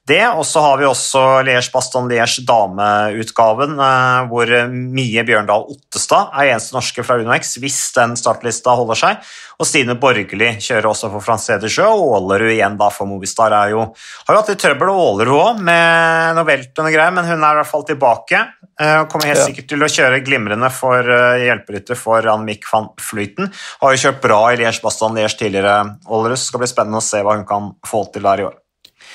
det. 0.09 0.23
Og 0.37 0.45
så 0.47 0.62
har 0.65 0.81
vi 0.81 0.87
også 0.88 1.23
Liège 1.47 1.71
Baston 1.75 2.09
Liège 2.11 2.45
dameutgaven, 2.49 3.77
eh, 3.79 4.29
hvor 4.31 4.53
Mie 4.73 5.25
Bjørndal 5.27 5.67
Ottestad 5.73 6.33
er 6.33 6.53
eneste 6.53 6.77
norske 6.77 7.05
fra 7.07 7.19
UnoX, 7.21 7.57
hvis 7.62 7.81
den 7.97 8.17
startlista 8.19 8.75
holder 8.79 8.99
seg. 8.99 9.29
Og 9.61 9.69
Stine 9.69 9.95
Borgerli 10.01 10.57
kjører 10.62 10.88
også 10.91 11.11
for 11.12 11.25
Francé 11.25 11.59
de 11.62 11.71
Sjø, 11.71 11.87
og 11.87 12.17
Aalerud 12.17 12.55
igjen 12.55 12.79
da 12.81 12.88
for 12.91 13.11
Movistar 13.11 13.55
er 13.55 13.77
jo, 13.77 13.85
har 14.27 14.35
jo 14.35 14.41
hatt 14.41 14.51
litt 14.51 14.62
trøbbel, 14.65 14.91
Aalerud 14.91 15.38
òg, 15.38 15.62
med 15.62 16.35
noe 16.38 16.49
velt 16.49 16.73
og 16.73 16.88
noe 16.88 16.95
greier, 16.95 17.15
men 17.15 17.29
hun 17.29 17.38
er 17.38 17.55
i 17.55 17.61
hvert 17.61 17.71
fall 17.71 17.87
tilbake. 17.87 18.43
og 18.83 19.09
kommer 19.12 19.29
helt 19.29 19.38
ja. 19.38 19.47
sikkert 19.47 19.69
til 19.71 19.85
å 19.85 19.91
kjøre 19.93 20.23
glimrende 20.27 20.71
for 20.73 21.07
uh, 21.07 21.38
hjelperytter 21.38 21.99
for 21.99 22.27
Annemiek 22.27 22.67
van 22.73 22.88
Flyten. 22.99 23.53
Har 23.83 23.95
jo 23.95 24.03
kjørt 24.07 24.23
bra 24.25 24.41
i 24.51 24.59
Liège 24.59 24.83
Baston 24.83 25.15
Liège 25.15 25.38
tidligere. 25.45 25.77
Aalerud 26.09 26.41
skal 26.41 26.65
bli 26.65 26.73
spennende 26.73 26.99
å 26.99 27.07
se 27.07 27.23
hva 27.23 27.37
hun 27.37 27.47
kan 27.47 27.71
få 27.87 28.07
til 28.11 28.27
der 28.27 28.43
i 28.43 28.49
år. 28.49 28.62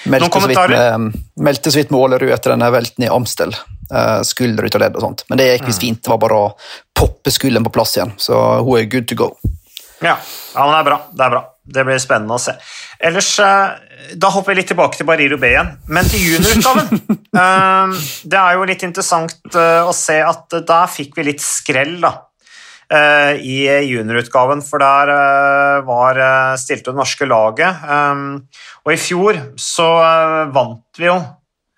Meldte 0.06 0.42
så, 0.42 0.68
med, 0.70 1.18
meldte 1.36 1.72
så 1.72 1.80
vidt 1.80 1.90
med 1.92 2.00
Ålerud 2.00 2.32
etter 2.32 2.54
denne 2.54 2.70
velten 2.72 3.08
i 3.08 3.12
Amstel. 3.12 3.56
Uh, 3.94 4.22
skulder 4.28 4.68
ut 4.68 4.76
av 4.76 4.84
ledd 4.84 4.98
og 5.00 5.06
sånt. 5.06 5.24
Men 5.30 5.40
det 5.40 5.48
gikk 5.50 5.70
visst 5.70 5.82
mm. 5.82 5.88
fint. 5.88 6.04
Det 6.04 6.12
var 6.14 6.22
bare 6.22 6.40
å 6.40 6.48
poppe 6.98 7.32
skulden 7.34 7.66
på 7.68 7.74
plass 7.78 7.96
igjen. 7.98 8.14
Så 8.22 8.38
hun 8.62 8.74
er 8.80 8.90
good 8.92 9.08
to 9.10 9.18
go. 9.18 9.32
Ja, 10.04 10.18
ja 10.54 10.66
men 10.66 10.74
det 10.76 10.80
er 10.80 10.90
bra. 10.90 11.00
Det 11.12 11.26
er 11.26 11.36
bra. 11.36 11.44
Det 11.78 11.86
blir 11.88 12.02
spennende 12.04 12.38
å 12.38 12.42
se. 12.42 12.56
Ellers, 13.10 13.34
uh, 13.44 13.76
Da 14.18 14.30
hopper 14.32 14.54
vi 14.54 14.62
litt 14.62 14.70
tilbake 14.72 15.00
til 15.00 15.08
Bariro 15.10 15.40
B 15.42 15.50
igjen, 15.50 15.74
men 15.92 16.08
til 16.08 16.22
juniorutgaven. 16.22 17.18
uh, 17.36 17.98
det 18.32 18.40
er 18.44 18.60
jo 18.60 18.70
litt 18.70 18.86
interessant 18.88 19.58
å 19.58 19.96
se 19.96 20.22
at 20.24 20.60
der 20.68 20.92
fikk 20.92 21.18
vi 21.18 21.32
litt 21.32 21.44
skrell, 21.44 21.98
da. 22.04 22.14
Eh, 22.88 23.34
i 23.44 23.68
juniorutgaven, 23.84 24.62
for 24.64 24.80
der 24.80 25.10
eh, 25.12 25.82
var 25.84 26.20
eh, 26.24 26.54
stilte 26.56 26.94
det 26.94 27.00
norske 27.02 27.28
laget. 27.28 27.84
Og 28.86 28.94
i 28.94 29.00
fjor 29.02 29.42
så 29.60 29.90
vant 30.56 31.02
vi 31.02 31.10
jo 31.10 31.18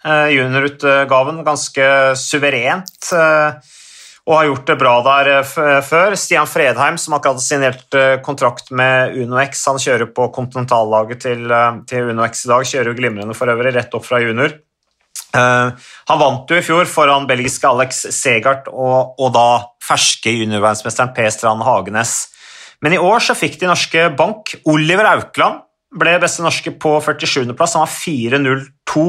juniorutgaven 0.06 1.41
ganske 1.43 1.86
suverent 2.15 3.10
og 3.10 4.32
har 4.32 4.45
gjort 4.48 4.69
det 4.69 4.78
bra 4.80 4.93
der 5.04 5.30
før. 5.43 6.15
Stian 6.15 6.48
Fredheim, 6.48 6.95
som 7.02 7.17
akkurat 7.17 7.41
har 7.41 7.43
signert 7.43 7.98
kontrakt 8.24 8.72
med 8.72 9.17
UnoX, 9.17 9.65
han 9.67 9.82
kjører 9.82 10.08
på 10.15 10.30
kontinentallaget 10.38 11.26
til, 11.26 11.52
til 11.89 12.13
UnoX 12.13 12.45
i 12.45 12.54
dag, 12.54 12.72
kjører 12.72 12.93
jo 12.93 12.98
glimrende 13.02 13.36
for 13.36 13.52
øvrig, 13.52 13.76
rett 13.76 13.98
opp 13.98 14.08
fra 14.08 14.22
junior. 14.24 14.56
Uh, 15.30 15.69
han 16.10 16.17
vant 16.17 16.50
jo 16.50 16.58
i 16.58 16.63
fjor 16.65 16.88
foran 16.89 17.28
belgiske 17.30 17.67
Alex 17.69 18.00
Segart 18.15 18.65
og, 18.72 19.12
og 19.22 19.30
da 19.36 19.50
ferske 19.89 20.34
juniorverdensmesteren 20.38 21.15
P. 21.17 21.25
Strand 21.34 21.65
Hagenes. 21.65 22.30
Men 22.82 22.95
i 22.95 23.02
år 23.02 23.23
så 23.23 23.36
fikk 23.36 23.60
de 23.60 23.67
norske 23.69 24.06
bank. 24.17 24.54
Oliver 24.69 25.10
Aukland 25.10 25.65
ble 25.99 26.13
beste 26.21 26.45
norske 26.45 26.71
på 26.78 26.95
47.-plass. 27.02 27.75
Han 27.75 27.86
var 27.86 27.93
4.02 27.93 29.06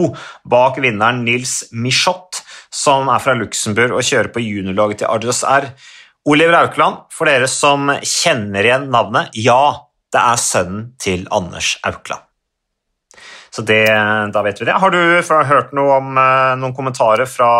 bak 0.51 0.81
vinneren 0.81 1.23
Nils 1.27 1.69
Michot, 1.73 2.41
som 2.73 3.11
er 3.13 3.23
fra 3.23 3.37
Luxembourg 3.37 3.99
og 3.99 4.07
kjører 4.07 4.33
på 4.33 4.43
juniorlaget 4.43 5.03
til 5.03 5.13
Ardos 5.13 5.45
R. 5.45 5.71
Oliver 6.29 6.57
Aukland, 6.59 7.05
for 7.13 7.29
dere 7.29 7.49
som 7.49 7.89
kjenner 8.05 8.67
igjen 8.67 8.91
navnet, 8.93 9.33
ja, 9.41 9.87
det 10.13 10.21
er 10.21 10.41
sønnen 10.41 10.91
til 11.01 11.25
Anders 11.33 11.79
Aukland. 11.87 12.27
Så 13.51 13.65
det, 13.67 13.83
da 14.31 14.43
vet 14.47 14.61
vi 14.61 14.69
det. 14.69 14.77
Har 14.79 14.93
du 14.95 15.01
hørt 15.49 15.73
noe 15.75 15.97
om 15.99 16.19
eh, 16.21 16.53
noen 16.61 16.75
kommentarer 16.77 17.27
fra, 17.27 17.51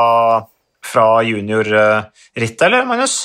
fra 0.85 1.21
juniorrittet, 1.27 2.63
eller 2.67 2.89
Magnus? 2.89 3.23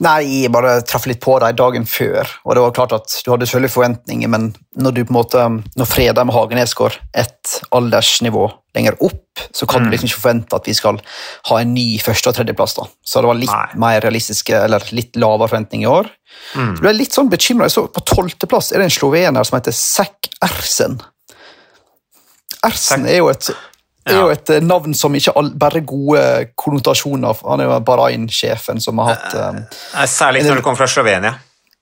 Nei, 0.00 0.22
jeg 0.24 0.52
bare 0.54 0.78
traff 0.88 1.04
litt 1.08 1.20
på 1.20 1.34
dem 1.42 1.56
dagen 1.56 1.84
før. 1.88 2.28
og 2.44 2.54
det 2.56 2.62
var 2.64 2.76
klart 2.78 2.94
at 2.96 3.16
Du 3.24 3.30
hadde 3.30 3.44
selvfølgelig 3.44 3.74
forventninger, 3.74 4.28
men 4.28 4.54
når 4.74 4.94
du 4.94 5.00
på 5.04 5.12
en 5.12 5.18
måte, 5.18 5.42
når 5.76 5.88
Fredheim 5.90 6.32
og 6.32 6.36
Hagenes 6.36 6.72
går 6.74 6.96
et 7.12 7.58
aldersnivå 7.76 8.46
lenger 8.76 8.96
opp, 9.04 9.42
så 9.52 9.68
kan 9.68 9.82
mm. 9.82 9.86
du 9.86 9.92
liksom 9.92 10.08
ikke 10.08 10.20
forvente 10.20 10.56
at 10.56 10.68
vi 10.68 10.74
skal 10.76 11.00
ha 11.50 11.60
en 11.60 11.74
ny 11.74 11.98
første- 12.00 12.32
og 12.32 12.38
tredjeplass. 12.38 12.76
da. 12.76 12.86
Så 13.04 13.20
det 13.20 13.30
var 13.30 13.40
litt 13.40 13.52
Nei. 13.52 13.80
mer 13.84 14.00
realistiske, 14.00 14.56
eller 14.56 14.84
litt 14.96 15.16
lavere 15.16 15.48
forventninger 15.52 15.88
i 15.88 15.92
år. 15.92 16.10
Mm. 16.54 16.72
Så 16.72 16.80
ble 16.80 16.92
jeg 16.92 17.00
litt 17.02 17.18
sånn 17.18 17.32
bekymra. 17.32 17.68
På 17.68 18.04
tolvteplass 18.04 18.72
er 18.72 18.80
det 18.80 18.90
en 18.90 18.96
slovener 18.96 19.44
som 19.44 19.58
heter 19.58 19.76
Zack 19.76 20.32
Ersen. 20.44 21.00
Ersen 22.64 23.06
er 23.06 23.20
jo 23.20 23.28
et 23.32 23.50
er 24.14 24.20
jo 24.22 24.30
et 24.34 24.52
eh, 24.54 24.62
navn 24.62 24.94
som 24.94 25.14
ikke 25.18 25.34
all, 25.38 25.50
bare 25.58 25.82
gode 25.86 26.22
konnotasjoner. 26.58 27.42
Han 27.48 27.62
er 27.62 27.70
jo 27.70 27.80
Bahrain-sjefen 27.86 28.82
som 28.82 29.02
har 29.02 29.16
hatt 29.16 29.36
Nei, 29.58 30.06
Særlig 30.10 30.46
når 30.46 30.60
du 30.60 30.66
kommer 30.66 30.84
fra 30.84 30.90
Slovenia. 30.90 31.34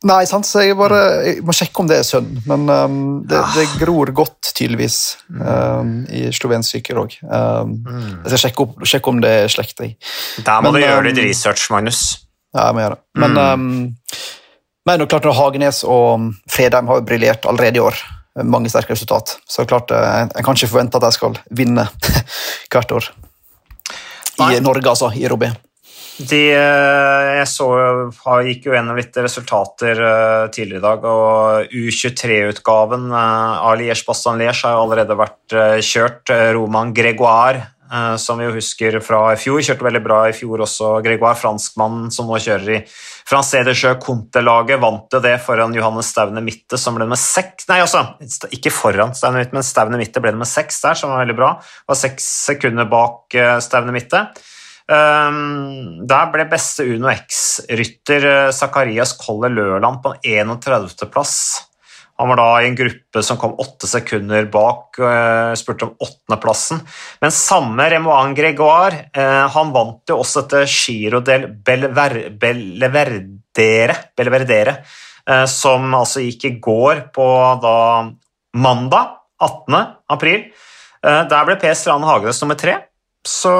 Nei, 0.04 0.24
sant? 0.28 0.44
så 0.44 0.60
jeg, 0.60 0.76
bare, 0.76 0.98
jeg 1.24 1.44
må 1.46 1.54
sjekke 1.56 1.80
om 1.80 1.88
det 1.88 1.96
er 2.02 2.04
sønn. 2.04 2.28
Men 2.48 2.66
um, 2.68 2.96
det, 3.24 3.38
ah. 3.40 3.54
det, 3.56 3.64
gror 3.80 4.12
godt, 4.16 4.50
tydeligvis, 4.52 4.98
um, 5.32 5.94
i 6.12 6.26
slovensk 6.34 6.76
syker 6.76 7.00
òg. 7.00 7.16
Um, 7.24 7.78
mm. 7.86 8.10
Jeg 8.26 8.34
skal 8.34 8.42
sjekke, 8.42 8.66
opp, 8.66 8.84
sjekke, 8.84 9.14
om 9.14 9.22
det 9.24 9.32
er 9.46 9.52
slekt. 9.52 9.80
Der 9.80 10.60
må 10.60 10.68
men, 10.68 10.76
du 10.76 10.84
gjøre 10.84 11.06
litt 11.08 11.22
research, 11.24 11.70
Magnus. 11.72 12.02
Ja, 12.52 12.68
jeg 12.68 12.76
må 12.76 12.84
gjøre 12.84 12.98
det. 12.98 13.04
Men 13.24 13.40
mm. 13.40 13.78
Men 14.84 15.06
klart 15.08 15.24
når 15.24 15.36
Hagenes 15.38 15.80
og 15.88 16.26
Fredheim 16.52 16.90
har 16.90 17.00
jo 17.00 17.06
briljert 17.08 17.46
allerede 17.48 17.80
i 17.80 17.82
år. 17.84 17.96
Mange 18.42 18.70
sterke 18.72 18.96
resultat. 18.96 19.36
Så 19.46 19.62
klart, 19.68 19.92
jeg 19.94 20.30
en 20.34 20.42
kan 20.44 20.56
ikke 20.58 20.70
forvente 20.72 20.98
at 20.98 21.06
jeg 21.06 21.18
skal 21.20 21.36
vinne 21.54 21.84
hvert 22.72 22.96
år. 22.96 23.12
I 24.34 24.40
Nei. 24.42 24.56
Norge, 24.64 24.90
altså. 24.90 25.12
I 25.14 25.28
Robé. 25.30 25.52
De, 26.14 26.40
eh, 26.54 27.28
jeg 27.40 27.46
så, 27.50 27.66
har- 28.24 28.44
gikk 28.46 28.66
jo 28.68 28.74
gjennom 28.74 28.94
litt 28.98 29.16
resultater 29.18 29.98
eh, 29.98 30.44
tidligere 30.54 30.78
i 30.78 30.84
dag, 30.84 31.06
og 31.10 31.72
U23-utgaven 31.74 33.08
av 33.14 33.72
Liège 33.80 34.04
Bastan 34.06 34.38
Liège 34.38 34.62
har 34.62 34.76
jo 34.76 34.84
allerede 34.84 35.16
vært 35.18 35.54
eh, 35.58 35.78
kjørt. 35.82 36.30
Eh, 36.30 36.52
Roman 36.54 36.92
Gregoire, 36.94 37.56
eh, 37.58 37.73
som 38.18 38.40
vi 38.40 38.46
jo 38.46 38.54
husker 38.56 38.96
fra 39.04 39.18
i 39.34 39.38
fjor, 39.38 39.60
kjørte 39.62 39.84
veldig 39.86 40.00
bra 40.02 40.20
i 40.30 40.34
fjor 40.36 40.62
også. 40.64 40.88
Gregoire, 41.04 41.36
franskmannen 41.38 42.08
som 42.14 42.30
nå 42.30 42.40
kjører 42.40 42.70
i 42.78 42.78
Francais 43.28 43.66
de 43.66 43.74
Jeux 43.76 44.00
Conte-laget, 44.02 44.80
vant 44.82 45.12
jo 45.12 45.20
det 45.24 45.36
foran 45.44 45.74
Johannes 45.76 46.10
Staune 46.12 46.42
Mitte, 46.44 46.80
som 46.80 46.96
ble 46.96 47.06
med 47.08 47.20
seks 47.20 47.68
Nei, 47.70 47.80
altså, 47.84 48.02
ikke 48.52 48.72
foran 48.74 49.14
Staune 49.16 49.42
Mitte, 49.42 49.56
men 49.56 49.66
Staune 49.66 50.00
Mitte 50.00 50.22
ble 50.24 50.34
det 50.34 50.40
med 50.40 50.50
seks 50.50 50.82
der, 50.84 50.98
som 50.98 51.12
var 51.12 51.22
veldig 51.22 51.38
bra. 51.38 51.52
Var 51.88 52.00
seks 52.00 52.26
sekunder 52.50 52.88
bak 52.90 53.36
eh, 53.38 53.56
Staune 53.64 53.94
Mitte. 53.94 54.26
Um, 54.84 56.04
der 56.04 56.26
ble 56.32 56.44
beste 56.50 56.84
Uno 56.84 57.08
X-rytter 57.08 58.26
uh, 58.28 58.50
Zakarias 58.52 59.14
Kolle 59.16 59.48
Lørland 59.48 60.02
på 60.04 60.12
31. 60.20 61.06
plass. 61.08 61.38
Han 62.20 62.30
var 62.30 62.38
da 62.38 62.48
i 62.62 62.68
en 62.68 62.76
gruppe 62.78 63.22
som 63.26 63.38
kom 63.40 63.56
åtte 63.58 63.88
sekunder 63.90 64.46
bak, 64.52 65.00
og 65.02 65.56
spurte 65.58 65.88
om 65.88 65.96
åttendeplassen. 65.98 66.82
Men 67.24 67.34
samme 67.34 67.88
Remoan 67.90 68.36
Gregoire 68.38 69.08
uh, 69.16 69.50
han 69.50 69.72
vant 69.74 70.12
jo 70.12 70.20
også 70.22 70.44
dette 70.44 70.62
Giro 70.70 71.22
del 71.26 71.48
Belver, 71.66 72.20
Belverdere, 72.38 73.98
Belverdere 74.14 74.76
uh, 75.26 75.44
som 75.50 75.90
altså 75.90 76.22
gikk 76.22 76.46
i 76.46 76.54
går 76.62 77.08
på 77.14 77.28
da 77.64 77.76
mandag 78.62 79.18
18. 79.42 79.80
april. 80.14 80.46
Uh, 81.02 81.24
der 81.26 81.50
ble 81.50 81.58
Per 81.58 81.74
Strand 81.78 82.06
Hagenes 82.06 82.42
nummer 82.44 82.58
tre. 82.60 82.78
Så 83.24 83.50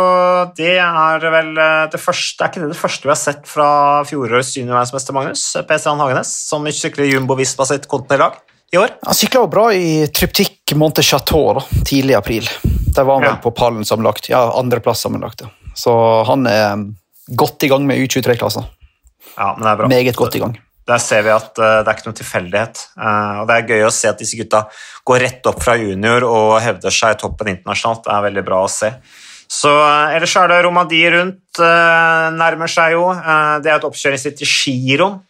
det 0.58 0.74
er 0.76 1.22
vel 1.32 1.54
eh, 1.56 1.84
det 1.92 2.00
første 2.02 2.44
Er 2.44 2.50
ikke 2.50 2.60
det 2.66 2.74
det 2.74 2.76
første 2.80 3.06
vi 3.08 3.12
har 3.14 3.16
sett 3.20 3.46
fra 3.48 3.68
fjorårets 4.04 4.50
juniorverdensmester 4.58 5.16
Magnus? 5.16 5.44
Per 5.68 5.78
Strand 5.80 6.02
Hagenes, 6.04 6.32
som 6.50 6.66
sykler 6.68 7.08
Jumbo 7.08 7.36
Vispa 7.38 7.64
sitt 7.68 7.88
kontinentlag 7.88 8.36
i 8.74 8.80
år? 8.80 8.92
Han 9.06 9.16
sykla 9.16 9.44
jo 9.44 9.48
bra 9.52 9.68
i 9.72 10.04
Tryptikk 10.12 10.74
Monte 10.80 11.02
Chateau 11.06 11.54
da, 11.56 11.62
tidlig 11.86 12.12
i 12.16 12.18
april. 12.18 12.48
Der 12.96 13.04
var 13.06 13.20
han 13.20 13.24
Ja. 13.24 13.32
vel 13.34 13.42
på 13.44 13.54
pallen 13.56 13.84
sammenlagt. 13.86 14.28
Ja, 14.28 14.42
andreplass 14.58 15.00
sammenlagt. 15.04 15.40
ja. 15.46 15.48
Så 15.74 15.92
han 16.26 16.46
er 16.46 16.84
godt 17.36 17.62
i 17.62 17.68
gang 17.70 17.86
med 17.86 17.98
U23-klassa. 18.02 18.64
Ja, 19.38 19.54
men 19.56 19.62
det 19.64 19.70
er 19.72 19.76
bra. 19.76 19.88
Meget 19.88 20.16
godt 20.16 20.34
i 20.36 20.40
gang. 20.42 20.58
Der 20.86 20.98
ser 21.00 21.22
vi 21.24 21.30
at 21.32 21.56
eh, 21.58 21.78
det 21.82 21.88
er 21.88 21.94
ikke 21.96 22.08
noen 22.10 22.18
tilfeldighet. 22.20 22.82
Eh, 22.98 23.40
og 23.40 23.46
Det 23.48 23.56
er 23.56 23.68
gøy 23.72 23.86
å 23.86 23.92
se 23.94 24.08
at 24.10 24.18
disse 24.20 24.36
gutta 24.36 24.66
går 25.06 25.20
rett 25.24 25.46
opp 25.46 25.62
fra 25.64 25.76
junior 25.80 26.26
og 26.28 26.60
hevder 26.60 26.90
seg 26.92 27.14
i 27.14 27.20
toppen 27.22 27.48
internasjonalt. 27.54 28.04
Det 28.04 28.12
er 28.12 28.26
veldig 28.28 28.44
bra 28.44 28.58
å 28.66 28.68
se. 28.70 28.90
Så 29.50 29.70
eh, 29.70 30.16
Ellers 30.16 30.34
er 30.40 30.50
det 30.50 30.62
Romandie 30.64 31.12
rundt, 31.14 31.60
eh, 31.60 32.26
nærmer 32.34 32.70
seg 32.70 32.96
jo. 32.96 33.08
Eh, 33.14 33.54
det 33.64 33.70
er 33.70 33.78
et 33.78 33.86
oppkjøringsritt 33.88 34.40
til 34.40 34.50
giroen. 34.50 35.20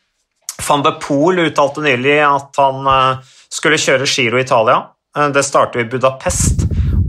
Van 0.64 0.84
de 0.84 0.94
Poel 1.02 1.42
uttalte 1.48 1.82
nylig 1.82 2.20
at 2.22 2.60
han 2.62 2.86
skulle 3.50 3.78
kjøre 3.80 4.06
Giro 4.06 4.38
Italia. 4.38 4.76
Det 5.34 5.42
starter 5.42 5.82
i 5.82 5.86
Budapest. 5.90 6.62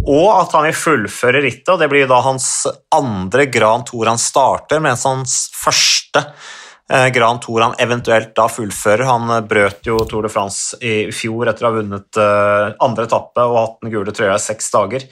Og 0.09 0.31
at 0.33 0.55
han 0.57 0.65
vil 0.65 0.73
fullføre 0.77 1.43
rittet, 1.45 1.69
og 1.69 1.77
det 1.79 1.87
blir 1.91 2.09
da 2.09 2.23
hans 2.25 2.65
andre 2.93 3.45
Grand 3.53 3.85
Tour 3.85 4.09
han 4.09 4.21
starter, 4.21 4.81
mens 4.81 5.05
hans 5.05 5.37
første 5.53 6.25
Grand 7.13 7.41
Tour 7.45 7.67
han 7.67 7.77
eventuelt 7.85 8.33
da 8.37 8.47
fullfører. 8.49 9.05
Han 9.05 9.29
brøt 9.45 9.85
jo 9.85 10.01
Tour 10.09 10.25
de 10.25 10.33
France 10.33 10.81
i 10.81 11.13
fjor 11.13 11.53
etter 11.53 11.67
å 11.67 11.69
ha 11.69 11.77
vunnet 11.77 12.21
andre 12.89 13.05
etappe 13.05 13.45
og 13.45 13.61
hatt 13.61 13.79
den 13.85 13.93
gule 13.93 14.13
trøya 14.13 14.41
i 14.41 14.45
seks 14.49 14.73
dager. 14.73 15.05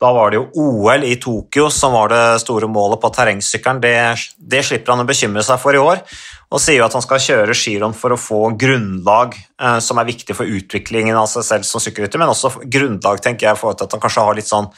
Da 0.00 0.10
var 0.16 0.32
det 0.32 0.38
jo 0.38 0.46
OL 0.56 1.04
i 1.04 1.16
Tokyo 1.20 1.66
som 1.72 1.92
var 1.92 2.08
det 2.08 2.40
store 2.40 2.68
målet 2.72 3.02
på 3.02 3.10
terrengsykkelen. 3.12 3.82
Det, 3.82 3.96
det 4.38 4.62
slipper 4.64 4.94
han 4.94 5.02
å 5.02 5.08
bekymre 5.08 5.44
seg 5.44 5.60
for 5.60 5.76
i 5.76 5.82
år, 5.82 6.00
og 6.48 6.62
sier 6.62 6.78
jo 6.78 6.86
at 6.86 6.96
han 6.96 7.04
skal 7.04 7.20
kjøre 7.20 7.56
giroen 7.56 7.96
for 7.96 8.16
å 8.16 8.20
få 8.20 8.40
grunnlag 8.60 9.36
eh, 9.36 9.76
som 9.84 10.00
er 10.00 10.08
viktig 10.08 10.36
for 10.38 10.48
utviklingen 10.48 11.18
av 11.20 11.28
seg 11.28 11.44
selv 11.44 11.68
som 11.68 11.84
sykkelrytter, 11.84 12.22
men 12.22 12.32
også 12.32 12.64
grunnlag 12.64 13.20
tenker 13.20 13.50
jeg, 13.50 13.60
for 13.60 13.76
at 13.76 13.92
han 13.92 14.00
kanskje 14.00 14.24
har 14.24 14.40
litt 14.40 14.50
sånn 14.50 14.72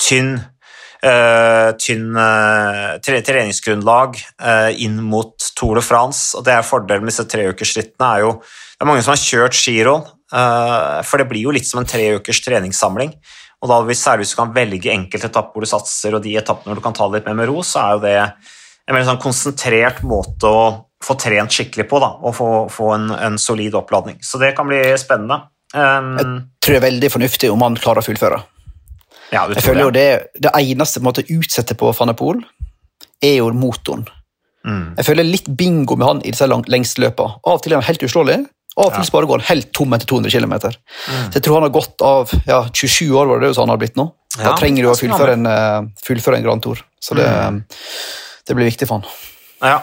tynn 0.00 0.34
Uh, 1.02 1.74
tynn 1.82 2.14
uh, 2.14 2.92
tre 3.02 3.16
treningsgrunnlag 3.26 4.20
uh, 4.38 4.68
inn 4.70 5.00
mot 5.02 5.34
Tour 5.58 5.80
de 5.80 5.82
France. 5.82 6.28
og 6.38 6.44
det 6.46 6.52
er 6.54 6.62
Fordelen 6.62 7.02
med 7.02 7.10
disse 7.10 7.24
treukersrittene 7.26 8.06
er 8.06 8.22
jo 8.22 8.36
Det 8.38 8.84
er 8.84 8.86
mange 8.86 9.02
som 9.02 9.10
har 9.10 9.18
kjørt 9.18 9.58
giroen, 9.58 10.06
for 10.30 11.18
det 11.18 11.26
blir 11.30 11.48
jo 11.48 11.54
litt 11.54 11.66
som 11.66 11.80
en 11.82 11.90
treukers 11.90 12.40
treningssamling. 12.46 13.10
Og 13.62 13.70
da 13.70 13.78
hvis 13.86 14.02
Særlig 14.02 14.26
hvis 14.26 14.34
du 14.34 14.40
kan 14.40 14.54
velge 14.54 14.90
enkelte 14.90 15.28
etapper 15.30 15.54
hvor 15.54 15.66
du 15.66 15.70
satser, 15.70 16.16
og 16.16 16.24
de 16.24 16.34
etappene 16.40 16.72
hvor 16.72 16.80
du 16.80 16.84
kan 16.84 16.96
ta 16.96 17.06
det 17.08 17.20
litt 17.20 17.28
mer 17.30 17.38
med 17.38 17.50
ro, 17.50 17.62
så 17.66 17.82
er 17.82 17.92
jo 17.94 18.02
det 18.02 18.16
en 18.22 18.96
veldig 18.96 19.08
sånn 19.12 19.22
konsentrert 19.22 20.00
måte 20.06 20.50
å 20.50 20.62
få 21.02 21.14
trent 21.18 21.54
skikkelig 21.54 21.86
på 21.90 22.00
da, 22.02 22.12
og 22.22 22.34
få, 22.34 22.48
få 22.70 22.92
en, 22.96 23.10
en 23.14 23.38
solid 23.38 23.74
oppladning. 23.78 24.18
Så 24.22 24.38
det 24.42 24.52
kan 24.58 24.66
bli 24.70 24.80
spennende. 24.98 25.44
Um, 25.74 26.18
tror 26.62 26.74
det 26.74 26.80
er 26.80 26.88
veldig 26.88 27.10
fornuftig 27.14 27.50
om 27.50 27.62
han 27.64 27.78
klarer 27.80 28.02
å 28.02 28.06
fullføre. 28.06 28.40
ja, 29.32 29.46
Jeg 29.46 29.62
føler 29.62 29.68
føler 29.68 29.84
jo 29.84 29.92
det. 29.94 30.08
det, 30.34 30.42
det 30.46 30.52
eneste 30.58 31.00
på 31.00 31.04
en 31.06 31.10
måte 31.10 31.26
utsetter 31.32 31.78
på 31.78 31.92
Fanepol, 31.96 32.42
er 33.22 33.38
jo 33.38 33.52
motoren. 33.54 34.04
Mm. 34.66 34.94
Jeg 34.98 35.06
føler 35.08 35.26
litt 35.26 35.48
bingo 35.58 35.96
med 35.98 36.06
han 36.06 36.20
i 36.22 36.34
disse 36.34 36.46
lang, 36.46 36.62
lengste 36.70 37.02
løpa. 37.02 37.32
Av 37.42 37.56
og 37.56 37.62
til 37.64 37.74
er 37.74 37.80
han 37.80 37.88
helt 37.88 38.04
uslåelig, 38.06 38.38
og 38.76 38.92
Ja. 38.92 39.22
går 39.26 39.42
helt 39.48 39.72
tom 39.72 39.92
etter 39.92 40.06
200 40.06 40.30
km. 40.30 40.52
Mm. 40.52 41.30
Så 41.30 41.34
jeg 41.34 41.42
tror 41.42 41.54
han 41.60 41.62
har 41.68 41.74
gått 41.74 42.00
av 42.02 42.30
ja, 42.46 42.62
27 42.72 43.12
år, 43.12 43.26
var 43.26 43.40
det 43.40 43.50
det 43.52 43.56
han 43.60 43.68
har 43.68 43.76
blitt 43.78 43.96
nå. 43.96 44.12
Da 44.38 44.42
Ja, 44.44 44.56
trenger 44.56 44.82
du 44.82 44.88
å 44.88 44.96
fullføre 44.96 45.32
en, 45.36 45.46
eh, 45.46 45.82
fullføre 46.06 46.36
en 46.38 46.42
Grand 46.42 46.62
Tour. 46.62 46.78
Så 47.00 47.14
det, 47.14 47.26
Mm. 47.28 47.64
det 48.46 48.56
blir 48.56 48.70
viktig 48.70 48.88
for 48.88 49.00
han. 49.00 49.08
Ja. 49.60 49.80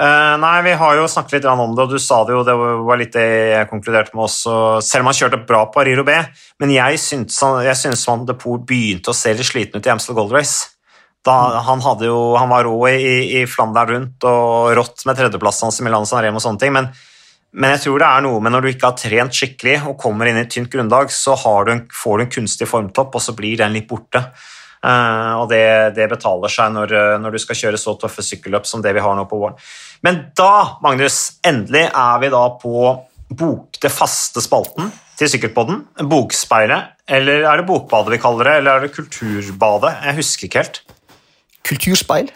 Uh, 0.00 0.38
nei, 0.40 0.62
vi 0.62 0.72
har 0.72 0.94
jo 0.96 1.04
snakket 1.10 1.32
litt 1.32 1.44
om 1.44 1.74
det, 1.76 1.82
og 1.82 1.90
du 1.90 1.98
sa 1.98 2.24
det 2.24 2.32
jo, 2.32 2.42
det 2.42 2.54
var 2.56 2.96
litt 2.96 3.12
det 3.12 3.24
jeg 3.52 3.68
konkluderte 3.68 4.14
med 4.14 4.24
også. 4.24 4.80
Selv 4.82 5.02
om 5.02 5.10
han 5.10 5.14
kjørte 5.18 5.46
bra 5.46 5.66
på 5.66 5.82
Ariro 5.82 6.04
B, 6.06 6.14
men 6.62 6.70
jeg 6.70 6.96
syns 7.02 7.38
han, 7.44 7.62
jeg 7.66 7.76
syns 7.76 8.06
Van 8.08 8.24
de 8.24 8.32
Poel 8.38 8.62
begynte 8.64 9.10
å 9.12 9.14
se 9.14 9.34
litt 9.34 9.44
sliten 9.44 9.76
ut 9.76 9.86
i 9.86 9.90
Amstel 9.92 10.14
Gold 10.16 10.32
Race. 10.32 10.70
Da, 11.22 11.60
han, 11.66 11.82
hadde 11.84 12.06
jo, 12.08 12.34
han 12.40 12.48
var 12.48 12.64
rå 12.64 12.78
i, 12.88 13.42
i 13.42 13.46
Flandern 13.50 13.90
rundt 13.92 14.24
og 14.24 14.70
rått 14.78 15.04
med 15.04 15.18
tredjeplassen 15.18 15.66
hans 15.68 15.80
i 15.82 15.84
Milan 15.84 16.06
San 16.08 16.22
Remo 16.24 16.40
og 16.40 16.46
sånne 16.46 16.62
ting, 16.62 16.72
men, 16.72 16.88
men 17.50 17.74
jeg 17.74 17.82
tror 17.84 17.98
det 17.98 18.08
er 18.08 18.24
noe 18.24 18.40
med 18.44 18.54
når 18.54 18.62
du 18.62 18.70
ikke 18.70 18.92
har 18.92 18.98
trent 18.98 19.34
skikkelig 19.34 19.80
og 19.90 19.98
kommer 19.98 20.30
inn 20.30 20.38
i 20.38 20.44
et 20.44 20.52
tynt 20.54 20.70
grunnlag, 20.70 21.10
så 21.10 21.34
du 21.34 21.72
en, 21.72 21.84
får 21.90 22.18
du 22.18 22.24
en 22.24 22.32
kunstig 22.36 22.68
formtopp, 22.70 23.16
og 23.18 23.24
så 23.24 23.34
blir 23.34 23.58
den 23.58 23.74
litt 23.74 23.88
borte. 23.90 24.22
Uh, 24.80 25.42
og 25.42 25.50
det, 25.50 25.64
det 25.98 26.06
betaler 26.08 26.48
seg 26.48 26.70
når, 26.72 26.92
eh, 26.96 27.16
når 27.20 27.34
du 27.34 27.38
skal 27.42 27.58
kjøre 27.58 27.76
så 27.76 27.92
tøffe 28.00 28.22
sykkelløp 28.24 28.64
som 28.64 28.80
det 28.80 28.94
vi 28.96 29.02
har 29.04 29.18
nå 29.18 29.26
på 29.28 29.40
våren. 29.42 29.58
Men 30.06 30.22
da, 30.38 30.78
Magnus, 30.80 31.18
endelig 31.44 31.82
er 31.90 32.22
vi 32.22 32.30
da 32.32 32.46
på 32.62 32.86
bok, 33.28 33.76
det 33.82 33.92
faste 33.92 34.40
spalten 34.40 34.88
til 35.20 35.28
Sykkelpodden. 35.28 35.82
Bokspeilet, 36.08 36.94
eller 37.10 37.44
er 37.44 37.60
det 37.60 37.68
Bokbadet 37.68 38.14
vi 38.14 38.22
kaller 38.22 38.48
det, 38.48 38.56
eller 38.62 38.78
er 38.78 38.86
det 38.86 38.94
Kulturbadet? 38.94 39.92
Jeg 40.06 40.20
husker 40.22 40.48
ikke 40.48 40.62
helt. 40.62 40.80
Kulturspeil? 41.68 42.32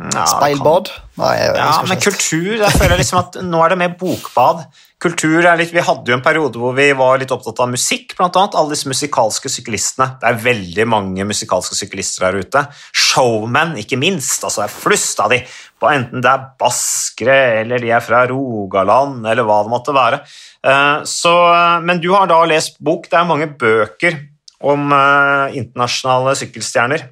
Ja, 0.00 0.24
Speilbad? 0.24 0.88
Nei, 1.20 1.34
jeg, 1.36 1.56
Ja, 1.58 1.72
men 1.84 2.00
kultur 2.00 2.54
jeg 2.56 2.72
føler 2.80 2.96
liksom 2.96 3.18
at 3.20 3.36
Nå 3.44 3.58
er 3.60 3.74
det 3.74 3.78
mer 3.82 3.92
bokbad. 4.00 4.62
Kultur 5.02 5.44
er 5.44 5.58
litt, 5.58 5.72
Vi 5.74 5.82
hadde 5.84 6.08
jo 6.08 6.16
en 6.16 6.22
periode 6.24 6.60
hvor 6.60 6.72
vi 6.76 6.86
var 6.96 7.18
litt 7.20 7.32
opptatt 7.34 7.60
av 7.60 7.68
musikk, 7.72 8.14
blant 8.16 8.36
annet. 8.38 8.56
Alle 8.56 8.72
disse 8.72 8.88
musikalske 8.88 9.50
syklistene. 9.52 10.14
Det 10.22 10.30
er 10.30 10.40
veldig 10.44 10.86
mange 10.88 11.26
musikalske 11.28 11.76
syklister 11.76 12.24
der 12.28 12.40
ute. 12.40 12.62
Showmen, 12.94 13.74
ikke 13.82 13.98
minst. 14.00 14.44
altså 14.46 14.62
Det 14.62 14.68
er 14.70 14.76
flust 14.78 15.20
av 15.20 15.34
de. 15.34 15.42
Enten 15.82 16.22
det 16.22 16.30
er 16.30 16.44
baskere, 16.62 17.38
eller 17.64 17.82
de 17.82 17.90
er 17.90 18.04
fra 18.04 18.22
Rogaland, 18.30 19.26
eller 19.26 19.44
hva 19.48 19.60
det 19.66 19.74
måtte 19.74 19.96
være. 19.96 20.22
Eh, 20.62 21.02
Så, 21.04 21.34
men 21.82 22.00
du 22.00 22.12
har 22.14 22.30
da 22.30 22.38
lest 22.46 22.78
bok. 22.80 23.10
Det 23.10 23.18
er 23.18 23.28
mange 23.28 23.50
bøker 23.58 24.20
om 24.62 24.92
eh, 24.94 25.58
internasjonale 25.58 26.36
sykkelstjerner 26.38 27.08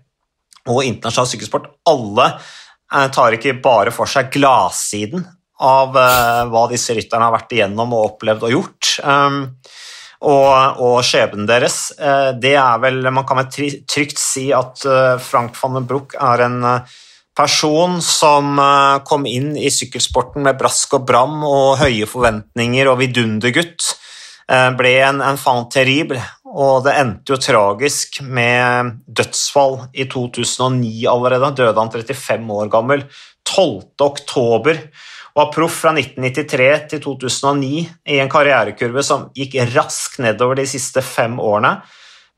og 0.71 0.85
internasjonal 0.87 1.27
sykkelsport. 1.33 1.67
Alle 1.91 2.27
eh, 2.31 2.51
tar 2.91 3.37
ikke 3.37 3.59
bare 3.63 3.93
for 3.95 4.11
seg 4.11 4.33
gladsiden 4.35 5.27
av 5.61 5.97
eh, 5.97 6.41
hva 6.51 6.65
disse 6.71 6.97
rytterne 6.97 7.29
har 7.29 7.37
vært 7.37 7.55
igjennom 7.55 7.93
og 7.97 8.15
opplevd 8.15 8.49
og 8.49 8.55
gjort. 8.55 8.95
Um, 9.05 9.43
og, 10.21 10.81
og 10.85 10.99
skjebnen 11.07 11.47
deres, 11.49 11.93
eh, 11.97 12.33
det 12.37 12.53
er 12.61 12.81
vel 12.83 13.07
Man 13.09 13.25
kan 13.29 13.41
vel 13.41 13.79
trygt 13.89 14.21
si 14.21 14.51
at 14.53 14.85
eh, 14.85 15.15
Frank 15.23 15.57
van 15.57 15.79
den 15.79 15.87
Broek 15.89 16.17
er 16.21 16.45
en 16.45 16.59
eh, 16.69 16.99
person 17.37 18.01
som 18.05 18.59
eh, 18.61 18.99
kom 19.09 19.25
inn 19.29 19.55
i 19.57 19.73
sykkelsporten 19.73 20.45
med 20.45 20.59
brask 20.61 20.99
og 20.99 21.07
bram 21.09 21.41
og 21.49 21.81
høye 21.81 22.09
forventninger 22.09 22.91
og 22.93 23.01
vidundergutt. 23.01 23.95
Eh, 24.51 24.69
ble 24.77 24.93
en 25.07 25.25
enfant 25.25 25.71
terrible, 25.73 26.21
og 26.51 26.83
det 26.83 26.97
endte 26.99 27.35
jo 27.35 27.39
tragisk 27.39 28.21
med 28.27 28.97
dødsfall 29.07 29.77
i 29.95 30.09
2009 30.11 31.07
allerede. 31.11 31.53
Døde 31.61 31.79
han 31.79 31.93
35 31.95 32.57
år 32.57 32.73
gammel. 32.73 33.05
12. 33.47 33.95
oktober. 34.03 34.83
Var 35.35 35.53
proff 35.55 35.79
fra 35.85 35.95
1993 35.95 36.91
til 36.91 37.03
2009 37.05 37.71
i 38.11 38.19
en 38.19 38.31
karrierekurve 38.31 39.05
som 39.07 39.29
gikk 39.37 39.61
raskt 39.77 40.19
nedover 40.23 40.59
de 40.59 40.67
siste 40.69 41.05
fem 41.07 41.39
årene. 41.39 41.79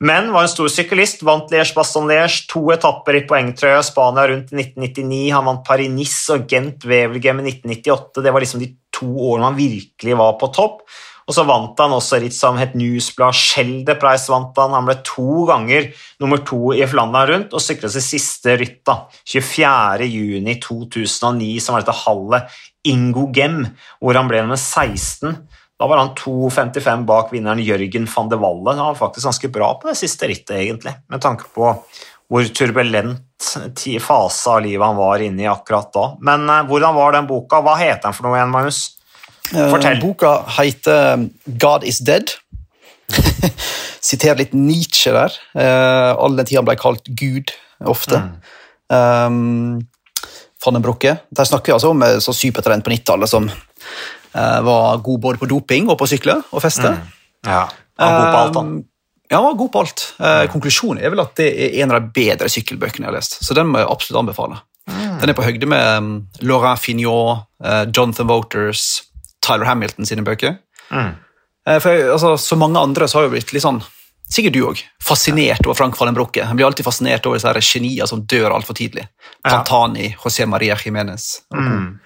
Men 0.03 0.33
var 0.33 0.45
en 0.45 0.51
stor 0.51 0.67
syklist, 0.67 1.21
vant 1.23 1.51
Liège-Baston-Liège, 1.53 2.43
to 2.51 2.65
etapper 2.73 3.15
i 3.17 3.23
poengtrøya 3.29 3.79
Spania 3.87 4.25
rundt 4.27 4.51
1999. 4.51 5.31
Han 5.31 5.47
vant 5.47 5.63
Paris-Nice 5.67 6.35
og 6.35 6.45
Gent-Wevelgem 6.51 7.39
i 7.39 7.53
1998. 7.53 8.23
Det 8.25 8.33
var 8.35 8.43
liksom 8.43 8.61
de 8.61 8.73
to 8.93 9.09
årene 9.29 9.47
han 9.47 9.57
virkelig 9.57 10.17
var 10.19 10.35
på 10.41 10.51
topp. 10.53 10.83
Og 11.27 11.33
så 11.37 11.43
vant 11.47 11.79
han 11.79 11.93
også 11.95 12.19
ritt 12.23 12.35
som 12.35 12.57
het 12.59 12.73
Newsblad, 12.77 13.33
Schelde-Price 13.37 14.31
vant 14.31 14.57
han. 14.59 14.75
Han 14.75 14.87
ble 14.89 14.95
to 15.07 15.45
ganger 15.49 15.83
nummer 16.23 16.39
to 16.43 16.59
i 16.75 16.87
Flandern 16.89 17.29
rundt 17.31 17.51
og 17.55 17.61
sykla 17.63 17.87
sitt 17.93 18.07
siste 18.09 18.51
ritt 18.59 18.81
da, 18.87 18.95
24.6.2009, 19.31 21.61
som 21.63 21.71
var 21.75 21.81
dette 21.85 22.01
hallet 22.03 22.41
Ingo 22.91 23.23
Gem, 23.35 23.57
hvor 24.03 24.13
han 24.19 24.29
ble 24.31 24.39
nummer 24.43 24.59
16. 24.59 25.31
Da 25.79 25.83
var 25.89 25.97
han 25.99 26.15
2,55 26.15 27.05
bak 27.09 27.31
vinneren 27.33 27.63
Jørgen 27.63 28.05
van 28.07 28.29
de 28.31 28.37
Walle. 28.39 28.75
Han 28.77 28.91
var 28.91 28.99
faktisk 28.99 29.25
ganske 29.27 29.49
bra 29.51 29.69
på 29.79 29.87
det 29.89 29.97
siste 29.99 30.27
rittet, 30.29 30.57
egentlig, 30.61 30.93
med 31.11 31.19
tanke 31.23 31.45
på 31.55 31.63
hvor 32.31 32.43
turbulent 32.55 33.43
fase 34.01 34.49
av 34.49 34.61
livet 34.63 34.85
han 34.85 34.97
var 34.97 35.21
inne 35.21 35.43
i 35.43 35.51
akkurat 35.51 35.93
da. 35.93 36.05
Men 36.23 36.49
eh, 36.49 36.65
hvordan 36.69 36.95
var 36.95 37.11
den 37.13 37.27
boka? 37.29 37.61
Hva 37.61 37.75
heter 37.77 38.07
den 38.07 38.15
for 38.15 38.23
noe 38.25 38.37
igjen, 38.39 38.53
Magnus? 38.53 38.79
Fortell. 39.51 39.97
Eh, 39.97 40.01
Boka 40.01 40.33
heter 40.57 41.27
God 41.59 41.83
is 41.83 41.99
dead. 41.99 42.35
Siterer 44.03 44.39
litt 44.39 44.53
Nietzsche 44.55 45.13
der. 45.15 45.35
Uh, 45.55 46.13
all 46.19 46.37
den 46.37 46.47
tida 46.47 46.61
han 46.61 46.67
ble 46.67 46.77
kalt 46.79 47.07
Gud, 47.19 47.53
ofte. 47.83 48.21
Um, 48.91 49.83
Van. 50.63 50.79
Der 50.79 51.43
snakker 51.43 51.71
vi 51.71 51.75
altså 51.75 51.91
om 51.91 52.03
eh, 52.05 52.21
så 52.23 52.31
supertrent 52.35 52.85
på 52.85 52.91
90-tallet 52.93 53.27
som 53.27 53.49
uh, 53.49 54.59
var 54.63 55.01
god 55.03 55.19
både 55.25 55.41
på 55.41 55.49
doping 55.51 55.89
og 55.91 55.97
på 55.99 56.07
sykler 56.07 56.39
og 56.51 56.63
feste. 56.63 56.93
Ja, 57.43 57.65
han 57.99 58.13
var 58.13 58.19
god 58.19 58.31
på 58.31 58.41
alt, 58.43 58.55
da. 58.55 58.63
Um, 58.63 58.81
Ja, 59.33 59.37
han 59.39 59.45
var 59.45 59.53
god 59.53 59.71
på 59.71 59.79
alt. 59.81 60.01
Eh, 60.19 60.43
Konklusjonen 60.51 60.99
er 61.01 61.09
vel 61.09 61.23
at 61.23 61.31
det 61.39 61.47
er 61.49 61.79
en 61.81 61.93
av 61.95 62.03
de 62.03 62.11
bedre 62.13 62.49
sykkelbøkene 62.53 63.07
jeg 63.07 63.09
har 63.09 63.15
lest. 63.15 63.39
Så 63.41 63.55
den 63.57 63.71
må 63.71 63.79
jeg 63.81 63.89
absolutt 63.89 64.19
anbefale. 64.19 64.59
Den 65.23 65.31
er 65.31 65.37
på 65.37 65.45
høyde 65.45 65.69
med 65.71 65.87
um, 65.97 66.11
Laurent 66.43 66.81
Fignot, 66.83 67.47
uh, 67.63 67.85
Jonathan 67.87 68.27
Voters, 68.29 68.83
Tyler 69.43 69.67
Hamilton 69.69 70.07
sine 70.07 70.25
bøker. 70.25 70.57
Mm. 70.93 71.11
Eh, 71.67 71.79
for 71.83 72.13
altså, 72.15 72.37
Så 72.37 72.55
mange 72.59 72.79
andre 72.79 73.07
så 73.07 73.19
har 73.19 73.27
jo 73.27 73.33
blitt 73.35 73.53
litt 73.55 73.65
sånn, 73.65 73.81
sikkert 74.31 74.55
du 74.55 74.61
òg, 74.67 74.83
fascinert 75.03 75.65
over 75.67 75.77
Frank 75.77 75.97
Fallen 75.99 76.15
Han 76.15 76.55
blir 76.55 76.65
alltid 76.65 76.85
fascinert 76.85 77.25
over 77.25 77.37
disse 77.37 77.73
genier 77.73 78.07
som 78.07 78.23
dør 78.23 78.55
altfor 78.55 78.73
tidlig. 78.73 79.07
Pantani, 79.43 80.15
José 80.23 80.45
Maria 80.45 80.75
Jiménez. 80.75 81.41
Mm. 81.53 81.99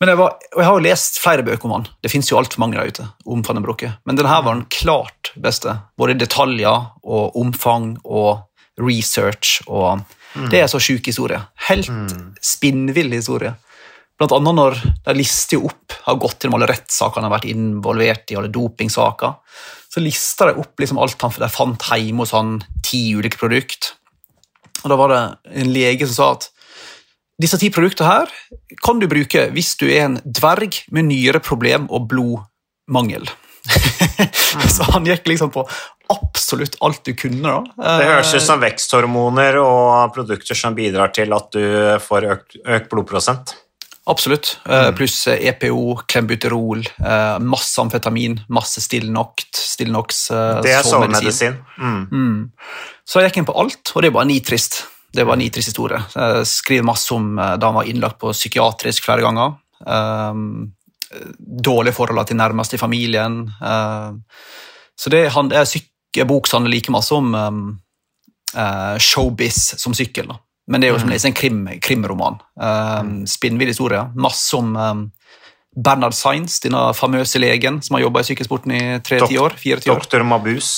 Men 0.00 0.10
jeg, 0.10 0.18
var, 0.18 0.34
jeg 0.56 0.66
har 0.66 0.74
jo 0.74 0.84
lest 0.84 1.18
flere 1.22 1.44
bøker 1.46 1.68
om 1.68 1.78
han. 1.78 1.86
Det 2.02 2.10
fins 2.12 2.28
jo 2.28 2.36
altfor 2.36 2.60
mange 2.60 2.76
der 2.76 2.90
ute. 2.90 3.06
om 3.24 3.42
den 3.42 3.64
Men 4.04 4.16
denne 4.16 4.28
her 4.28 4.42
var 4.42 4.54
den 4.54 4.66
klart 4.66 5.32
beste. 5.36 5.78
Både 5.96 6.12
i 6.12 6.18
detaljer 6.18 6.90
og 7.02 7.36
omfang 7.36 7.96
og 8.04 8.44
research. 8.76 9.62
og 9.66 10.04
Det 10.50 10.60
er 10.60 10.66
så 10.66 10.78
sjuk 10.78 11.06
historie. 11.06 11.40
Helt 11.68 11.88
spinnvill 12.42 13.12
historie. 13.12 13.54
Blant 14.18 14.34
annet 14.36 14.54
når 14.56 14.76
de 15.08 15.16
lister 15.18 15.62
opp, 15.64 15.96
har 16.04 16.18
gått 16.22 16.44
gjennom 16.44 16.60
alle 16.60 16.68
rettssaker 16.70 17.18
han 17.18 17.26
har 17.26 17.34
vært 17.34 17.50
involvert 17.50 18.30
i, 18.30 18.36
alle 18.38 18.52
dopingsaker. 18.52 19.38
Så 19.90 20.02
lister 20.02 20.50
de 20.50 20.62
opp 20.62 20.80
liksom 20.80 21.00
alt 21.02 21.22
han 21.22 21.34
de 21.42 21.50
fant 21.50 21.86
hjemme 21.90 22.22
hos 22.22 22.34
han, 22.34 22.58
ti 22.86 23.08
ulike 23.16 23.40
produkt. 23.40 23.94
Og 24.84 24.92
da 24.92 24.98
var 25.00 25.10
det 25.10 25.22
en 25.62 25.72
lege 25.74 26.06
som 26.06 26.16
sa 26.16 26.32
at 26.36 26.50
disse 27.42 27.58
ti 27.58 27.66
produktene 27.74 28.06
her 28.12 28.34
kan 28.84 29.00
du 29.02 29.08
bruke 29.10 29.48
hvis 29.54 29.72
du 29.80 29.88
er 29.88 30.04
en 30.04 30.20
dverg 30.22 30.84
med 30.94 31.08
nyreproblem 31.08 31.88
og 31.90 32.06
blodmangel. 32.12 33.26
så 34.74 34.86
han 34.92 35.08
gikk 35.08 35.26
liksom 35.32 35.50
på 35.54 35.64
absolutt 36.12 36.76
alt 36.84 37.02
du 37.08 37.14
kunne. 37.18 37.42
da. 37.48 37.98
Det 37.98 38.08
høres 38.12 38.34
ut 38.36 38.44
som 38.44 38.62
veksthormoner 38.62 39.58
og 39.62 40.14
produkter 40.14 40.58
som 40.58 40.76
bidrar 40.76 41.14
til 41.16 41.32
at 41.34 41.50
du 41.56 41.64
får 42.04 42.30
økt, 42.36 42.58
økt 42.62 42.90
blodprosent. 42.92 43.56
Absolutt. 44.06 44.58
Mm. 44.68 44.94
Pluss 44.98 45.26
eh, 45.32 45.46
EPO, 45.48 46.02
klembuterol, 46.08 46.82
eh, 46.84 47.38
masse 47.40 47.80
amfetamin, 47.80 48.36
masse. 48.52 48.82
Stillnox 48.84 50.30
eh, 50.30 50.60
Det 50.64 50.74
er 50.74 50.84
sovemedisin. 50.84 51.56
Mm. 51.78 52.02
Mm. 52.12 52.42
Så 53.04 53.20
jeg 53.22 53.30
gikk 53.30 53.40
inn 53.42 53.48
på 53.48 53.56
alt, 53.64 53.94
og 53.94 54.04
det 54.04 54.12
var 54.12 54.28
nitrist. 54.28 54.82
Det 55.14 55.24
var 55.24 55.38
nitrist 55.40 55.72
historie. 55.72 56.02
Jeg 56.14 56.46
skriver 56.50 56.86
masse 56.86 57.14
om 57.16 57.38
eh, 57.38 57.54
da 57.56 57.70
han 57.70 57.78
var 57.80 57.88
innlagt 57.88 58.20
på 58.20 58.32
psykiatrisk 58.34 59.06
flere 59.06 59.24
ganger. 59.24 59.56
Um, 59.84 60.74
dårlige 61.38 61.96
forhold 61.96 62.26
til 62.26 62.36
nærmeste 62.36 62.76
i 62.76 62.80
familien. 62.80 63.44
Um, 63.60 64.22
så 64.96 65.10
det, 65.10 65.26
er 65.26 65.64
en 66.20 66.28
bok 66.28 66.46
som 66.46 66.62
handler 66.62 66.76
like 66.76 66.92
masse 66.92 67.14
om 67.14 67.34
um, 67.34 67.64
eh, 68.56 68.98
showbiz 68.98 69.74
som 69.80 69.94
sykkel. 69.94 70.28
Da. 70.30 70.38
Men 70.66 70.80
det 70.80 70.88
er 70.88 70.94
jo 70.94 71.00
som 71.02 71.10
å 71.10 71.12
lese 71.12 71.28
en 71.28 71.36
krim, 71.36 71.66
krimroman. 71.84 72.38
Um, 72.56 73.26
Spinnvill 73.28 73.68
historie. 73.68 74.00
Masse 74.16 74.54
om 74.56 74.70
um, 74.76 75.02
Bernard 75.76 76.14
Sainz, 76.16 76.60
denne 76.64 76.86
famøse 76.96 77.40
legen 77.42 77.82
som 77.84 77.96
har 77.98 78.04
jobba 78.06 78.22
i 78.22 78.28
sykkelsporten 78.30 78.72
i 78.72 78.82
tre-ti 79.04 79.36
år. 79.40 79.56
fire-ti 79.60 79.90
år. 79.90 79.98
Doktor 80.00 80.22
Mabus. 80.24 80.70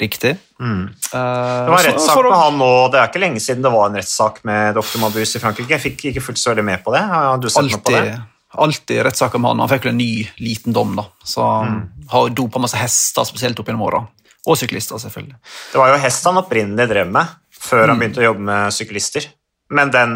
Riktig. 0.00 0.36
Mm. 0.62 0.84
Eh, 0.86 1.10
Det 1.12 1.70
var 1.74 1.82
rettssak 1.82 2.20
med 2.22 2.36
han 2.38 2.58
nå. 2.58 2.70
Det 2.92 2.98
er 3.00 3.08
ikke 3.10 3.22
lenge 3.24 3.40
siden 3.42 3.62
det 3.66 3.72
var 3.74 3.88
en 3.90 3.96
rettssak 3.98 4.36
med 4.46 4.74
doktor 4.78 5.02
Mabus 5.02 5.34
i 5.34 5.40
Frankrike. 5.42 5.74
Jeg 5.74 5.82
fikk 5.82 6.04
ikke 6.12 6.22
fullt 6.28 6.38
så 6.38 6.52
veldig 6.52 6.64
med 6.68 6.84
på 6.84 6.94
det. 6.94 7.00
Har 7.10 7.38
du 7.42 7.48
sett 7.50 7.66
noe 7.66 7.80
på 7.82 7.90
det? 7.96 8.02
alltid, 8.04 8.20
alltid 8.66 9.02
rettssaker 9.08 9.42
med 9.42 9.50
han. 9.50 9.62
Han 9.66 9.72
fikk 9.72 9.88
vel 9.88 9.94
en 9.96 9.98
ny, 9.98 10.12
liten 10.38 10.72
dom, 10.76 10.94
da. 10.98 11.04
Så 11.26 11.42
Mm. 11.66 11.80
har 12.14 12.30
dopa 12.30 12.62
masse 12.62 12.78
hester, 12.78 13.24
spesielt 13.26 13.58
opp 13.58 13.66
gjennom 13.66 13.82
åra. 13.82 14.06
Og 14.48 14.56
syklister, 14.56 14.96
selvfølgelig. 15.02 15.36
Det 15.72 15.78
var 15.80 15.90
jo 15.92 15.98
hest 16.00 16.24
han 16.24 16.38
opprinnelig 16.40 16.88
drev 16.88 17.10
med 17.12 17.26
før 17.60 17.84
Mm. 17.84 17.90
han 17.90 17.98
begynte 18.00 18.20
å 18.22 18.28
jobbe 18.30 18.40
med 18.46 18.72
syklister. 18.72 19.26
Men 19.70 19.90
den, 19.92 20.14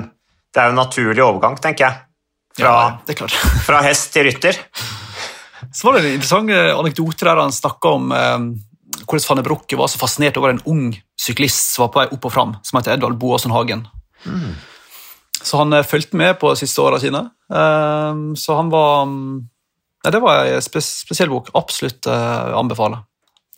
det 0.55 0.61
er 0.63 0.71
jo 0.71 0.75
en 0.75 0.81
naturlig 0.81 1.23
overgang, 1.25 1.59
tenker 1.61 1.85
jeg. 1.85 1.99
Fra, 2.57 2.65
Ja, 2.71 2.99
det 3.07 3.17
klart. 3.19 3.33
fra 3.67 3.83
hest 3.83 4.13
til 4.15 4.25
rytter. 4.25 4.57
Så 5.75 5.85
var 5.89 5.97
det 5.99 6.05
en 6.05 6.15
interessant 6.17 6.51
eh, 6.51 6.71
anekdote 6.77 7.25
der 7.27 7.37
han 7.43 7.53
snakka 7.53 7.89
om 7.99 8.13
eh, 8.13 8.39
hvordan 9.05 9.27
Fanne 9.27 9.43
Brokke 9.45 9.77
var 9.77 9.89
så 9.91 9.99
fascinert 9.99 10.37
over 10.41 10.51
en 10.55 10.63
ung 10.71 10.95
syklist 11.19 11.75
som 11.75 11.85
var 11.85 11.93
på 11.93 12.01
vei 12.01 12.07
opp 12.15 12.25
og 12.29 12.33
fram, 12.33 12.57
som 12.63 12.79
heter 12.79 12.95
Edvald 12.95 13.19
Boasson 13.19 13.53
Hagen. 13.53 13.85
Så 15.43 15.59
han 15.61 15.73
eh, 15.77 15.83
fulgte 15.85 16.17
med 16.17 16.39
på 16.41 16.53
de 16.55 16.63
siste 16.63 16.81
åra 16.81 17.01
sine. 17.03 17.25
Eh, 17.53 18.23
så 18.41 18.57
han 18.57 18.71
var 18.73 19.05
mm, 19.11 19.51
Nei, 20.05 20.11
det 20.13 20.21
var 20.21 20.45
en 20.45 20.61
spes 20.65 20.89
spesiell 21.05 21.31
bok. 21.33 21.49
Absolutt 21.57 22.07
eh, 22.07 22.51
anbefale. 22.59 22.99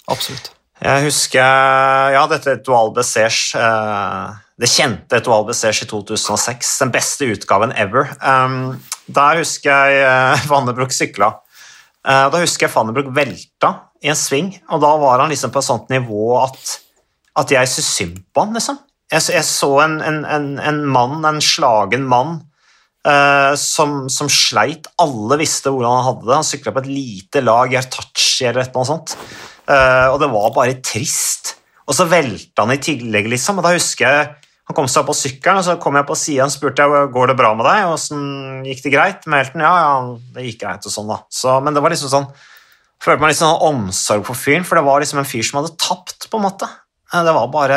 Absolutt. 0.07 0.53
Jeg 0.77 1.07
husker 1.07 2.13
ja, 2.13 2.27
dette 2.29 2.59
Etoile 2.59 2.93
Bessers, 2.99 3.55
eh, 3.57 4.35
det 4.61 4.69
kjente 4.69 5.21
Etoile 5.23 5.49
Bessers 5.49 5.81
i 5.83 5.89
2006, 5.89 6.75
den 6.83 6.93
beste 6.93 7.29
utgaven 7.33 7.73
ever. 7.73 8.11
Um, 8.21 8.77
der 9.09 9.41
husker 9.41 9.73
jeg 9.73 10.05
uh, 10.05 10.49
Vannebruk 10.51 10.93
sykla. 10.93 11.31
Eh, 12.07 12.27
da 12.33 12.43
husker 12.43 12.69
jeg 12.69 12.75
Vannebruk 12.75 13.09
velta 13.17 13.73
i 14.05 14.11
en 14.13 14.19
sving, 14.19 14.53
og 14.69 14.83
da 14.85 14.93
var 15.01 15.25
han 15.25 15.33
liksom 15.33 15.55
på 15.55 15.63
et 15.63 15.69
sånt 15.69 15.89
nivå 15.91 16.37
at, 16.43 16.77
at 17.41 17.57
jeg 17.57 17.73
syntes 17.73 17.95
synd 17.97 18.21
på 18.31 18.45
han, 18.45 18.53
liksom. 18.59 18.79
Jeg, 19.13 19.25
jeg 19.33 19.47
så 19.49 19.71
en, 19.85 19.97
en, 20.03 20.23
en, 20.29 20.47
en 20.61 20.85
mann, 20.93 21.19
en 21.25 21.41
slagen 21.43 22.05
mann, 22.11 22.41
eh, 23.07 23.53
som, 23.59 24.11
som 24.13 24.29
sleit. 24.31 24.91
Alle 25.03 25.41
visste 25.41 25.73
hvordan 25.73 25.99
han 25.99 26.09
hadde 26.11 26.27
det. 26.29 26.37
Han 26.37 26.49
sykla 26.53 26.75
på 26.75 26.85
et 26.85 26.91
lite 26.91 27.43
lag, 27.43 27.73
Yartachi 27.73 28.51
eller 28.51 28.67
et 28.67 28.71
eller 28.71 28.83
annet 28.83 28.93
sånt. 28.93 29.17
Eh, 29.67 30.09
og 30.13 30.19
det 30.23 30.31
var 30.33 30.53
bare 30.55 30.81
trist. 30.85 31.57
Og 31.87 31.95
så 31.95 32.07
velta 32.11 32.65
han 32.65 32.75
i 32.75 32.83
tillegg, 32.83 33.29
liksom. 33.31 33.61
Og 33.61 33.67
da 33.67 33.75
husker 33.77 34.07
jeg 34.07 34.35
han 34.67 34.75
kom 34.75 34.89
seg 34.91 35.05
opp 35.05 35.13
på 35.13 35.15
sykkelen, 35.15 35.61
og 35.61 35.67
så 35.67 35.77
kom 35.79 35.95
jeg 35.95 36.07
på 36.09 36.17
sida 36.19 36.47
og 36.49 36.51
spurte 36.51 36.83
jeg, 36.83 37.11
går 37.15 37.31
det 37.31 37.37
bra 37.39 37.53
med 37.55 37.69
deg. 37.69 37.85
Åssen 37.87 38.65
gikk 38.67 38.81
det 38.83 38.93
greit 38.97 39.29
med 39.31 39.45
helten? 39.45 39.63
Ja, 39.63 39.75
ja, 39.79 39.93
det 40.35 40.47
gikk 40.49 40.65
greit 40.65 40.89
og 40.89 40.91
sånn, 40.91 41.13
da. 41.13 41.21
Så, 41.31 41.55
men 41.63 41.77
det 41.77 41.83
var 41.85 41.95
liksom 41.95 42.13
sånn 42.13 42.31
Følte 42.97 43.21
meg 43.21 43.35
litt 43.35 43.39
sånn 43.39 43.61
omsorg 43.61 44.23
for 44.25 44.39
fyren, 44.41 44.65
for 44.65 44.79
det 44.79 44.87
var 44.87 45.03
liksom 45.03 45.19
en 45.21 45.27
fyr 45.29 45.45
som 45.45 45.59
hadde 45.61 45.75
tapt, 45.77 46.31
på 46.33 46.39
en 46.41 46.47
måte. 46.47 46.67
Eh, 47.13 47.23
Det 47.29 47.35
var 47.37 47.51
bare 47.53 47.77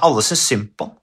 Alle 0.00 0.24
syntes 0.24 0.46
synd 0.48 0.70
på 0.80 0.88
han. 0.88 0.96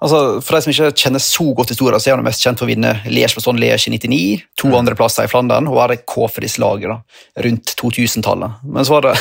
Altså, 0.00 0.40
for 0.40 0.56
de 0.56 0.62
som 0.64 0.72
ikke 0.72 1.02
kjenner 1.02 1.20
så 1.20 1.44
godt 1.56 1.74
historien, 1.74 2.00
så 2.00 2.10
er 2.10 2.16
han 2.16 2.24
mest 2.24 2.40
kjent 2.44 2.60
for 2.60 2.64
å 2.64 2.70
vinne 2.70 2.94
Liège 3.12 3.42
sånn 3.44 3.60
Liège 3.60 3.90
i 3.90 3.92
99, 3.98 4.44
to 4.56 4.70
andreplasser 4.78 5.26
i 5.26 5.30
Flandern, 5.30 5.68
og 5.68 5.76
være 5.76 5.98
Kåfris-laget 6.08 7.42
rundt 7.44 7.74
2000-tallet. 7.76 8.62
Men 8.64 8.88
så 8.88 8.96
var 8.96 9.10
det 9.10 9.14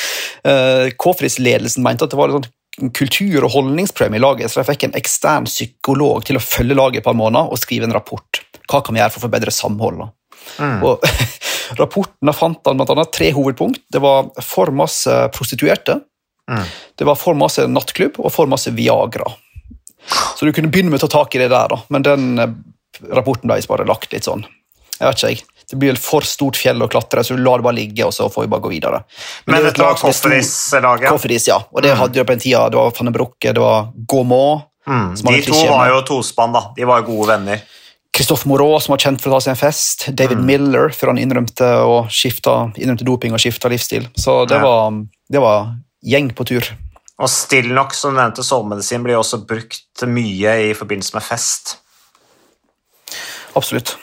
eh, 0.50 0.86
Kåfris-ledelsen 0.94 1.82
mente 1.82 2.06
at 2.06 2.14
det 2.14 2.20
var 2.20 2.30
litt 2.30 2.46
sånn 2.46 2.92
kultur- 2.94 3.44
og 3.48 3.52
holdningsprøve 3.56 4.16
i 4.16 4.22
laget, 4.22 4.52
så 4.52 4.62
de 4.62 4.68
fikk 4.70 4.86
en 4.86 4.94
ekstern 5.00 5.48
psykolog 5.50 6.22
til 6.28 6.38
å 6.38 6.44
følge 6.44 6.78
laget 6.78 7.02
et 7.02 7.08
par 7.08 7.18
måneder 7.18 7.50
og 7.50 7.58
skrive 7.60 7.88
en 7.88 7.96
rapport. 7.96 8.42
Hva 8.70 8.84
kan 8.86 8.94
vi 8.94 9.02
gjøre 9.02 9.12
for 9.16 9.24
å 9.24 9.26
forbedre 9.26 9.52
samholdet? 9.54 10.14
Mm. 10.62 10.78
Og 10.86 11.02
Rapporten 11.80 12.32
fant 12.34 12.66
han 12.66 12.80
annet 12.82 13.12
tre 13.14 13.28
hovedpunkt. 13.34 13.84
Det 13.94 14.00
var 14.02 14.30
for 14.42 14.72
masse 14.74 15.18
prostituerte, 15.34 16.00
Mm. 16.50 16.64
det 16.98 17.06
var 17.06 17.14
for 17.14 17.36
masse 17.38 17.62
nattklubb 17.70 18.16
og 18.18 18.32
for 18.34 18.48
masse 18.50 18.72
Viagra. 18.74 19.22
Så 20.36 20.46
du 20.46 20.52
kunne 20.52 20.70
begynne 20.72 20.90
med 20.90 21.00
å 21.02 21.08
ta 21.08 21.18
tak 21.18 21.34
i 21.34 21.38
det 21.38 21.50
der, 21.52 21.68
da. 21.68 21.80
men 21.88 22.02
den 22.02 22.38
eh, 22.38 22.54
rapporten 23.14 23.48
ble 23.50 23.60
bare 23.68 23.86
lagt 23.88 24.12
litt 24.12 24.24
sånn. 24.24 24.44
Jeg 25.00 25.06
vet 25.08 25.16
ikke, 25.16 25.28
jeg. 25.28 25.42
Det 25.70 25.78
blir 25.78 25.96
for 26.02 26.20
stort 26.26 26.56
fjell 26.58 26.82
å 26.82 26.88
klatre, 26.90 27.22
så 27.24 27.36
du 27.36 27.42
lar 27.44 27.58
det 27.58 27.64
bare 27.64 27.78
ligge, 27.78 28.04
og 28.04 28.12
så 28.12 28.26
får 28.28 28.42
vi 28.44 28.50
bare 28.50 28.60
gå 28.64 28.70
videre. 28.72 29.04
Men 29.46 29.60
det 29.62 29.62
er 29.62 29.70
et 29.70 29.78
var 29.78 29.92
er 29.94 30.00
Kofferis-laget. 30.02 31.08
Kofferis, 31.08 31.46
ja. 31.46 31.60
Og 31.72 31.82
det 31.82 31.92
Mm. 31.94 31.98
hadde 32.00 32.16
jo 32.18 32.24
på 32.24 32.34
den 32.34 32.40
tida. 32.40 32.68
Det 32.70 32.76
var 32.76 32.90
van 32.90 33.12
den 33.12 33.28
det 33.40 33.58
var 33.58 33.92
Gaumont, 34.06 34.66
Mm. 34.88 35.14
De 35.14 35.42
to 35.42 35.66
var 35.68 35.88
jo 35.88 36.00
tospann, 36.02 36.52
da. 36.52 36.72
De 36.74 36.84
var 36.84 37.02
gode 37.02 37.28
venner. 37.28 37.60
Christophe 38.16 38.48
Moreau, 38.48 38.80
som 38.80 38.92
var 38.92 38.98
kjent 38.98 39.20
for 39.20 39.30
å 39.30 39.34
ta 39.34 39.40
seg 39.40 39.50
en 39.50 39.56
fest. 39.70 40.08
David 40.16 40.38
Mm. 40.38 40.46
Miller, 40.46 40.88
før 40.88 41.06
han 41.08 41.18
innrømte, 41.18 41.68
skifta, 42.08 42.72
innrømte 42.76 43.04
doping 43.04 43.32
og 43.32 43.38
skifta 43.38 43.68
livsstil. 43.70 44.08
Så 44.18 44.46
det, 44.48 44.56
Ja. 44.56 44.62
var, 44.62 44.90
det 45.30 45.40
var 45.40 45.76
gjeng 46.04 46.32
på 46.34 46.44
tur. 46.44 46.62
Og 47.20 47.28
stillnok, 47.28 47.92
som 47.94 48.14
du 48.14 48.20
nevnte, 48.20 48.44
sovemedisin, 48.46 49.02
blir 49.04 49.18
også 49.18 49.42
brukt 49.48 50.04
mye 50.08 50.54
i 50.70 50.70
forbindelse 50.76 51.16
med 51.16 51.26
fest. 51.26 51.74
Absolutt. 53.58 53.96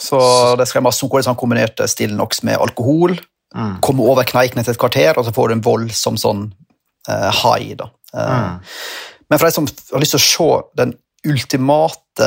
Så 0.00 0.18
det 0.58 0.66
skal 0.66 0.82
masse 0.82 1.06
sånn 1.06 1.28
han 1.28 1.38
kombinert 1.38 1.78
Stilnox 1.90 2.42
med 2.42 2.58
alkohol. 2.58 3.14
Mm. 3.54 3.76
Komme 3.84 4.06
over 4.10 4.26
kneiken 4.26 4.58
etter 4.58 4.74
et 4.74 4.80
kvarter, 4.80 5.14
og 5.18 5.26
så 5.26 5.34
får 5.34 5.50
du 5.50 5.54
en 5.54 5.64
voldsom 5.64 6.18
sånn 6.18 6.48
uh, 7.10 7.30
high. 7.30 7.76
da. 7.78 7.90
Uh, 8.14 8.22
Mm. 8.24 8.58
Men 9.30 9.40
for 9.40 9.48
de 9.48 9.54
som 9.56 9.66
har 9.66 10.02
lyst 10.02 10.14
til 10.14 10.20
å 10.20 10.24
se 10.24 10.48
den 10.78 10.90
ultimate 11.26 12.26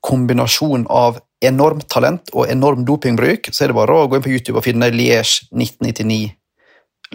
kombinasjonen 0.00 0.86
av 0.90 1.20
enormt 1.44 1.86
talent 1.92 2.32
og 2.34 2.48
enorm 2.50 2.84
dopingbruk, 2.88 3.50
så 3.52 3.64
er 3.64 3.70
det 3.70 3.76
bare 3.76 3.96
å 3.96 4.08
gå 4.08 4.16
inn 4.16 4.24
på 4.24 4.32
YouTube 4.32 4.58
og 4.58 4.64
finne 4.64 4.88
Liège 4.92 5.46
1999 5.52 6.32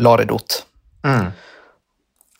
Laredot. 0.06 0.62
Mm. 1.06 1.34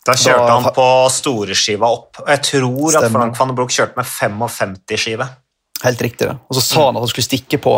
Da 0.06 0.14
kjørte 0.14 0.52
han 0.52 0.68
på 0.76 0.86
storeskiva 1.12 1.90
opp. 1.90 2.22
Og 2.22 2.30
jeg 2.30 2.44
tror 2.52 3.00
at 3.00 3.10
Frank 3.10 3.38
van 3.38 3.50
den 3.50 3.58
Broek 3.58 3.74
kjørte 3.74 3.98
med 3.98 4.06
55-skive. 4.06 5.26
Helt 5.84 6.02
riktig. 6.02 6.28
det. 6.28 6.36
Og 6.48 6.56
så 6.56 6.62
sa 6.64 6.84
han 6.86 6.96
at 6.96 7.04
han 7.04 7.10
skulle 7.10 7.26
stikke 7.26 7.58
på 7.60 7.72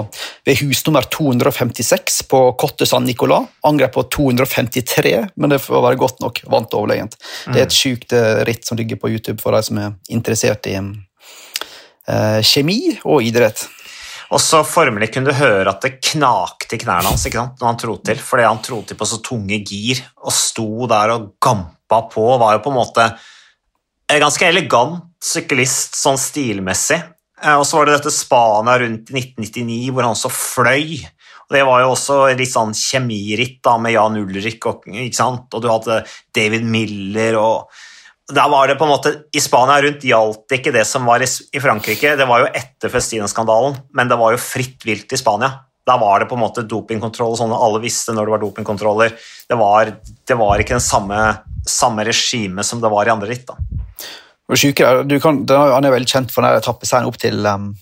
ved 0.46 0.60
hus 0.62 0.84
nummer 0.86 1.02
256 1.02 2.20
på 2.30 2.42
Cotte 2.60 2.86
San 2.86 3.04
Nicolas. 3.08 3.48
Angrep 3.66 3.96
på 3.96 4.04
253, 4.14 5.14
men 5.34 5.50
det 5.50 5.58
får 5.64 5.82
være 5.82 5.98
godt 5.98 6.22
nok. 6.22 6.42
Vant 6.52 6.76
overlegent. 6.78 7.18
Det 7.48 7.58
er 7.58 7.66
et 7.66 7.74
sjukt 7.74 8.14
eh, 8.14 8.44
ritt 8.46 8.68
som 8.68 8.78
ligger 8.78 9.00
på 9.02 9.10
YouTube 9.10 9.42
for 9.42 9.56
de 9.56 9.64
som 9.66 9.80
er 9.82 9.96
interessert 10.14 10.70
i 10.70 10.76
eh, 10.78 12.38
kjemi 12.46 12.80
og 13.02 13.26
idrett. 13.26 13.66
Og 14.28 14.40
så 14.44 14.60
formelig 14.66 15.08
kunne 15.14 15.32
du 15.32 15.38
høre 15.38 15.72
at 15.72 15.84
det 15.84 15.98
knakte 16.04 16.76
i 16.76 16.80
knærne 16.82 17.08
hans 17.08 17.24
ikke 17.24 17.40
sant? 17.40 17.60
når 17.60 17.70
han 17.70 17.80
trodde 17.80 18.10
til, 18.10 18.18
fordi 18.20 18.44
han 18.44 18.62
trodde 18.64 18.90
til 18.90 18.98
på 19.00 19.08
så 19.08 19.20
tunge 19.24 19.60
gir 19.64 20.02
og 20.20 20.34
sto 20.36 20.88
der 20.90 21.14
og 21.14 21.30
gampa 21.40 22.02
på. 22.12 22.26
Var 22.42 22.58
jo 22.58 22.64
på 22.66 22.72
en 22.74 22.76
måte 22.76 23.06
en 24.08 24.20
ganske 24.24 24.48
elegant 24.48 25.00
syklist 25.24 25.96
sånn 25.96 26.20
stilmessig. 26.20 27.00
Eh, 27.42 27.56
Og 27.56 27.64
så 27.66 27.78
var 27.78 27.88
det 27.88 27.98
dette 27.98 28.12
Spania 28.14 28.78
rundt 28.82 29.12
1999 29.14 29.92
hvor 29.92 30.04
han 30.04 30.16
også 30.16 30.32
fløy. 30.32 30.98
Og 31.48 31.56
Det 31.56 31.64
var 31.64 31.80
jo 31.80 31.92
også 31.94 32.16
litt 32.36 32.52
sånn 32.52 32.74
kjemiritt 32.76 33.62
da 33.64 33.78
med 33.80 33.94
Jan 33.94 34.18
Ulrik, 34.20 34.66
og, 34.68 34.84
og 34.84 35.62
du 35.64 35.68
hadde 35.72 36.02
David 36.36 36.66
Miller 36.68 37.38
og 37.40 37.70
der 38.34 38.48
var 38.52 38.68
det 38.68 38.76
på 38.76 38.84
en 38.84 38.92
måte, 38.92 39.12
I 39.32 39.40
Spania 39.40 39.80
rundt 39.82 40.04
gjaldt 40.04 40.44
det 40.50 40.58
ikke 40.60 40.74
det 40.74 40.84
som 40.88 41.06
var 41.08 41.22
i, 41.24 41.28
i 41.28 41.62
Frankrike. 41.64 42.12
Det 42.18 42.26
var 42.28 42.44
jo 42.44 42.50
etter 42.52 42.92
Festina-skandalen, 42.92 43.78
men 43.96 44.10
det 44.10 44.18
var 44.20 44.34
jo 44.34 44.42
fritt 44.42 44.84
vilt 44.84 45.12
i 45.16 45.20
Spania. 45.20 45.64
Da 45.88 45.96
var 45.96 46.20
det 46.20 46.28
på 46.28 46.36
en 46.36 46.42
måte 46.42 46.66
dopingkontroll, 46.68 47.38
sånn, 47.38 47.54
alle 47.56 47.80
visste 47.80 48.12
når 48.12 48.28
det 48.28 48.34
var 48.34 48.42
dopingkontroller. 48.42 49.16
Det 49.48 49.56
var, 49.56 49.94
det 50.28 50.36
var 50.36 50.60
ikke 50.60 50.76
den 50.76 50.84
samme, 50.84 51.22
samme 51.64 52.04
regime 52.04 52.64
som 52.66 52.82
det 52.84 52.92
var 52.92 53.08
i 53.08 53.14
andre 53.14 53.30
ritt. 53.30 53.48
da. 53.48 53.56
Og 54.48 54.60
syke 54.60 54.92
du 55.08 55.18
kan, 55.20 55.42
Han 55.48 55.84
er 55.84 55.92
veldig 55.92 56.08
kjent 56.08 56.32
for 56.32 56.44
den 56.44 56.60
etappeseieren 56.60 57.08
opp 57.08 57.16
til 57.20 57.44
um, 57.44 57.72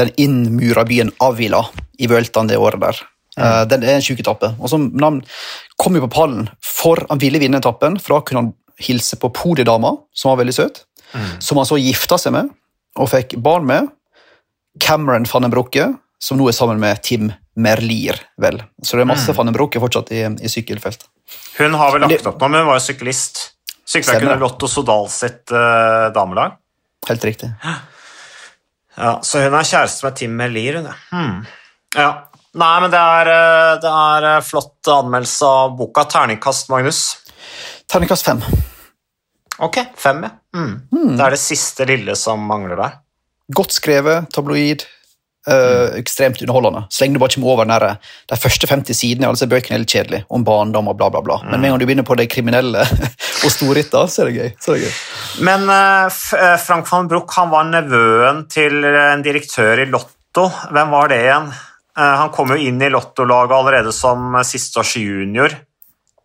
den 0.00 0.12
innmura 0.20 0.84
byen 0.88 1.12
Avila 1.20 1.66
i 2.00 2.08
Vueltaen 2.08 2.48
det 2.48 2.60
året 2.60 2.80
der. 2.80 3.04
Eh, 3.40 3.62
den 3.68 3.84
er 3.84 3.96
en 3.96 4.04
sjuk 4.04 4.20
etappe. 4.20 4.52
Og 4.60 4.72
så, 4.72 4.80
men 4.80 5.04
han 5.04 5.20
kom 5.80 5.96
jo 5.96 6.04
på 6.04 6.12
pallen 6.16 6.48
for 6.64 7.00
han 7.08 7.20
ville 7.20 7.40
vinne 7.40 7.60
etappen, 7.62 7.98
for 8.00 8.16
da 8.16 8.24
kunne 8.26 8.42
han 8.42 8.52
hilse 8.80 9.18
på 9.20 9.30
podiedama, 9.34 9.96
som 10.14 10.32
var 10.32 10.42
veldig 10.42 10.54
søt, 10.56 10.84
som 11.44 11.60
han 11.60 11.68
så 11.68 11.76
gifta 11.76 12.16
seg 12.20 12.32
med 12.32 12.48
og 13.00 13.10
fikk 13.12 13.36
barn 13.44 13.66
med. 13.68 13.90
Cameron 14.80 15.26
van 15.28 15.44
den 15.44 15.52
Brokke, 15.52 15.86
som 16.22 16.38
nå 16.40 16.48
er 16.48 16.56
sammen 16.56 16.80
med 16.80 17.02
Tim 17.04 17.30
Merlier, 17.60 18.16
vel. 18.40 18.62
Så 18.82 18.96
det 18.96 19.04
er 19.04 19.10
masse 19.10 19.34
van 19.36 19.48
den 19.48 19.56
Brokke 19.56 19.80
fortsatt 19.82 20.12
i, 20.16 20.22
i 20.24 20.50
sykkelfelt. 20.50 21.04
Hun 21.58 21.76
har 21.76 21.92
vel 21.92 22.06
lagt 22.06 22.28
opp 22.28 22.40
nå, 22.40 22.48
men 22.48 22.62
hun 22.62 22.70
var 22.70 22.80
jo 22.80 22.86
syklist. 22.86 23.42
Sykla 23.84 24.16
ikke 24.16 24.28
under 24.28 24.40
Lotto 24.40 24.68
Sodal 24.70 25.08
sitt 25.12 25.52
uh, 25.52 26.08
damelag. 26.14 26.56
Helt 27.08 27.24
riktig. 27.26 27.50
Ja, 28.96 29.18
Så 29.24 29.42
hun 29.42 29.56
er 29.56 29.66
kjæreste 29.66 30.06
med 30.06 30.16
Tim 30.20 30.36
Merlier, 30.38 30.80
hun. 30.80 30.92
Hmm. 31.10 31.40
ja. 31.96 32.12
Nei, 32.52 32.72
men 32.84 32.90
det 32.92 33.00
er, 33.00 33.28
eh, 33.32 33.74
det 33.80 33.88
er 33.88 34.24
eh, 34.28 34.42
flott 34.44 34.88
anmeldelse 34.92 35.48
av 35.48 35.70
boka. 35.78 36.04
Terningkast, 36.04 36.68
Magnus. 36.68 36.98
Terningkast 37.92 38.24
fem. 38.24 38.40
Ok, 39.60 39.78
fem, 40.00 40.22
ja. 40.24 40.30
Mm. 40.56 41.16
Det 41.16 41.24
er 41.26 41.34
det 41.34 41.42
siste 41.42 41.84
lille 41.88 42.16
som 42.16 42.40
mangler 42.48 42.78
der. 42.80 42.98
Godt 43.52 43.74
skrevet, 43.76 44.30
tabloid, 44.32 44.86
Øh, 45.42 45.98
ekstremt 45.98 46.38
underholdende. 46.42 46.84
Så 46.88 47.02
lenge 47.02 47.16
du 47.16 47.18
bare 47.18 47.34
kommer 47.34 47.48
over 47.50 47.64
nære. 47.64 47.96
de 48.30 48.36
første 48.36 48.66
50 48.66 48.94
sidene 48.94 49.26
altså 49.26 49.48
bøkene 49.50 49.74
er 49.74 49.82
litt 49.82 49.90
kjedelig, 49.90 50.20
om 50.30 50.44
barndom 50.44 50.86
og 50.86 50.96
bla, 50.96 51.08
bla, 51.10 51.20
bla. 51.20 51.40
Men 51.42 51.60
med 51.60 51.66
en 51.66 51.72
gang 51.72 51.80
du 51.80 51.86
begynner 51.86 52.06
på 52.06 52.14
det 52.14 52.28
kriminelle 52.30 52.78
og 53.44 53.50
storritter, 53.50 54.06
så. 54.06 54.22
Så 54.22 54.22
er 54.22 54.30
det 54.30 54.36
gøy. 54.84 54.92
Men 55.42 55.66
uh, 55.66 56.06
Frank 56.62 56.86
van 56.92 57.08
Broek 57.10 57.34
han 57.34 57.50
var 57.50 57.66
nevøen 57.72 58.46
til 58.46 58.84
en 58.86 59.22
direktør 59.22 59.82
i 59.82 59.88
Lotto. 59.90 60.46
Hvem 60.70 60.94
var 60.94 61.10
det 61.10 61.18
igjen? 61.24 61.50
Uh, 61.98 62.14
han 62.22 62.30
kom 62.30 62.54
jo 62.54 62.62
inn 62.62 62.78
i 62.78 62.92
Lottolaget 62.94 63.58
allerede 63.58 63.92
som 63.92 64.38
sisteårs 64.46 64.94
junior. 64.96 65.58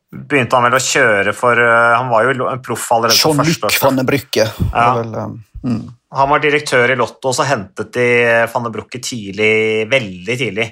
Begynte 0.08 0.56
han 0.56 0.64
vel 0.70 0.78
å 0.78 0.84
kjøre 0.84 1.34
for 1.36 1.60
eh, 1.60 1.94
Han 1.98 2.08
var 2.08 2.24
jo 2.24 2.48
en 2.48 2.62
proff 2.64 2.86
allerede 2.96 3.20
på 3.20 3.34
Jean-Luc 3.34 3.58
første 3.60 3.84
van 3.84 4.00
den 4.00 4.08
Brücke. 4.08 4.46
Ja. 4.72 4.86
vel, 5.02 5.14
eh, 5.14 5.34
mm. 5.68 5.82
Han 6.16 6.32
var 6.32 6.40
direktør 6.40 6.94
i 6.94 6.96
Lotto, 6.96 7.34
og 7.34 7.36
så 7.36 7.44
hentet 7.48 7.92
de 7.98 8.08
van 8.48 8.68
den 8.68 8.74
Broeke 8.74 9.02
tidlig, 9.04 9.88
veldig 9.92 10.38
tidlig 10.40 10.68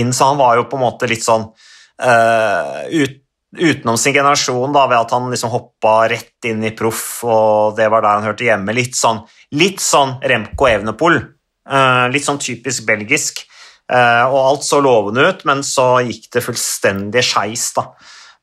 inn, 0.00 0.12
så 0.14 0.32
han 0.32 0.38
var 0.40 0.58
jo 0.58 0.66
på 0.70 0.78
en 0.78 0.82
måte 0.82 1.08
litt 1.10 1.22
sånn 1.22 1.46
uh, 1.46 2.80
ut, 2.90 3.16
utenom 3.58 3.98
sin 3.98 4.14
generasjon 4.14 4.74
da, 4.74 4.84
ved 4.90 4.98
at 4.98 5.14
han 5.14 5.30
liksom 5.32 5.52
hoppa 5.54 5.94
rett 6.10 6.50
inn 6.50 6.62
i 6.66 6.72
proff, 6.76 7.04
og 7.26 7.78
det 7.78 7.88
var 7.90 8.04
der 8.04 8.18
han 8.18 8.28
hørte 8.30 8.46
hjemme. 8.46 8.74
Litt 8.76 8.98
sånn, 8.98 9.22
litt 9.58 9.82
sånn 9.82 10.18
Remco 10.22 10.68
Evenepool. 10.70 11.20
Uh, 11.70 12.06
litt 12.10 12.26
sånn 12.26 12.40
typisk 12.42 12.86
belgisk. 12.88 13.44
Uh, 13.90 14.26
og 14.30 14.38
alt 14.38 14.66
så 14.66 14.78
lovende 14.82 15.26
ut, 15.26 15.42
men 15.50 15.64
så 15.66 15.96
gikk 16.06 16.28
det 16.34 16.44
fullstendig 16.46 17.24
skeis 17.26 17.72
da, 17.74 17.88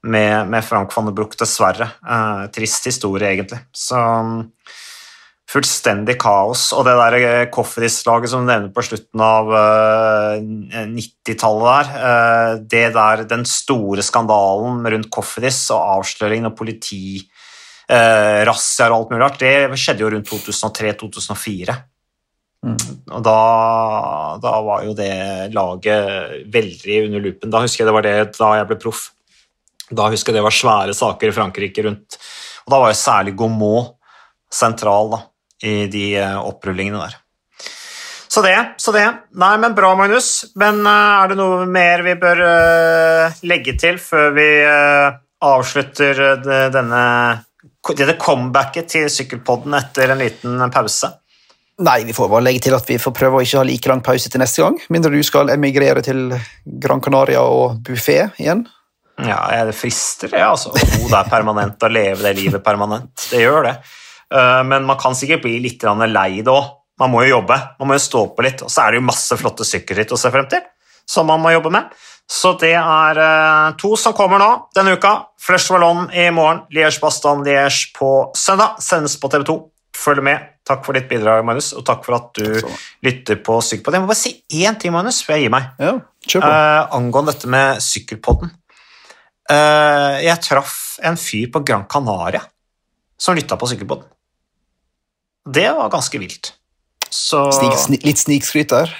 med, 0.04 0.50
med 0.52 0.66
Frank 0.66 0.94
van 0.94 1.10
der 1.10 1.16
Broek, 1.16 1.38
dessverre. 1.40 1.90
Eh, 2.06 2.44
trist 2.54 2.86
historie, 2.90 3.32
egentlig. 3.34 3.60
Så 3.76 3.98
fullstendig 5.48 6.18
kaos. 6.20 6.70
Og 6.76 6.86
det 6.88 6.96
der 7.00 7.18
eh, 7.22 7.48
Cofferis-laget 7.54 8.32
som 8.32 8.44
du 8.44 8.52
nevner 8.52 8.72
på 8.76 8.84
slutten 8.86 9.24
av 9.24 9.52
eh, 9.56 10.88
90-tallet 10.92 11.68
der, 11.68 11.92
eh, 12.12 12.54
det 12.76 12.86
der, 12.98 13.26
den 13.32 13.46
store 13.48 14.06
skandalen 14.06 14.84
rundt 14.94 15.12
Cofferis 15.14 15.64
og 15.76 15.98
avsløringen 15.98 16.52
og 16.52 16.58
politi, 16.60 17.22
eh, 17.88 18.44
razziaer 18.48 18.92
og 18.92 19.00
alt 19.00 19.14
mulig 19.14 19.24
rart, 19.24 19.44
det 19.44 19.80
skjedde 19.80 20.06
jo 20.06 20.16
rundt 20.16 20.34
2003-2004. 20.34 21.78
Mm. 22.68 22.80
Og 23.14 23.22
da, 23.24 23.40
da 24.44 24.56
var 24.66 24.84
jo 24.84 24.96
det 24.98 25.14
laget 25.54 26.50
veldig 26.52 27.04
under 27.06 27.24
lupen. 27.24 27.54
Da 27.54 27.62
husker 27.64 27.84
jeg 27.84 27.88
det 27.88 27.96
var 27.96 28.08
det 28.08 28.18
da 28.36 28.56
jeg 28.58 28.68
ble 28.72 28.80
proff. 28.82 29.12
Da 29.92 30.10
husker 30.12 30.34
jeg 30.34 30.40
det 30.42 30.48
var 30.48 30.56
svære 30.56 30.96
saker 30.98 31.30
i 31.30 31.36
Frankrike 31.36 31.86
rundt 31.86 32.18
Og 32.66 32.74
da 32.74 32.82
var 32.82 32.92
jo 32.92 33.00
særlig 33.00 33.38
Gaumont 33.40 33.94
sentral 34.52 35.12
da, 35.12 35.22
i 35.68 35.88
de 35.92 36.04
eh, 36.16 36.36
opprullingene 36.40 37.00
der. 37.04 37.16
Så 38.28 38.42
det, 38.42 38.56
så 38.78 38.92
det. 38.92 39.06
Nei, 39.40 39.58
men 39.58 39.76
bra, 39.76 39.94
Magnus. 39.96 40.46
Men 40.60 40.82
uh, 40.86 41.24
er 41.24 41.32
det 41.32 41.38
noe 41.40 41.66
mer 41.72 42.04
vi 42.06 42.14
bør 42.20 42.42
uh, 42.44 43.38
legge 43.48 43.74
til 43.80 44.00
før 44.04 44.34
vi 44.36 44.48
uh, 44.68 45.16
avslutter 45.48 46.22
det- 46.44 46.68
denne 46.76 47.04
dette 47.88 48.18
comebacket 48.20 48.90
til 48.92 49.08
Sykkelpodden 49.10 49.74
etter 49.80 50.12
en 50.12 50.20
liten 50.20 50.64
pause? 50.74 51.10
Nei, 51.88 52.02
vi 52.04 52.14
får 52.14 52.30
bare 52.30 52.44
legge 52.44 52.66
til 52.68 52.76
at 52.76 52.88
vi 52.90 52.98
får 53.00 53.14
prøve 53.16 53.40
å 53.40 53.46
ikke 53.46 53.62
ha 53.62 53.68
like 53.68 53.90
lang 53.90 54.04
pause 54.04 54.32
til 54.34 54.42
neste 54.42 54.64
gang. 54.64 54.80
Mindre 54.92 55.14
du 55.14 55.22
skal 55.24 55.52
emigrere 55.54 56.04
til 56.04 56.34
Gran 56.66 57.04
Canaria 57.06 57.42
og 57.42 57.80
buffé 57.86 58.26
igjen. 58.42 58.66
Ja, 59.28 59.66
det 59.68 59.76
frister 59.78 60.32
det, 60.32 60.42
altså. 60.44 60.72
Å 60.74 60.90
bo 60.98 61.10
der 61.12 61.30
permanent 61.32 61.84
og 61.84 61.94
leve 61.94 62.24
det 62.26 62.36
livet 62.40 62.64
permanent. 62.66 63.28
Det 63.32 63.42
gjør 63.44 63.70
det. 63.70 63.76
Eh, 64.34 64.64
Men 64.64 64.86
man 64.88 65.00
kan 65.00 65.16
sikkert 65.16 65.44
bli 65.46 65.60
litt 65.64 65.84
lei 65.84 66.42
det 66.42 66.52
òg. 66.54 66.74
Man 67.00 67.12
må 67.14 67.22
jo 67.28 67.36
jobbe, 67.38 67.58
man 67.80 67.92
må 67.92 67.94
jo 67.94 68.02
stå 68.02 68.24
på 68.36 68.44
litt. 68.46 68.64
Og 68.66 68.72
så 68.74 68.88
er 68.88 68.92
det 68.92 69.02
jo 69.02 69.08
masse 69.12 69.38
flotte 69.38 69.66
sykkelritt 69.68 70.12
å 70.12 70.18
se 70.18 70.32
frem 70.34 70.48
til, 70.50 70.64
som 71.06 71.28
man 71.30 71.42
må 71.44 71.52
jobbe 71.54 71.70
med. 71.72 71.92
Så 72.28 72.58
det 72.60 72.74
er 72.76 73.20
eh, 73.24 73.76
to 73.80 73.94
som 73.96 74.16
kommer 74.18 74.42
nå 74.42 74.50
denne 74.76 74.98
uka. 74.98 75.14
Flesh 75.40 75.72
Wallon 75.72 76.10
i 76.12 76.28
morgen, 76.36 76.66
Liège 76.76 77.00
Bastan 77.00 77.44
Liège 77.46 77.94
på 77.96 78.32
søndag. 78.36 78.82
Sendes 78.84 79.16
på 79.22 79.30
TV 79.32 79.46
2. 79.48 79.58
Følg 79.98 80.24
med. 80.26 80.50
Takk 80.68 80.84
for 80.84 80.98
ditt 80.98 81.08
bidrag, 81.08 81.46
Magnus, 81.48 81.72
og 81.78 81.86
takk 81.88 82.04
for 82.04 82.18
at 82.18 82.34
du 82.36 82.58
lytter 83.08 83.40
på 83.40 83.56
Sykkelpodden. 83.64 84.02
Jeg 84.02 84.04
må 84.04 84.10
bare 84.12 84.20
si 84.20 84.34
én 84.60 84.76
ting, 84.78 84.92
Magnus, 84.92 85.22
før 85.24 85.38
jeg 85.38 85.46
gir 85.48 85.54
meg. 85.54 85.70
Ja. 85.80 85.94
Eh, 86.28 86.82
angående 86.98 87.32
dette 87.32 87.48
med 87.50 87.80
Sykkelpodden. 87.86 88.52
Eh, 89.52 90.20
jeg 90.26 90.44
traff 90.44 90.78
en 91.08 91.18
fyr 91.20 91.50
på 91.54 91.64
Gran 91.66 91.86
Canaria 91.90 92.44
som 93.18 93.36
lytta 93.38 93.58
på 93.58 93.70
sykkelbåten. 93.70 94.10
Det 95.48 95.70
var 95.72 95.90
ganske 95.90 96.20
vilt. 96.20 96.54
Så 97.10 97.48
Snik, 97.56 97.78
sni, 97.80 98.00
litt 98.04 98.20
snikskryt 98.20 98.70
der. 98.74 98.92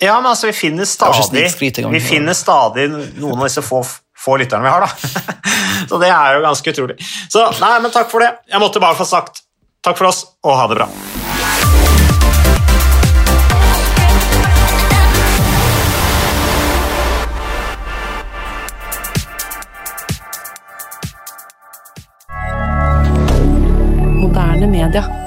Ja, 0.00 0.18
men 0.20 0.28
altså, 0.30 0.50
vi 0.50 0.52
finner 0.52 0.84
stadig. 0.84 1.46
Vi 1.92 2.00
finner 2.04 2.36
stadig 2.36 2.90
noen 2.92 3.38
av 3.38 3.46
disse 3.48 3.64
få, 3.64 3.80
få 4.18 4.36
lytterne 4.36 4.66
vi 4.66 4.74
har, 4.74 4.84
da. 4.84 5.32
Så 5.88 6.00
det 6.02 6.10
er 6.12 6.36
jo 6.36 6.44
ganske 6.44 6.74
utrolig. 6.76 6.98
Så 7.32 7.46
nei, 7.62 7.72
men 7.80 7.94
takk 7.94 8.12
for 8.12 8.24
det. 8.24 8.34
Jeg 8.52 8.60
måtte 8.60 8.82
bare 8.82 8.98
få 8.98 9.08
sagt 9.08 9.46
takk 9.86 9.96
for 9.96 10.10
oss, 10.10 10.26
og 10.44 10.58
ha 10.58 10.68
det 10.68 10.80
bra. 10.82 10.90
Moderne 24.56 24.70
media. 24.70 25.25